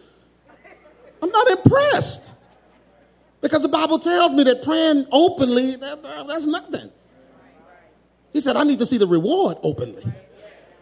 I'm 1.23 1.31
not 1.31 1.49
impressed. 1.49 2.33
Because 3.43 3.63
the 3.63 3.69
Bible 3.69 3.99
tells 3.99 4.33
me 4.33 4.43
that 4.45 4.63
praying 4.63 5.05
openly, 5.13 5.77
that, 5.77 6.03
that's 6.03 6.47
nothing. 6.47 6.91
He 8.33 8.41
said, 8.41 8.57
I 8.57 8.65
need 8.65 8.79
to 8.79 8.87
see 8.87 8.99
the 8.99 9.07
reward 9.07 9.59
openly. 9.63 10.03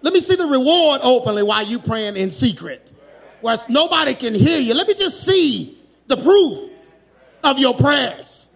Let 0.04 0.12
me 0.12 0.20
see 0.20 0.36
the 0.36 0.46
reward 0.46 1.00
openly 1.02 1.42
while 1.42 1.64
you 1.64 1.78
praying 1.78 2.16
in 2.16 2.30
secret. 2.30 2.92
Where 3.40 3.56
nobody 3.70 4.14
can 4.14 4.34
hear 4.34 4.60
you. 4.60 4.74
Let 4.74 4.86
me 4.86 4.92
just 4.92 5.24
see 5.24 5.78
the 6.08 6.18
proof 6.18 6.70
of 7.42 7.58
your 7.58 7.74
prayers. 7.74 8.48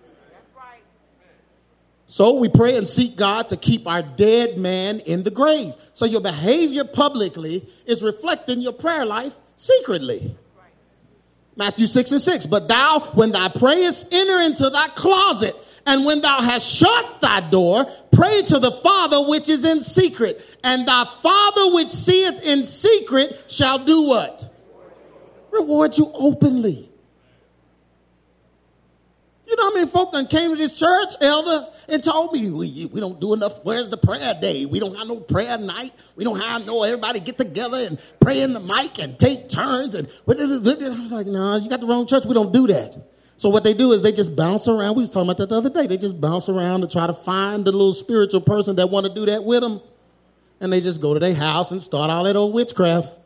So 2.05 2.35
we 2.35 2.51
pray 2.51 2.77
and 2.77 2.87
seek 2.87 3.17
God 3.17 3.49
to 3.49 3.57
keep 3.57 3.87
our 3.87 4.03
dead 4.03 4.59
man 4.59 5.01
in 5.01 5.23
the 5.23 5.31
grave. 5.31 5.73
So 5.95 6.05
your 6.05 6.21
behavior 6.21 6.85
publicly 6.85 7.67
is 7.87 8.03
reflecting 8.03 8.61
your 8.61 8.75
prayer 8.75 9.07
life 9.07 9.35
secretly. 9.55 10.37
Matthew 11.57 11.87
6 11.87 12.13
and 12.13 12.21
6. 12.21 12.45
But 12.47 12.69
thou, 12.69 13.01
when 13.15 13.33
thou 13.33 13.49
prayest, 13.49 14.13
enter 14.13 14.45
into 14.45 14.69
thy 14.69 14.89
closet 14.89 15.55
and 15.89 16.05
when 16.05 16.21
thou 16.21 16.43
hast 16.43 16.71
shut 16.71 17.21
thy 17.23 17.41
door, 17.49 17.87
pray 18.13 18.43
to 18.43 18.59
the 18.59 18.71
Father 18.71 19.27
which 19.31 19.49
is 19.49 19.65
in 19.65 19.81
secret. 19.81 20.59
And 20.63 20.87
thy 20.87 21.07
Father 21.07 21.75
which 21.75 21.89
seeth 21.89 22.45
in 22.45 22.67
secret 22.67 23.47
shall 23.49 23.83
do 23.83 24.07
what? 24.07 24.47
Reward 25.51 25.97
you 25.97 26.11
openly. 26.13 26.91
You 29.47 29.57
know 29.57 29.63
how 29.63 29.75
many 29.75 29.87
folk 29.87 30.13
that 30.13 30.29
came 30.29 30.51
to 30.51 30.57
this 30.57 30.75
church, 30.75 31.15
elder, 31.23 31.67
and 31.89 32.05
told 32.05 32.35
me 32.35 32.51
we, 32.51 32.85
we 32.93 33.01
don't 33.01 33.19
do 33.19 33.33
enough. 33.33 33.65
Where's 33.65 33.89
the 33.89 33.97
prayer 33.97 34.35
day? 34.39 34.67
We 34.67 34.79
don't 34.81 34.95
have 34.95 35.09
no 35.09 35.21
prayer 35.21 35.57
night. 35.57 35.93
We 36.17 36.25
don't 36.25 36.39
have 36.39 36.67
no 36.67 36.83
everybody 36.83 37.21
get 37.21 37.39
together 37.39 37.79
and 37.87 37.99
pray 38.21 38.43
in 38.43 38.53
the 38.53 38.61
mic 38.61 38.99
and 38.99 39.19
take 39.19 39.49
turns. 39.49 39.95
And 39.95 40.07
I 40.07 40.33
was 40.35 41.13
like, 41.13 41.27
nah, 41.27 41.57
you 41.57 41.71
got 41.71 41.81
the 41.81 41.87
wrong 41.87 42.07
church. 42.07 42.27
We 42.27 42.35
don't 42.35 42.53
do 42.53 42.67
that. 42.67 42.95
So 43.39 43.49
what 43.51 43.63
they 43.63 43.73
do 43.73 43.93
is 43.93 44.03
they 44.03 44.11
just 44.11 44.35
bounce 44.35 44.67
around. 44.67 44.97
We 44.97 45.03
was 45.03 45.11
talking 45.11 45.29
about 45.29 45.39
that 45.39 45.49
the 45.49 45.55
other 45.55 45.71
day. 45.71 45.87
They 45.87 45.97
just 45.97 46.21
bounce 46.21 46.49
around 46.49 46.81
to 46.81 46.89
try 46.89 47.07
to 47.07 47.13
find 47.13 47.65
the 47.65 47.71
little 47.71 47.93
spiritual 47.93 48.41
person 48.41 48.75
that 48.77 48.91
want 48.91 49.07
to 49.07 49.15
do 49.15 49.27
that 49.27 49.45
with 49.45 49.61
them. 49.61 49.81
And 50.61 50.73
they 50.73 50.81
just 50.81 51.01
go 51.01 51.15
to 51.15 51.21
their 51.21 51.37
house 51.37 51.71
and 51.71 51.81
start 51.81 52.11
all 52.11 52.25
that 52.25 52.35
old 52.35 52.53
witchcraft. 52.53 53.17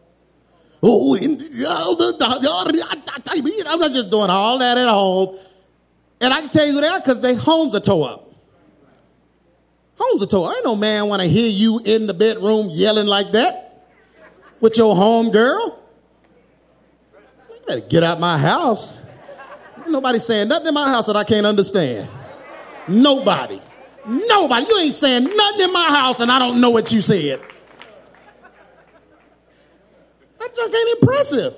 Oh, 0.82 1.16
I'm 1.16 1.38
not 3.80 3.92
just 3.92 4.10
doing 4.10 4.28
all 4.28 4.58
that 4.58 4.76
at 4.76 4.86
home. 4.86 5.38
And 6.20 6.34
I 6.34 6.40
can 6.40 6.50
tell 6.50 6.66
you 6.66 6.78
that 6.82 7.00
because 7.02 7.22
their 7.22 7.34
homes 7.34 7.74
are 7.74 7.80
tore 7.80 8.10
up. 8.10 8.30
Homes 9.98 10.22
are 10.22 10.26
tore 10.26 10.50
up. 10.50 10.56
Ain't 10.56 10.64
no 10.66 10.76
man 10.76 11.08
want 11.08 11.22
to 11.22 11.28
hear 11.28 11.48
you 11.48 11.80
in 11.86 12.06
the 12.06 12.12
bedroom 12.12 12.66
yelling 12.70 13.06
like 13.06 13.32
that 13.32 13.86
with 14.60 14.76
your 14.76 14.94
home 14.94 15.30
girl. 15.30 15.82
You 17.48 17.60
better 17.66 17.80
get 17.88 18.02
out 18.02 18.20
my 18.20 18.36
house. 18.36 19.01
Nobody 19.88 20.18
saying 20.18 20.48
nothing 20.48 20.68
in 20.68 20.74
my 20.74 20.88
house 20.88 21.06
that 21.06 21.16
I 21.16 21.24
can't 21.24 21.46
understand. 21.46 22.08
Nobody. 22.88 23.60
Nobody. 24.06 24.66
You 24.68 24.78
ain't 24.78 24.92
saying 24.92 25.24
nothing 25.24 25.60
in 25.62 25.72
my 25.72 25.86
house 25.88 26.20
and 26.20 26.30
I 26.30 26.38
don't 26.38 26.60
know 26.60 26.70
what 26.70 26.92
you 26.92 27.00
said. 27.00 27.40
That 30.38 30.54
just 30.54 30.74
ain't 30.74 31.00
impressive. 31.00 31.54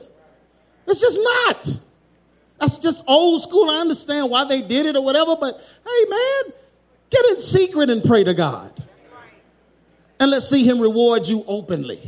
It's 0.86 1.00
just 1.00 1.20
not. 1.22 1.80
That's 2.60 2.78
just 2.78 3.04
old 3.08 3.40
school. 3.40 3.70
I 3.70 3.78
understand 3.78 4.30
why 4.30 4.44
they 4.44 4.60
did 4.60 4.86
it 4.86 4.96
or 4.96 5.04
whatever, 5.04 5.36
but 5.40 5.54
hey, 5.56 6.04
man, 6.10 6.54
get 7.10 7.24
in 7.26 7.40
secret 7.40 7.90
and 7.90 8.02
pray 8.02 8.24
to 8.24 8.34
God. 8.34 8.72
And 10.20 10.30
let's 10.30 10.48
see 10.48 10.64
Him 10.64 10.80
reward 10.80 11.26
you 11.26 11.44
openly. 11.46 12.00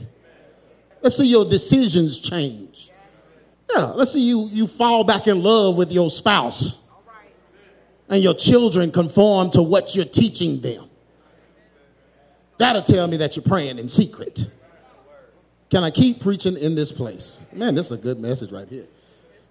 Let's 1.03 1.17
see 1.17 1.27
your 1.27 1.45
decisions 1.45 2.21
change. 2.21 2.91
Yeah, 3.75 3.85
let's 3.87 4.13
see 4.13 4.27
you, 4.27 4.49
you 4.53 4.67
fall 4.67 5.05
back 5.05 5.27
in 5.27 5.43
love 5.43 5.77
with 5.77 5.93
your 5.93 6.11
spouse 6.11 6.85
and 8.09 8.23
your 8.23 8.35
children 8.35 8.91
conform 8.91 9.51
to 9.51 9.63
what 9.63 9.95
you're 9.95 10.05
teaching 10.05 10.61
them. 10.61 10.89
That'll 12.59 12.83
tell 12.83 13.07
me 13.07 13.17
that 13.19 13.37
you're 13.37 13.45
praying 13.45 13.79
in 13.79 13.89
secret. 13.89 14.49
Can 15.69 15.83
I 15.83 15.91
keep 15.91 16.21
preaching 16.21 16.57
in 16.57 16.75
this 16.75 16.93
place? 16.93 17.45
Man, 17.53 17.75
this 17.75 17.87
is 17.87 17.93
a 17.93 18.01
good 18.01 18.21
message 18.21 18.53
right 18.53 18.69
here. 18.69 18.87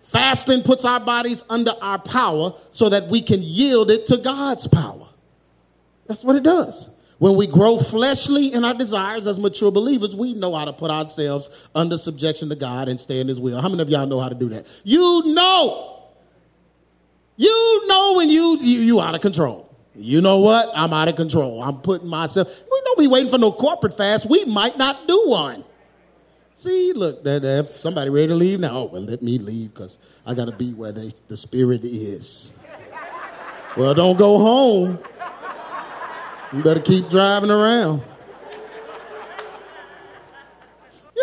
Fasting 0.02 0.64
puts 0.64 0.86
our 0.86 1.00
bodies 1.00 1.44
under 1.50 1.72
our 1.82 2.00
power 2.00 2.54
so 2.72 2.90
that 2.90 3.08
we 3.10 3.22
can 3.22 3.40
yield 3.42 3.92
it 3.92 4.06
to 4.08 4.18
God's 4.18 4.68
power. 4.68 5.08
That's 6.08 6.24
what 6.24 6.36
it 6.36 6.44
does. 6.44 6.90
When 7.18 7.38
we 7.38 7.48
grow 7.48 7.78
fleshly 7.78 8.54
in 8.54 8.66
our 8.66 8.74
desires 8.74 9.26
as 9.26 9.40
mature 9.40 9.72
believers, 9.72 10.16
we 10.16 10.34
know 10.34 10.54
how 10.54 10.66
to 10.66 10.74
put 10.74 10.92
ourselves 10.92 11.70
under 11.74 11.98
subjection 11.98 12.50
to 12.50 12.56
God 12.56 12.90
and 12.90 13.00
stay 13.00 13.22
in 13.22 13.28
His 13.28 13.40
will. 13.40 13.62
How 13.62 13.70
many 13.70 13.82
of 13.82 13.90
y'all 13.90 14.06
know 14.06 14.20
how 14.20 14.30
to 14.30 14.36
do 14.36 14.50
that? 14.50 14.68
You 14.84 15.22
know. 15.26 16.04
You 17.38 17.84
know 17.88 18.14
when 18.18 18.30
you, 18.30 18.58
you, 18.62 18.80
you 18.80 19.02
out 19.02 19.16
of 19.16 19.22
control. 19.22 19.66
You 19.96 20.22
know 20.22 20.40
what? 20.40 20.70
I'm 20.76 20.92
out 20.92 21.08
of 21.08 21.16
control. 21.16 21.64
I'm 21.64 21.78
putting 21.78 22.08
myself. 22.08 22.48
We 22.70 22.82
don't 22.84 23.00
be 23.00 23.08
waiting 23.08 23.32
for 23.32 23.38
no 23.38 23.52
corporate 23.52 23.96
fast. 23.96 24.30
We 24.30 24.44
might 24.46 24.78
not 24.78 25.08
do 25.08 25.24
one. 25.28 25.64
See, 26.54 26.94
look, 26.94 27.24
that 27.24 27.44
if 27.44 27.68
somebody 27.68 28.10
ready 28.10 28.28
to 28.28 28.36
leave 28.36 28.60
now, 28.60 28.78
oh, 28.78 28.84
well, 28.86 29.02
let 29.02 29.22
me 29.22 29.38
leave 29.38 29.74
because 29.74 30.00
I 30.26 30.34
got 30.34 30.46
to 30.46 30.54
be 30.54 30.74
where 30.74 30.92
they, 30.92 31.12
the 31.28 31.36
spirit 31.36 31.84
is. 31.84 32.54
well, 33.76 33.94
don't 33.94 34.18
go 34.18 34.38
home. 34.38 35.00
You 36.56 36.64
better 36.64 36.80
keep 36.80 37.10
driving 37.10 37.52
around. 37.52 38.02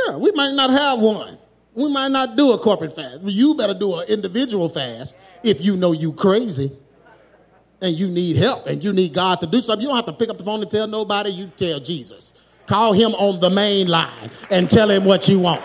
Yeah, 0.06 0.16
we 0.18 0.30
might 0.32 0.52
not 0.52 0.68
have 0.68 1.00
one. 1.00 1.38
We 1.74 1.90
might 1.90 2.10
not 2.10 2.36
do 2.36 2.52
a 2.52 2.58
corporate 2.58 2.94
fast. 2.94 3.22
You 3.22 3.54
better 3.54 3.72
do 3.72 3.98
an 3.98 4.08
individual 4.08 4.68
fast 4.68 5.16
if 5.42 5.64
you 5.64 5.76
know 5.76 5.92
you 5.92 6.12
crazy 6.12 6.70
and 7.80 7.98
you 7.98 8.08
need 8.08 8.36
help 8.36 8.66
and 8.66 8.84
you 8.84 8.92
need 8.92 9.14
God 9.14 9.40
to 9.40 9.46
do 9.46 9.62
something. 9.62 9.82
You 9.82 9.88
don't 9.88 9.96
have 9.96 10.06
to 10.06 10.12
pick 10.12 10.28
up 10.28 10.36
the 10.36 10.44
phone 10.44 10.60
and 10.60 10.70
tell 10.70 10.86
nobody. 10.86 11.30
You 11.30 11.46
tell 11.56 11.80
Jesus. 11.80 12.34
Call 12.66 12.92
him 12.92 13.12
on 13.14 13.40
the 13.40 13.48
main 13.48 13.88
line 13.88 14.30
and 14.50 14.70
tell 14.70 14.90
him 14.90 15.06
what 15.06 15.28
you 15.30 15.38
want. 15.38 15.62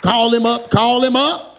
Call 0.00 0.32
him 0.32 0.46
up, 0.46 0.70
call 0.70 1.02
him 1.02 1.16
up. 1.16 1.51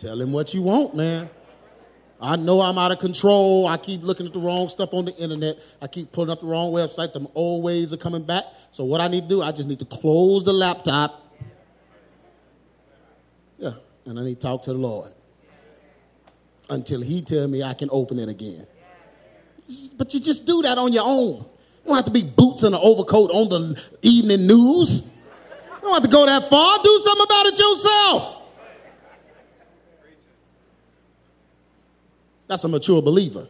Tell 0.00 0.18
him 0.18 0.32
what 0.32 0.54
you 0.54 0.62
want, 0.62 0.96
man. 0.96 1.28
I 2.22 2.36
know 2.36 2.62
I'm 2.62 2.78
out 2.78 2.90
of 2.90 2.98
control. 2.98 3.66
I 3.66 3.76
keep 3.76 4.02
looking 4.02 4.26
at 4.26 4.32
the 4.32 4.40
wrong 4.40 4.70
stuff 4.70 4.94
on 4.94 5.04
the 5.04 5.14
internet. 5.16 5.58
I 5.82 5.88
keep 5.88 6.10
pulling 6.10 6.30
up 6.30 6.40
the 6.40 6.46
wrong 6.46 6.72
website. 6.72 7.12
Them 7.12 7.28
old 7.34 7.62
ways 7.62 7.92
are 7.92 7.98
coming 7.98 8.24
back. 8.24 8.44
So 8.70 8.84
what 8.84 9.02
I 9.02 9.08
need 9.08 9.24
to 9.24 9.28
do, 9.28 9.42
I 9.42 9.52
just 9.52 9.68
need 9.68 9.78
to 9.80 9.84
close 9.84 10.42
the 10.42 10.54
laptop. 10.54 11.22
Yeah, 13.58 13.72
and 14.06 14.18
I 14.18 14.24
need 14.24 14.40
to 14.40 14.46
talk 14.46 14.62
to 14.62 14.72
the 14.72 14.78
Lord 14.78 15.12
until 16.70 17.02
He 17.02 17.20
tell 17.20 17.46
me 17.46 17.62
I 17.62 17.74
can 17.74 17.90
open 17.92 18.18
it 18.18 18.30
again. 18.30 18.66
But 19.98 20.14
you 20.14 20.20
just 20.20 20.46
do 20.46 20.62
that 20.62 20.78
on 20.78 20.94
your 20.94 21.04
own. 21.04 21.36
You 21.36 21.86
don't 21.88 21.96
have 21.96 22.06
to 22.06 22.10
be 22.10 22.22
boots 22.24 22.62
and 22.62 22.74
an 22.74 22.80
overcoat 22.82 23.30
on 23.32 23.50
the 23.50 23.90
evening 24.00 24.46
news. 24.46 25.12
You 25.12 25.82
don't 25.82 25.92
have 25.92 26.02
to 26.02 26.08
go 26.08 26.24
that 26.24 26.44
far. 26.44 26.78
Do 26.82 26.98
something 27.02 27.26
about 27.26 27.46
it 27.46 27.58
yourself. 27.58 28.39
That's 32.50 32.64
a 32.64 32.68
mature 32.68 33.00
believer. 33.00 33.46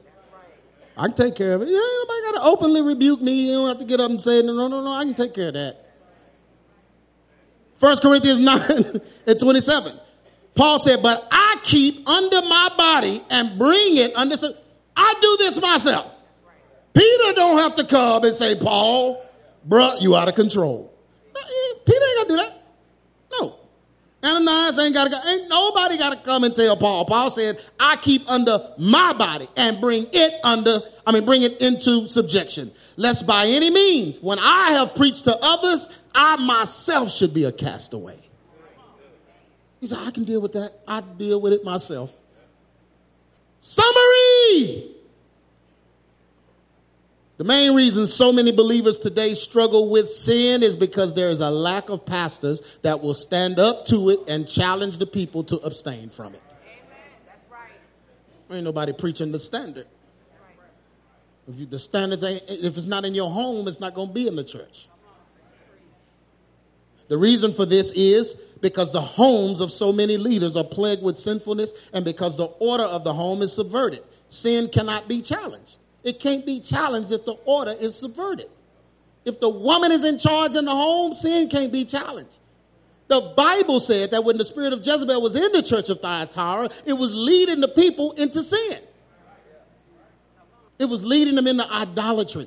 I 0.95 1.07
can 1.07 1.15
take 1.15 1.35
care 1.35 1.55
of 1.55 1.63
it. 1.63 1.69
Yeah, 1.69 1.79
nobody 1.79 2.21
got 2.21 2.35
to 2.35 2.43
openly 2.43 2.83
rebuke 2.83 3.23
me. 3.23 3.49
You 3.49 3.53
don't 3.55 3.69
have 3.69 3.79
to 3.79 3.87
get 3.87 3.99
up 3.99 4.11
and 4.11 4.21
say, 4.21 4.43
no, 4.43 4.53
no, 4.53 4.69
no, 4.69 4.85
no, 4.85 4.93
I 4.93 5.05
can 5.05 5.15
take 5.15 5.33
care 5.33 5.49
of 5.49 5.55
that. 5.55 5.79
1 7.79 7.97
Corinthians 8.03 8.41
9 8.45 8.61
and 9.27 9.41
27. 9.41 9.93
Paul 10.55 10.79
said, 10.79 11.03
But 11.03 11.27
I 11.33 11.57
keep 11.63 12.07
under 12.07 12.43
my 12.43 12.69
body 12.77 13.21
and 13.31 13.59
bring 13.59 13.97
it 13.97 14.15
under. 14.17 14.37
I 14.95 15.15
do 15.23 15.37
this 15.39 15.59
myself. 15.63 16.15
Peter 16.93 17.33
don't 17.37 17.57
have 17.57 17.77
to 17.77 17.87
come 17.87 18.23
and 18.25 18.35
say, 18.35 18.55
Paul, 18.55 19.25
bruh, 19.67 19.95
you 20.03 20.15
out 20.15 20.29
of 20.29 20.35
control. 20.35 20.93
Eh, 21.35 21.79
Peter 21.87 22.05
ain't 22.05 22.29
going 22.29 22.39
to 22.39 22.45
do 22.45 22.51
that. 22.51 22.60
Ananias 24.23 24.79
ain't 24.79 24.95
got 24.95 25.05
to 25.05 25.11
go. 25.11 25.19
Ain't 25.29 25.49
nobody 25.49 25.97
got 25.97 26.13
to 26.13 26.19
come 26.23 26.45
and 26.45 26.55
tell 26.55 26.77
Paul. 26.77 27.05
Paul 27.07 27.31
said, 27.31 27.59
I 27.79 27.97
keep 27.97 28.29
under 28.29 28.59
my 28.79 29.15
body 29.17 29.49
and 29.57 29.81
bring 29.81 30.05
it 30.13 30.45
under, 30.45 30.79
I 31.07 31.13
mean, 31.13 31.25
bring 31.25 31.43
it 31.43 31.61
into 31.63 32.07
subjection. 32.07 32.71
Lest 32.97 33.27
by 33.27 33.47
any 33.47 33.71
means, 33.73 34.21
when 34.21 34.39
I 34.39 34.73
have 34.73 34.95
preached 34.95 35.25
to 35.25 35.37
others, 35.43 35.89
I 36.15 36.37
myself 36.37 37.11
should 37.11 37.33
be 37.33 37.45
a 37.45 37.53
castaway. 37.53 38.19
He 39.81 39.87
said, 39.87 40.01
I 40.03 40.11
can 40.11 40.25
deal 40.25 40.43
with 40.43 40.53
that. 40.53 40.73
I 40.87 41.01
deal 41.01 41.41
with 41.41 41.55
it 41.55 41.65
myself. 41.65 42.15
Summary. 43.61 44.90
The 47.41 47.45
main 47.45 47.75
reason 47.75 48.07
so 48.07 48.35
many 48.35 48.53
believers 48.53 48.99
today 48.99 49.33
struggle 49.33 49.89
with 49.89 50.13
sin 50.13 50.63
is 50.63 50.77
because 50.77 51.15
there 51.15 51.31
is 51.31 51.41
a 51.41 51.51
lack 51.51 51.89
of 51.89 52.05
pastors 52.05 52.79
that 52.83 53.01
will 53.01 53.15
stand 53.15 53.59
up 53.59 53.87
to 53.87 54.11
it 54.11 54.19
and 54.29 54.47
challenge 54.47 54.99
the 54.99 55.07
people 55.07 55.43
to 55.45 55.57
abstain 55.61 56.11
from 56.11 56.35
it. 56.35 56.43
Right. 57.51 57.71
Ain't 58.55 58.65
nobody 58.65 58.93
preaching 58.93 59.33
the 59.33 59.39
standard. 59.39 59.87
If 61.49 61.61
you, 61.61 61.65
the 61.65 61.79
standards 61.79 62.23
ain't, 62.25 62.43
if 62.47 62.77
it's 62.77 62.85
not 62.85 63.07
in 63.07 63.15
your 63.15 63.31
home, 63.31 63.67
it's 63.67 63.81
not 63.81 63.95
going 63.95 64.09
to 64.09 64.15
be 64.15 64.29
in 64.29 64.37
the 64.37 64.45
church. 64.45 64.89
The 67.09 67.17
reason 67.17 67.55
for 67.55 67.65
this 67.65 67.91
is 67.93 68.35
because 68.61 68.93
the 68.93 69.01
homes 69.01 69.63
of 69.63 69.73
so 69.73 69.93
many 69.93 70.19
leaders 70.19 70.57
are 70.57 70.65
plagued 70.65 71.03
with 71.03 71.17
sinfulness 71.17 71.89
and 71.95 72.05
because 72.05 72.37
the 72.37 72.49
order 72.61 72.85
of 72.85 73.03
the 73.03 73.15
home 73.15 73.41
is 73.41 73.51
subverted. 73.51 74.03
Sin 74.29 74.69
cannot 74.69 75.09
be 75.09 75.23
challenged. 75.23 75.79
It 76.03 76.21
can't 76.21 76.47
be 76.47 76.61
challenged 76.61 77.13
if 77.13 77.25
the 77.25 77.35
order 77.45 77.75
is 77.79 77.99
subverted. 77.99 78.49
If 79.25 79.39
the 79.39 79.49
woman 79.49 79.93
is 79.93 80.05
in 80.05 80.19
charge 80.19 80.55
in 80.55 80.65
the 80.65 80.71
home, 80.71 81.13
sin 81.13 81.49
can't 81.49 81.73
be 81.73 81.85
challenged. 81.85 82.39
The 83.09 83.35
Bible 83.37 83.81
said 83.81 84.13
that 84.13 84.25
when 84.25 84.39
the 84.39 84.45
spirit 84.45 84.73
of 84.73 84.87
Jezebel 84.87 85.21
was 85.21 85.35
in 85.35 85.53
the 85.53 85.63
church 85.63 85.91
of 85.91 86.01
Thyatira, 86.01 86.71
it 86.87 86.93
was 86.93 87.13
leading 87.15 87.61
the 87.61 87.69
people 87.69 88.13
into 88.13 88.43
sin. 88.43 88.81
It 90.79 90.89
was 90.89 91.05
leading 91.05 91.35
them 91.35 91.47
into 91.47 91.71
idolatry. 91.71 92.47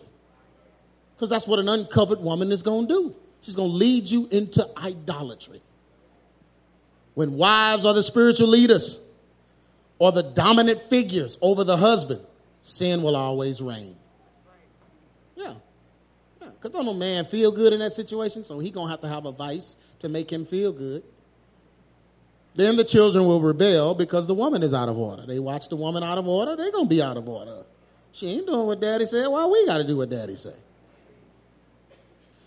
Because 1.15 1.29
that's 1.29 1.47
what 1.47 1.59
an 1.59 1.69
uncovered 1.69 2.19
woman 2.19 2.51
is 2.51 2.63
going 2.63 2.87
to 2.87 2.93
do. 2.93 3.15
She's 3.41 3.55
going 3.55 3.69
to 3.69 3.75
lead 3.75 4.09
you 4.09 4.27
into 4.31 4.65
idolatry. 4.77 5.61
When 7.13 7.35
wives 7.35 7.85
are 7.85 7.93
the 7.93 8.01
spiritual 8.01 8.47
leaders 8.47 9.05
or 9.99 10.11
the 10.11 10.23
dominant 10.23 10.81
figures 10.81 11.37
over 11.41 11.63
the 11.63 11.77
husband, 11.77 12.21
sin 12.63 13.03
will 13.03 13.15
always 13.15 13.61
reign. 13.61 13.95
Yeah. 15.35 15.53
yeah. 16.41 16.49
Because 16.49 16.71
don't 16.71 16.85
no 16.85 16.93
man 16.93 17.25
feel 17.25 17.51
good 17.51 17.73
in 17.73 17.79
that 17.79 17.91
situation, 17.91 18.43
so 18.43 18.57
he 18.57 18.71
going 18.71 18.87
to 18.87 18.91
have 18.91 19.01
to 19.01 19.07
have 19.07 19.25
a 19.25 19.31
vice 19.31 19.75
to 19.99 20.09
make 20.09 20.31
him 20.31 20.45
feel 20.45 20.71
good. 20.71 21.03
Then 22.55 22.77
the 22.77 22.85
children 22.85 23.25
will 23.25 23.41
rebel 23.41 23.93
because 23.93 24.27
the 24.27 24.33
woman 24.33 24.63
is 24.63 24.73
out 24.73 24.87
of 24.87 24.97
order. 24.97 25.25
They 25.25 25.39
watch 25.39 25.67
the 25.69 25.75
woman 25.75 26.03
out 26.03 26.17
of 26.17 26.27
order, 26.27 26.55
they're 26.55 26.71
going 26.71 26.85
to 26.85 26.89
be 26.89 27.01
out 27.01 27.17
of 27.17 27.27
order. 27.27 27.63
She 28.11 28.27
ain't 28.27 28.47
doing 28.47 28.67
what 28.67 28.79
daddy 28.79 29.05
said. 29.05 29.27
Why 29.27 29.45
we 29.45 29.65
got 29.65 29.79
to 29.79 29.87
do 29.87 29.97
what 29.97 30.09
daddy 30.09 30.35
said? 30.35 30.57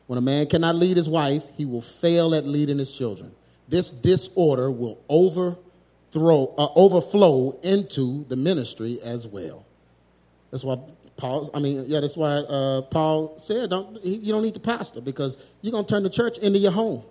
When 0.07 0.17
a 0.17 0.23
man 0.23 0.47
cannot 0.47 0.77
lead 0.77 0.97
his 0.97 1.09
wife, 1.09 1.45
he 1.57 1.67
will 1.67 1.81
fail 1.81 2.35
at 2.35 2.47
leading 2.47 2.79
his 2.79 2.97
children. 2.97 3.33
This 3.69 3.91
disorder 3.91 4.71
will 4.71 5.03
overthrow, 5.09 6.55
uh, 6.57 6.69
overflow 6.77 7.59
into 7.63 8.25
the 8.29 8.37
ministry 8.37 8.99
as 9.05 9.27
well. 9.27 9.66
That's 10.51 10.65
why 10.65 10.79
Paul, 11.17 11.49
I 11.55 11.61
mean, 11.61 11.85
yeah, 11.87 12.01
that's 12.01 12.17
why 12.17 12.37
uh, 12.37 12.83
Paul 12.83 13.39
said, 13.39 13.71
don't, 13.71 13.99
you 14.05 14.33
don't 14.33 14.43
need 14.43 14.55
the 14.55 14.61
pastor 14.61 15.01
because 15.01 15.45
you're 15.63 15.79
to 15.79 15.87
turn 15.87 16.03
the 16.03 16.11
church 16.11 16.39
into 16.39 16.59
your 16.59 16.73
home. 16.73 17.05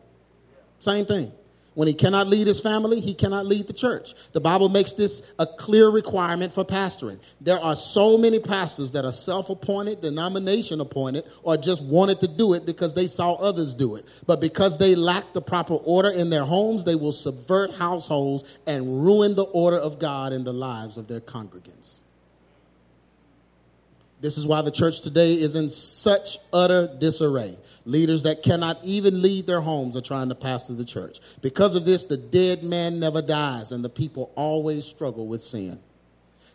Same 0.79 1.05
thing. 1.05 1.31
When 1.75 1.89
he 1.89 1.93
cannot 1.93 2.27
lead 2.27 2.47
his 2.47 2.61
family, 2.61 3.01
he 3.01 3.13
cannot 3.13 3.45
lead 3.45 3.67
the 3.67 3.73
church. 3.73 4.13
The 4.31 4.39
Bible 4.39 4.69
makes 4.69 4.93
this 4.93 5.33
a 5.39 5.45
clear 5.45 5.89
requirement 5.89 6.53
for 6.53 6.63
pastoring. 6.63 7.19
There 7.41 7.59
are 7.59 7.75
so 7.75 8.17
many 8.17 8.39
pastors 8.39 8.93
that 8.93 9.03
are 9.03 9.11
self 9.11 9.49
appointed, 9.49 9.99
denomination 9.99 10.79
appointed, 10.79 11.25
or 11.43 11.57
just 11.57 11.83
wanted 11.83 12.21
to 12.21 12.29
do 12.29 12.53
it 12.53 12.65
because 12.65 12.93
they 12.93 13.07
saw 13.07 13.33
others 13.33 13.73
do 13.73 13.95
it. 13.95 14.05
But 14.25 14.39
because 14.39 14.77
they 14.77 14.95
lack 14.95 15.33
the 15.33 15.41
proper 15.41 15.73
order 15.73 16.11
in 16.11 16.29
their 16.29 16.45
homes, 16.45 16.85
they 16.85 16.95
will 16.95 17.11
subvert 17.11 17.73
households 17.73 18.57
and 18.65 19.03
ruin 19.03 19.35
the 19.35 19.43
order 19.43 19.77
of 19.77 19.99
God 19.99 20.31
in 20.31 20.45
the 20.45 20.53
lives 20.53 20.97
of 20.97 21.09
their 21.09 21.19
congregants. 21.19 22.04
This 24.21 24.37
is 24.37 24.47
why 24.47 24.61
the 24.61 24.71
church 24.71 25.01
today 25.01 25.33
is 25.33 25.55
in 25.55 25.69
such 25.69 26.39
utter 26.53 26.89
disarray. 26.99 27.57
Leaders 27.85 28.23
that 28.23 28.41
cannot 28.41 28.77
even 28.83 29.21
lead 29.21 29.45
their 29.45 29.61
homes 29.61 29.95
are 29.95 30.01
trying 30.01 30.29
to 30.29 30.35
pastor 30.35 30.73
the 30.73 30.85
church. 30.85 31.19
Because 31.41 31.75
of 31.75 31.85
this, 31.85 32.05
the 32.05 32.17
dead 32.17 32.63
man 32.63 32.99
never 32.99 33.21
dies, 33.21 33.71
and 33.71 33.83
the 33.83 33.89
people 33.89 34.31
always 34.35 34.85
struggle 34.85 35.27
with 35.27 35.43
sin. 35.43 35.79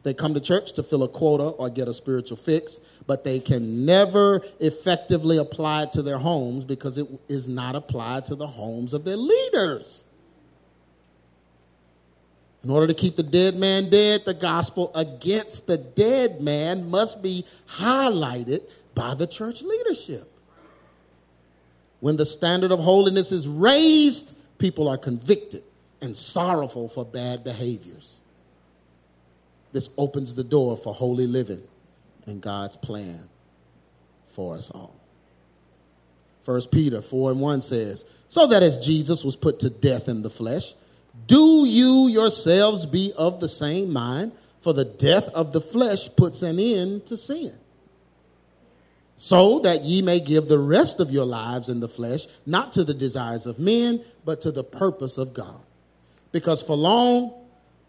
They 0.02 0.14
come 0.14 0.32
to 0.34 0.40
church 0.40 0.72
to 0.72 0.82
fill 0.82 1.02
a 1.02 1.08
quota 1.08 1.44
or 1.44 1.68
get 1.68 1.86
a 1.86 1.94
spiritual 1.94 2.38
fix, 2.38 2.80
but 3.06 3.22
they 3.22 3.38
can 3.38 3.84
never 3.84 4.40
effectively 4.58 5.36
apply 5.36 5.84
it 5.84 5.92
to 5.92 6.02
their 6.02 6.18
homes 6.18 6.64
because 6.64 6.96
it 6.96 7.06
is 7.28 7.46
not 7.46 7.76
applied 7.76 8.24
to 8.24 8.34
the 8.34 8.46
homes 8.46 8.94
of 8.94 9.04
their 9.04 9.18
leaders. 9.18 10.06
In 12.62 12.70
order 12.70 12.86
to 12.86 12.94
keep 12.94 13.16
the 13.16 13.22
dead 13.22 13.56
man 13.56 13.88
dead, 13.88 14.22
the 14.26 14.34
gospel 14.34 14.92
against 14.94 15.66
the 15.66 15.78
dead 15.78 16.42
man 16.42 16.90
must 16.90 17.22
be 17.22 17.44
highlighted 17.66 18.70
by 18.94 19.14
the 19.14 19.26
church 19.26 19.62
leadership. 19.62 20.30
When 22.00 22.16
the 22.16 22.26
standard 22.26 22.70
of 22.70 22.78
holiness 22.78 23.32
is 23.32 23.48
raised, 23.48 24.34
people 24.58 24.88
are 24.88 24.98
convicted 24.98 25.62
and 26.02 26.16
sorrowful 26.16 26.88
for 26.88 27.04
bad 27.04 27.44
behaviors. 27.44 28.20
This 29.72 29.90
opens 29.96 30.34
the 30.34 30.44
door 30.44 30.76
for 30.76 30.92
holy 30.92 31.26
living 31.26 31.62
and 32.26 32.40
God's 32.40 32.76
plan 32.76 33.20
for 34.24 34.54
us 34.54 34.70
all. 34.70 34.96
1 36.44 36.60
Peter 36.72 37.00
4 37.00 37.32
and 37.32 37.40
1 37.40 37.60
says, 37.60 38.06
So 38.28 38.46
that 38.48 38.62
as 38.62 38.78
Jesus 38.78 39.24
was 39.24 39.36
put 39.36 39.60
to 39.60 39.70
death 39.70 40.08
in 40.08 40.22
the 40.22 40.30
flesh, 40.30 40.74
do 41.26 41.64
you 41.66 42.08
yourselves 42.08 42.86
be 42.86 43.12
of 43.16 43.40
the 43.40 43.48
same 43.48 43.92
mind, 43.92 44.32
for 44.60 44.74
the 44.74 44.84
death 44.84 45.28
of 45.28 45.52
the 45.52 45.60
flesh 45.60 46.14
puts 46.16 46.42
an 46.42 46.58
end 46.58 47.06
to 47.06 47.16
sin. 47.16 47.52
So 49.16 49.58
that 49.60 49.82
ye 49.82 50.02
may 50.02 50.20
give 50.20 50.48
the 50.48 50.58
rest 50.58 51.00
of 51.00 51.10
your 51.10 51.26
lives 51.26 51.68
in 51.68 51.80
the 51.80 51.88
flesh, 51.88 52.26
not 52.46 52.72
to 52.72 52.84
the 52.84 52.94
desires 52.94 53.46
of 53.46 53.58
men, 53.58 54.02
but 54.24 54.40
to 54.42 54.52
the 54.52 54.64
purpose 54.64 55.18
of 55.18 55.34
God. 55.34 55.60
Because 56.32 56.62
for 56.62 56.76
long 56.76 57.34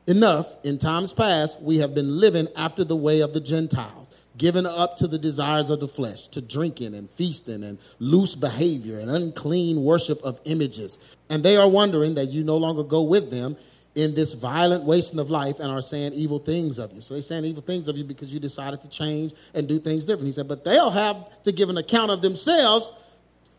enough 0.07 0.55
in 0.65 0.77
times 0.77 1.13
past, 1.13 1.61
we 1.61 1.77
have 1.77 1.93
been 1.93 2.19
living 2.19 2.47
after 2.55 2.83
the 2.83 2.95
way 2.95 3.21
of 3.21 3.33
the 3.33 3.39
Gentiles, 3.39 4.09
given 4.41 4.65
up 4.65 4.97
to 4.97 5.07
the 5.07 5.19
desires 5.19 5.69
of 5.69 5.79
the 5.79 5.87
flesh, 5.87 6.27
to 6.27 6.41
drinking 6.41 6.95
and 6.95 7.07
feasting 7.11 7.63
and 7.63 7.77
loose 7.99 8.35
behavior 8.35 8.97
and 8.97 9.11
unclean 9.11 9.83
worship 9.83 10.19
of 10.23 10.39
images. 10.45 10.97
And 11.29 11.43
they 11.43 11.57
are 11.57 11.69
wondering 11.69 12.15
that 12.15 12.31
you 12.31 12.43
no 12.43 12.57
longer 12.57 12.83
go 12.83 13.03
with 13.03 13.29
them 13.29 13.55
in 13.93 14.15
this 14.15 14.33
violent 14.33 14.83
wasting 14.83 15.19
of 15.19 15.29
life 15.29 15.59
and 15.59 15.69
are 15.69 15.81
saying 15.81 16.13
evil 16.13 16.39
things 16.39 16.79
of 16.79 16.91
you. 16.91 17.01
So 17.01 17.13
they're 17.13 17.21
saying 17.21 17.45
evil 17.45 17.61
things 17.61 17.87
of 17.87 17.95
you 17.97 18.03
because 18.03 18.33
you 18.33 18.39
decided 18.39 18.81
to 18.81 18.89
change 18.89 19.33
and 19.53 19.67
do 19.67 19.77
things 19.77 20.05
different. 20.05 20.25
He 20.25 20.31
said, 20.31 20.47
but 20.47 20.65
they'll 20.65 20.89
have 20.89 21.43
to 21.43 21.51
give 21.51 21.69
an 21.69 21.77
account 21.77 22.09
of 22.09 22.23
themselves 22.23 22.93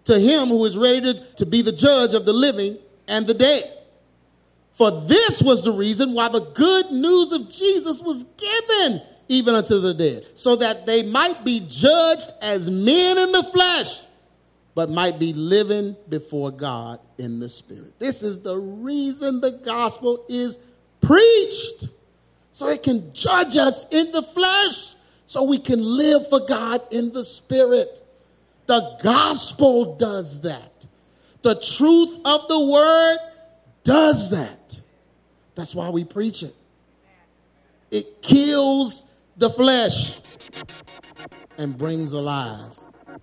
to 0.06 0.18
him 0.18 0.48
who 0.48 0.64
is 0.64 0.76
ready 0.76 1.00
to, 1.00 1.34
to 1.36 1.46
be 1.46 1.62
the 1.62 1.70
judge 1.70 2.12
of 2.12 2.26
the 2.26 2.32
living 2.32 2.76
and 3.06 3.24
the 3.24 3.34
dead. 3.34 3.62
For 4.72 4.90
this 5.06 5.44
was 5.44 5.62
the 5.62 5.70
reason 5.70 6.12
why 6.12 6.28
the 6.28 6.40
good 6.56 6.90
news 6.90 7.32
of 7.32 7.48
Jesus 7.48 8.02
was 8.02 8.24
given 8.24 9.00
even 9.28 9.54
unto 9.54 9.78
the 9.78 9.94
dead, 9.94 10.26
so 10.34 10.56
that 10.56 10.84
they 10.86 11.02
might 11.04 11.44
be 11.44 11.60
judged 11.68 12.30
as 12.42 12.70
men 12.70 13.18
in 13.18 13.32
the 13.32 13.48
flesh, 13.52 14.02
but 14.74 14.90
might 14.90 15.18
be 15.18 15.32
living 15.32 15.96
before 16.08 16.50
God 16.50 16.98
in 17.18 17.38
the 17.38 17.48
spirit. 17.48 17.98
This 17.98 18.22
is 18.22 18.40
the 18.40 18.56
reason 18.56 19.40
the 19.40 19.60
gospel 19.64 20.24
is 20.28 20.58
preached, 21.00 21.88
so 22.52 22.68
it 22.68 22.82
can 22.82 23.12
judge 23.12 23.56
us 23.56 23.86
in 23.90 24.10
the 24.12 24.22
flesh, 24.22 24.94
so 25.26 25.44
we 25.44 25.58
can 25.58 25.80
live 25.80 26.28
for 26.28 26.40
God 26.46 26.82
in 26.90 27.12
the 27.12 27.24
spirit. 27.24 28.02
The 28.66 28.98
gospel 29.02 29.96
does 29.96 30.40
that. 30.42 30.86
The 31.42 31.54
truth 31.54 32.16
of 32.24 32.48
the 32.48 32.70
word 32.72 33.16
does 33.82 34.30
that. 34.30 34.80
That's 35.54 35.74
why 35.74 35.88
we 35.90 36.04
preach 36.04 36.42
it. 36.42 36.54
It 37.90 38.22
kills 38.22 39.11
the 39.36 39.50
flesh 39.50 40.20
and 41.58 41.76
brings 41.76 42.12
alive 42.12 42.78